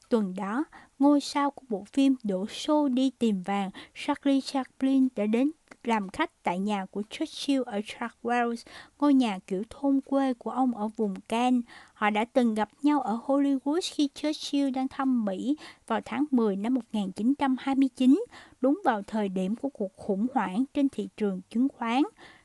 [0.08, 0.64] Tuần đó,
[0.98, 5.50] ngôi sao của bộ phim đổ xô đi tìm vàng Charlie Chaplin đã đến
[5.86, 8.64] làm khách tại nhà của Churchill ở Chartwells,
[8.98, 11.64] ngôi nhà kiểu thôn quê của ông ở vùng Kent.
[11.94, 15.56] Họ đã từng gặp nhau ở Hollywood khi Churchill đang thăm Mỹ
[15.86, 18.24] vào tháng 10 năm 1929,
[18.60, 22.02] đúng vào thời điểm của cuộc khủng hoảng trên thị trường chứng khoán.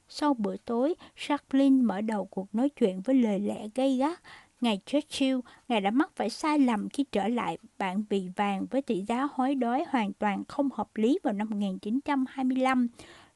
[0.10, 4.20] Sau bữa tối, Chaplin mở đầu cuộc nói chuyện với lời lẽ gay gắt.
[4.62, 8.82] Ngài Churchill, ngài đã mắc phải sai lầm khi trở lại bản vị vàng với
[8.82, 12.88] tỷ giá hối đoái hoàn toàn không hợp lý vào năm 1925.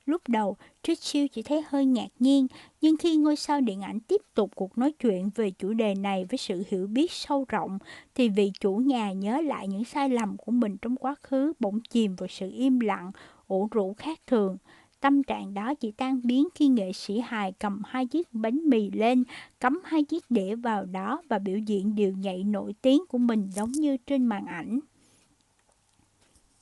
[0.06, 2.48] Lúc đầu, Churchill chỉ thấy hơi ngạc nhiên,
[2.82, 6.26] nhưng khi ngôi sao điện ảnh tiếp tục cuộc nói chuyện về chủ đề này
[6.30, 7.78] với sự hiểu biết sâu rộng,
[8.16, 11.80] thì vị chủ nhà nhớ lại những sai lầm của mình trong quá khứ bỗng
[11.90, 13.12] chìm vào sự im lặng,
[13.48, 14.58] ủ rũ khác thường.
[15.04, 18.92] Tâm trạng đó chỉ tan biến khi nghệ sĩ hài cầm hai chiếc bánh mì
[18.92, 19.24] lên,
[19.60, 23.50] cắm hai chiếc đĩa vào đó và biểu diễn điệu nhảy nổi tiếng của mình
[23.50, 24.80] giống như trên màn ảnh.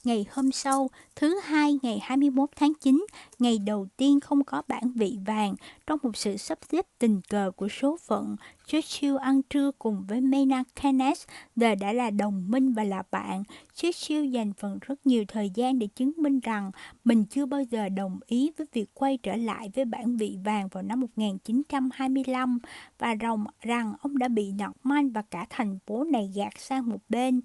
[0.03, 3.05] Ngày hôm sau, thứ hai ngày 21 tháng 9,
[3.39, 5.55] ngày đầu tiên không có bản vị vàng,
[5.87, 8.35] trong một sự sắp xếp tình cờ của số phận,
[8.67, 11.23] Churchill ăn trưa cùng với Maynard Keynes,
[11.55, 13.43] giờ đã là đồng minh và là bạn.
[13.73, 16.71] Churchill dành phần rất nhiều thời gian để chứng minh rằng
[17.03, 20.67] mình chưa bao giờ đồng ý với việc quay trở lại với bản vị vàng
[20.67, 22.59] vào năm 1925
[22.97, 27.01] và rồng rằng ông đã bị Norman và cả thành phố này gạt sang một
[27.09, 27.41] bên.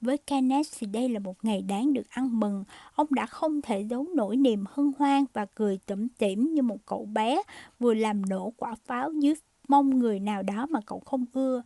[0.00, 2.64] Với Kenneth thì đây là một ngày đáng được ăn mừng.
[2.94, 6.78] Ông đã không thể giấu nổi niềm hân hoan và cười tủm tỉm như một
[6.86, 7.42] cậu bé,
[7.78, 9.34] vừa làm nổ quả pháo dưới
[9.68, 11.62] mong người nào đó mà cậu không ưa.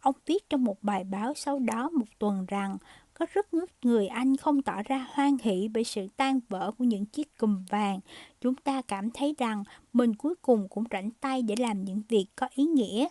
[0.00, 2.76] Ông viết trong một bài báo sau đó một tuần rằng,
[3.14, 6.84] có rất ít người Anh không tỏ ra hoan hỷ bởi sự tan vỡ của
[6.84, 8.00] những chiếc cùm vàng.
[8.40, 12.26] Chúng ta cảm thấy rằng mình cuối cùng cũng rảnh tay để làm những việc
[12.36, 13.06] có ý nghĩa.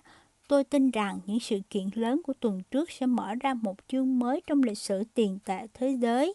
[0.47, 4.19] Tôi tin rằng những sự kiện lớn của tuần trước sẽ mở ra một chương
[4.19, 6.33] mới trong lịch sử tiền tệ thế giới.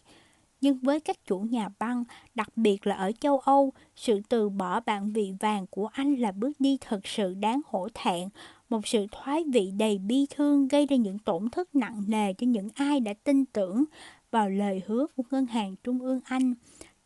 [0.61, 2.05] Nhưng với các chủ nhà băng,
[2.35, 6.33] đặc biệt là ở châu Âu, sự từ bỏ bản vị vàng của Anh là
[6.33, 8.29] bước đi thật sự đáng hổ thẹn,
[8.69, 12.47] một sự thoái vị đầy bi thương gây ra những tổn thất nặng nề cho
[12.47, 13.85] những ai đã tin tưởng
[14.31, 16.55] vào lời hứa của Ngân hàng Trung ương Anh.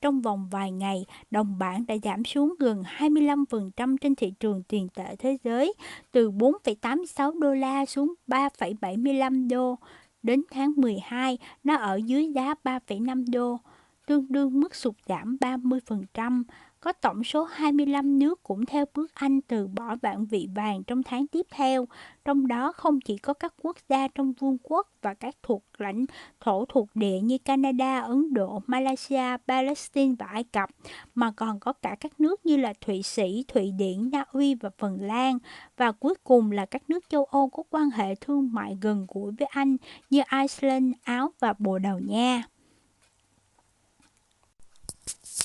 [0.04, 4.88] Trong vòng vài ngày, đồng bảng đã giảm xuống gần 25% trên thị trường tiền
[4.94, 5.74] tệ thế giới,
[6.12, 9.78] từ 4,86 đô la xuống 3,75 đô.
[10.22, 13.58] Đến tháng 12, nó ở dưới giá 3,5 đô,
[14.06, 16.42] tương đương mức sụt giảm 30%.
[16.84, 21.02] Có tổng số 25 nước cũng theo bước Anh từ bỏ bản vị vàng trong
[21.02, 21.88] tháng tiếp theo,
[22.24, 26.04] trong đó không chỉ có các quốc gia trong vương quốc và các thuộc lãnh
[26.40, 30.70] thổ thuộc địa như Canada, Ấn Độ, Malaysia, Palestine và Ai Cập,
[31.14, 34.70] mà còn có cả các nước như là Thụy Sĩ, Thụy Điển, Na Uy và
[34.78, 35.38] Phần Lan,
[35.76, 39.32] và cuối cùng là các nước châu Âu có quan hệ thương mại gần gũi
[39.38, 39.76] với Anh
[40.10, 42.42] như Iceland, Áo và Bồ Đào Nha.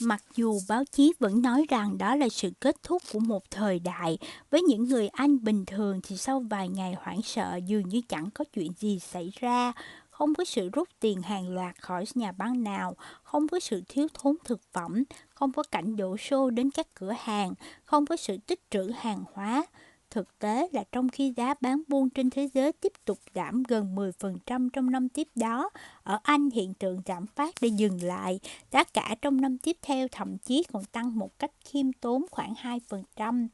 [0.02, 3.80] Mặc dù báo chí vẫn nói rằng đó là sự kết thúc của một thời
[3.80, 4.18] đại,
[4.50, 8.30] với những người Anh bình thường thì sau vài ngày hoảng sợ dường như chẳng
[8.34, 9.74] có chuyện gì xảy ra,
[10.10, 14.08] không có sự rút tiền hàng loạt khỏi nhà băng nào, không có sự thiếu
[14.14, 17.54] thốn thực phẩm, không có cảnh đổ xô đến các cửa hàng,
[17.84, 19.66] không có sự tích trữ hàng hóa.
[20.12, 23.96] Thực tế là trong khi giá bán buôn trên thế giới tiếp tục giảm gần
[23.96, 25.70] 10% trong năm tiếp đó,
[26.04, 28.40] ở Anh hiện tượng giảm phát đã dừng lại,
[28.72, 32.54] giá cả trong năm tiếp theo thậm chí còn tăng một cách khiêm tốn khoảng
[32.54, 33.48] 2%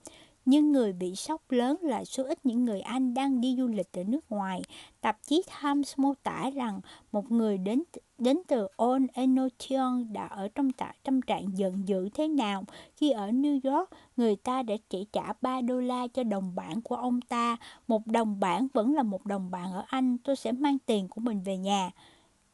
[0.45, 3.91] nhưng người bị sốc lớn là số ít những người Anh đang đi du lịch
[3.93, 4.61] ở nước ngoài.
[5.01, 6.79] Tạp chí Times mô tả rằng
[7.11, 7.83] một người đến
[8.17, 12.63] đến từ Old Enotion đã ở trong tạ, tâm trạng giận dữ thế nào
[12.95, 16.81] khi ở New York người ta đã chỉ trả 3 đô la cho đồng bảng
[16.81, 17.57] của ông ta.
[17.87, 21.21] Một đồng bảng vẫn là một đồng bảng ở Anh, tôi sẽ mang tiền của
[21.21, 21.91] mình về nhà.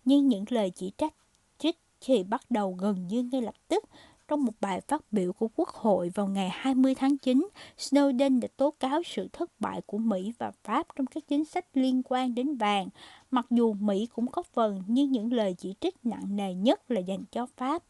[0.05, 1.13] Nhưng những lời chỉ trách
[1.57, 3.83] trích thì bắt đầu gần như ngay lập tức
[4.31, 8.47] trong một bài phát biểu của Quốc hội vào ngày 20 tháng 9, Snowden đã
[8.57, 12.35] tố cáo sự thất bại của Mỹ và Pháp trong các chính sách liên quan
[12.35, 12.87] đến vàng.
[13.31, 16.99] Mặc dù Mỹ cũng có phần, nhưng những lời chỉ trích nặng nề nhất là
[16.99, 17.83] dành cho Pháp.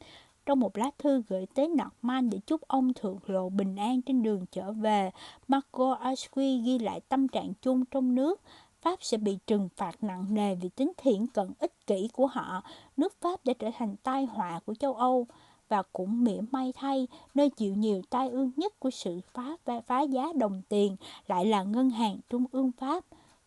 [0.46, 4.24] Trong một lá thư gửi tới Norman để chúc ông thượng lộ bình an trên
[4.24, 5.12] đường trở về,
[5.48, 8.42] Marco Asqui ghi lại tâm trạng chung trong nước.
[8.82, 12.64] Pháp sẽ bị trừng phạt nặng nề vì tính thiện cận ích kỷ của họ.
[12.98, 15.28] Nước Pháp đã trở thành tai họa của châu Âu
[15.72, 19.56] và cũng mỉa may thay, nơi chịu nhiều tai ương nhất của sự phá
[19.88, 20.96] phá giá đồng tiền
[21.28, 23.04] lại là ngân hàng trung ương Pháp.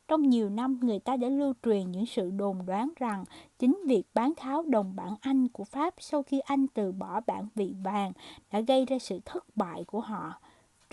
[0.08, 3.24] Trong nhiều năm, người ta đã lưu truyền những sự đồn đoán rằng
[3.58, 7.48] chính việc bán tháo đồng bảng Anh của Pháp sau khi Anh từ bỏ bản
[7.54, 8.12] vị vàng
[8.52, 10.40] đã gây ra sự thất bại của họ.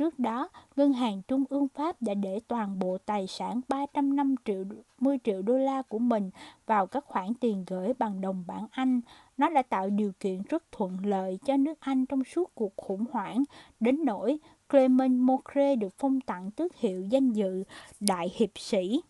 [0.02, 4.64] Trước đó, Ngân hàng Trung ương Pháp đã để toàn bộ tài sản 350 triệu,
[5.00, 6.30] 10 triệu đô la của mình
[6.66, 9.02] vào các khoản tiền gửi bằng đồng bảng Anh.
[9.38, 13.06] Nó đã tạo điều kiện rất thuận lợi cho nước Anh trong suốt cuộc khủng
[13.12, 13.44] hoảng,
[13.80, 17.64] đến nỗi Clement Mocre được phong tặng tước hiệu danh dự
[18.00, 19.02] Đại Hiệp sĩ.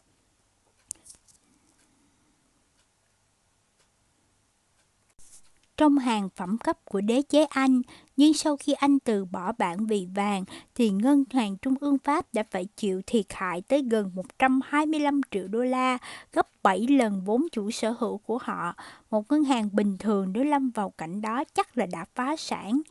[5.82, 7.82] Trong hàng phẩm cấp của đế chế Anh,
[8.18, 10.44] nhưng sau khi Anh từ bỏ bản vị vàng
[10.76, 15.48] thì Ngân hàng Trung ương Pháp đã phải chịu thiệt hại tới gần 125 triệu
[15.48, 15.98] đô la,
[16.34, 18.76] gấp 7 lần vốn chủ sở hữu của họ.
[19.12, 22.82] Một ngân hàng bình thường nếu lâm vào cảnh đó chắc là đã phá sản.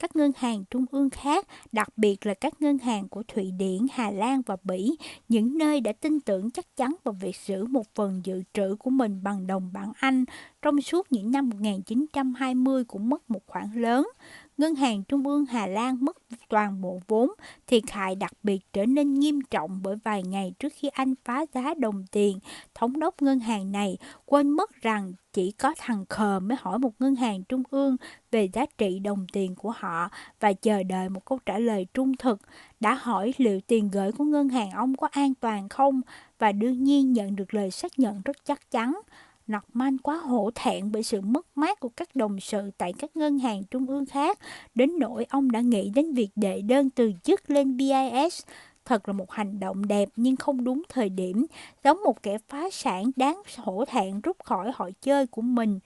[0.00, 3.86] Các ngân hàng trung ương khác, đặc biệt là các ngân hàng của Thụy Điển,
[3.92, 4.96] Hà Lan và Bỉ,
[5.28, 8.90] những nơi đã tin tưởng chắc chắn vào việc giữ một phần dự trữ của
[8.90, 10.24] mình bằng đồng bảng Anh,
[10.62, 14.08] trong suốt những năm 1920 cũng mất một khoản lớn.
[14.60, 16.16] Ngân hàng Trung ương Hà Lan mất
[16.48, 17.30] toàn bộ vốn,
[17.66, 21.44] thiệt hại đặc biệt trở nên nghiêm trọng bởi vài ngày trước khi Anh phá
[21.54, 22.38] giá đồng tiền.
[22.74, 26.92] Thống đốc ngân hàng này quên mất rằng chỉ có thằng khờ mới hỏi một
[26.98, 27.96] ngân hàng trung ương
[28.30, 30.10] về giá trị đồng tiền của họ
[30.40, 32.40] và chờ đợi một câu trả lời trung thực.
[32.80, 36.00] Đã hỏi liệu tiền gửi của ngân hàng ông có an toàn không
[36.38, 39.00] và đương nhiên nhận được lời xác nhận rất chắc chắn.
[39.50, 43.38] Norman quá hổ thẹn bởi sự mất mát của các đồng sự tại các ngân
[43.38, 44.38] hàng trung ương khác,
[44.74, 48.42] đến nỗi ông đã nghĩ đến việc đệ đơn từ chức lên BIS.
[48.84, 51.46] Thật là một hành động đẹp nhưng không đúng thời điểm,
[51.84, 55.78] giống một kẻ phá sản đáng hổ thẹn rút khỏi hội chơi của mình.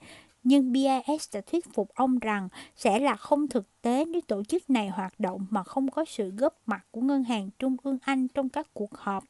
[0.43, 4.69] Nhưng BIS đã thuyết phục ông rằng sẽ là không thực tế nếu tổ chức
[4.69, 8.27] này hoạt động mà không có sự góp mặt của Ngân hàng Trung ương Anh
[8.27, 9.23] trong các cuộc họp.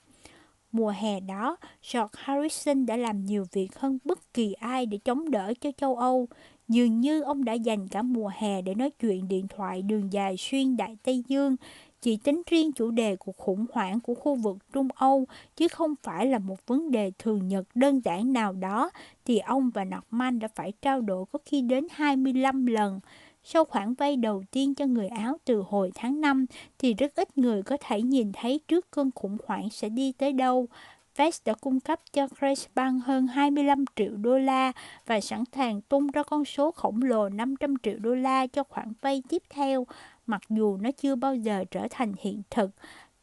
[0.75, 1.57] Mùa hè đó,
[1.93, 5.95] George Harrison đã làm nhiều việc hơn bất kỳ ai để chống đỡ cho châu
[5.95, 6.27] Âu.
[6.67, 10.35] Dường như ông đã dành cả mùa hè để nói chuyện điện thoại đường dài
[10.37, 11.55] xuyên Đại Tây Dương,
[12.01, 15.25] chỉ tính riêng chủ đề cuộc khủng hoảng của khu vực Trung Âu,
[15.55, 18.89] chứ không phải là một vấn đề thường nhật đơn giản nào đó,
[19.25, 22.99] thì ông và Norman đã phải trao đổi có khi đến 25 lần.
[23.47, 26.45] Sau khoản vay đầu tiên cho người Áo từ hồi tháng 5
[26.79, 30.33] thì rất ít người có thể nhìn thấy trước cơn khủng hoảng sẽ đi tới
[30.33, 30.67] đâu.
[31.17, 34.71] Fed đã cung cấp cho Grace Bank hơn 25 triệu đô la
[35.05, 38.93] và sẵn sàng tung ra con số khổng lồ 500 triệu đô la cho khoản
[39.01, 39.87] vay tiếp theo,
[40.25, 42.71] mặc dù nó chưa bao giờ trở thành hiện thực.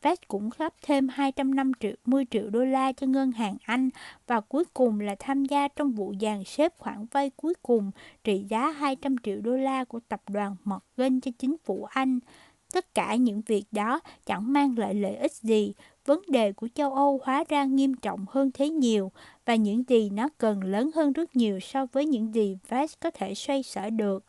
[0.03, 3.91] Fed cũng cấp thêm 250 triệu đô la cho ngân hàng Anh
[4.27, 7.91] và cuối cùng là tham gia trong vụ dàn xếp khoản vay cuối cùng
[8.25, 12.19] trị giá 200 triệu đô la của tập đoàn Morgan cho chính phủ Anh.
[12.73, 15.75] Tất cả những việc đó chẳng mang lại lợi ích gì.
[16.05, 19.13] Vấn đề của châu Âu hóa ra nghiêm trọng hơn thế nhiều
[19.45, 23.11] và những gì nó cần lớn hơn rất nhiều so với những gì Fed có
[23.11, 24.25] thể xoay sở được.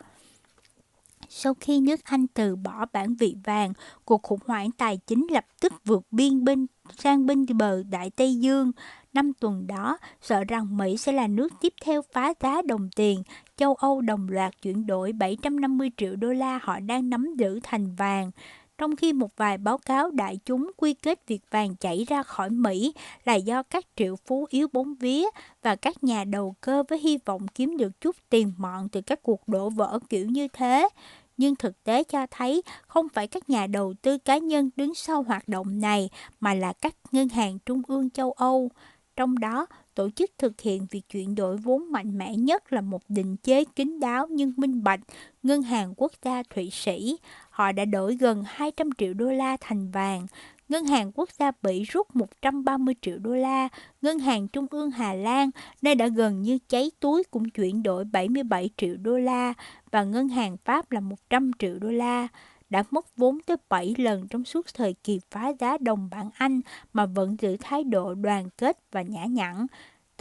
[1.35, 3.73] Sau khi nước Anh từ bỏ bản vị vàng,
[4.05, 8.35] cuộc khủng hoảng tài chính lập tức vượt biên bên sang bên bờ Đại Tây
[8.35, 8.71] Dương.
[9.13, 13.23] Năm tuần đó, sợ rằng Mỹ sẽ là nước tiếp theo phá giá đồng tiền,
[13.57, 17.95] châu Âu đồng loạt chuyển đổi 750 triệu đô la họ đang nắm giữ thành
[17.95, 18.31] vàng.
[18.77, 22.49] Trong khi một vài báo cáo đại chúng quy kết việc vàng chảy ra khỏi
[22.49, 22.93] Mỹ
[23.25, 25.25] là do các triệu phú yếu bóng vía
[25.61, 29.23] và các nhà đầu cơ với hy vọng kiếm được chút tiền mọn từ các
[29.23, 30.89] cuộc đổ vỡ kiểu như thế
[31.37, 35.23] nhưng thực tế cho thấy không phải các nhà đầu tư cá nhân đứng sau
[35.23, 38.69] hoạt động này mà là các ngân hàng trung ương châu Âu.
[39.15, 39.65] Trong đó,
[39.95, 43.63] tổ chức thực hiện việc chuyển đổi vốn mạnh mẽ nhất là một định chế
[43.65, 44.99] kín đáo nhưng minh bạch,
[45.43, 47.17] Ngân hàng Quốc gia Thụy Sĩ.
[47.49, 50.27] Họ đã đổi gần 200 triệu đô la thành vàng,
[50.73, 53.69] Ngân hàng Quốc gia Bỉ rút 130 triệu đô la,
[54.01, 55.49] Ngân hàng Trung ương Hà Lan,
[55.81, 59.53] nơi đã gần như cháy túi cũng chuyển đổi 77 triệu đô la
[59.91, 62.27] và Ngân hàng Pháp là 100 triệu đô la
[62.69, 66.61] đã mất vốn tới 7 lần trong suốt thời kỳ phá giá đồng bảng Anh
[66.93, 69.67] mà vẫn giữ thái độ đoàn kết và nhã nhặn.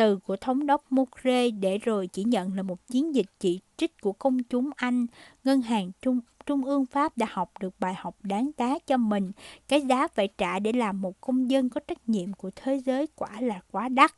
[0.03, 4.01] Từ của thống đốc Mukre để rồi chỉ nhận là một chiến dịch chỉ trích
[4.01, 5.07] của công chúng Anh,
[5.45, 9.33] ngân hàng Trung Trung ương Pháp đã học được bài học đáng giá cho mình.
[9.69, 13.07] Cái giá phải trả để làm một công dân có trách nhiệm của thế giới
[13.17, 14.13] quả là quá đắt.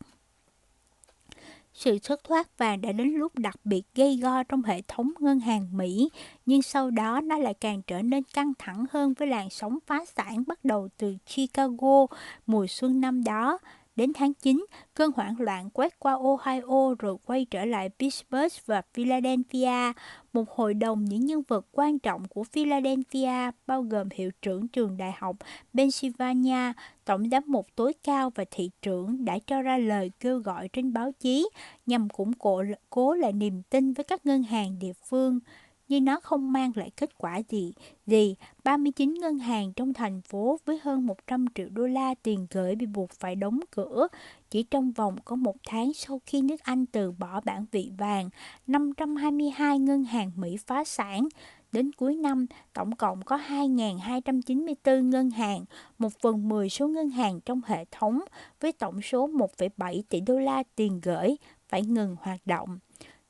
[1.74, 5.40] Sự thất thoát vàng đã đến lúc đặc biệt gây go trong hệ thống ngân
[5.40, 6.09] hàng Mỹ,
[6.47, 10.05] nhưng sau đó nó lại càng trở nên căng thẳng hơn với làn sóng phá
[10.16, 12.06] sản bắt đầu từ Chicago
[12.47, 13.59] mùa xuân năm đó.
[13.96, 18.82] Đến tháng 9, cơn hoảng loạn quét qua Ohio rồi quay trở lại Pittsburgh và
[18.94, 19.92] Philadelphia.
[20.32, 24.96] Một hội đồng những nhân vật quan trọng của Philadelphia bao gồm hiệu trưởng trường
[24.96, 25.36] đại học
[25.74, 26.72] Pennsylvania,
[27.04, 30.92] tổng giám mục tối cao và thị trưởng đã cho ra lời kêu gọi trên
[30.92, 31.48] báo chí
[31.86, 35.40] nhằm củng cố, cố lại niềm tin với các ngân hàng địa phương
[35.89, 37.73] nhưng nó không mang lại kết quả gì.
[38.06, 38.35] Gì,
[38.65, 42.86] 39 ngân hàng trong thành phố với hơn 100 triệu đô la tiền gửi bị
[42.86, 44.09] buộc phải đóng cửa.
[44.51, 48.31] Chỉ trong vòng có một tháng sau khi nước Anh từ bỏ bản vị vàng,
[48.66, 51.28] 522 ngân hàng Mỹ phá sản.
[51.73, 55.65] Đến cuối năm, tổng cộng có 2.294 ngân hàng,
[55.98, 58.20] một phần 10 số ngân hàng trong hệ thống,
[58.61, 61.36] với tổng số 1,7 tỷ đô la tiền gửi,
[61.69, 62.78] phải ngừng hoạt động.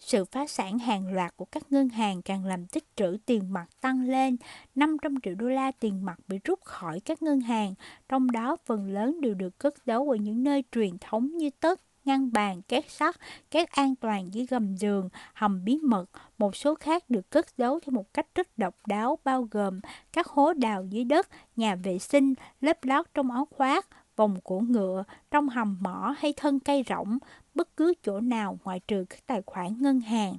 [0.06, 3.66] Sự phá sản hàng loạt của các ngân hàng càng làm tích trữ tiền mặt
[3.80, 4.36] tăng lên.
[4.74, 7.74] 500 triệu đô la tiền mặt bị rút khỏi các ngân hàng,
[8.08, 11.80] trong đó phần lớn đều được cất giấu ở những nơi truyền thống như tất,
[12.04, 13.16] ngăn bàn, két sắt,
[13.50, 16.06] két an toàn dưới gầm giường, hầm bí mật.
[16.38, 19.80] Một số khác được cất giấu theo một cách rất độc đáo bao gồm
[20.12, 23.86] các hố đào dưới đất, nhà vệ sinh, lớp lót trong áo khoác,
[24.16, 27.18] vòng cổ ngựa, trong hầm mỏ hay thân cây rỗng,
[27.54, 30.36] bất cứ chỗ nào ngoại trừ các tài khoản ngân hàng.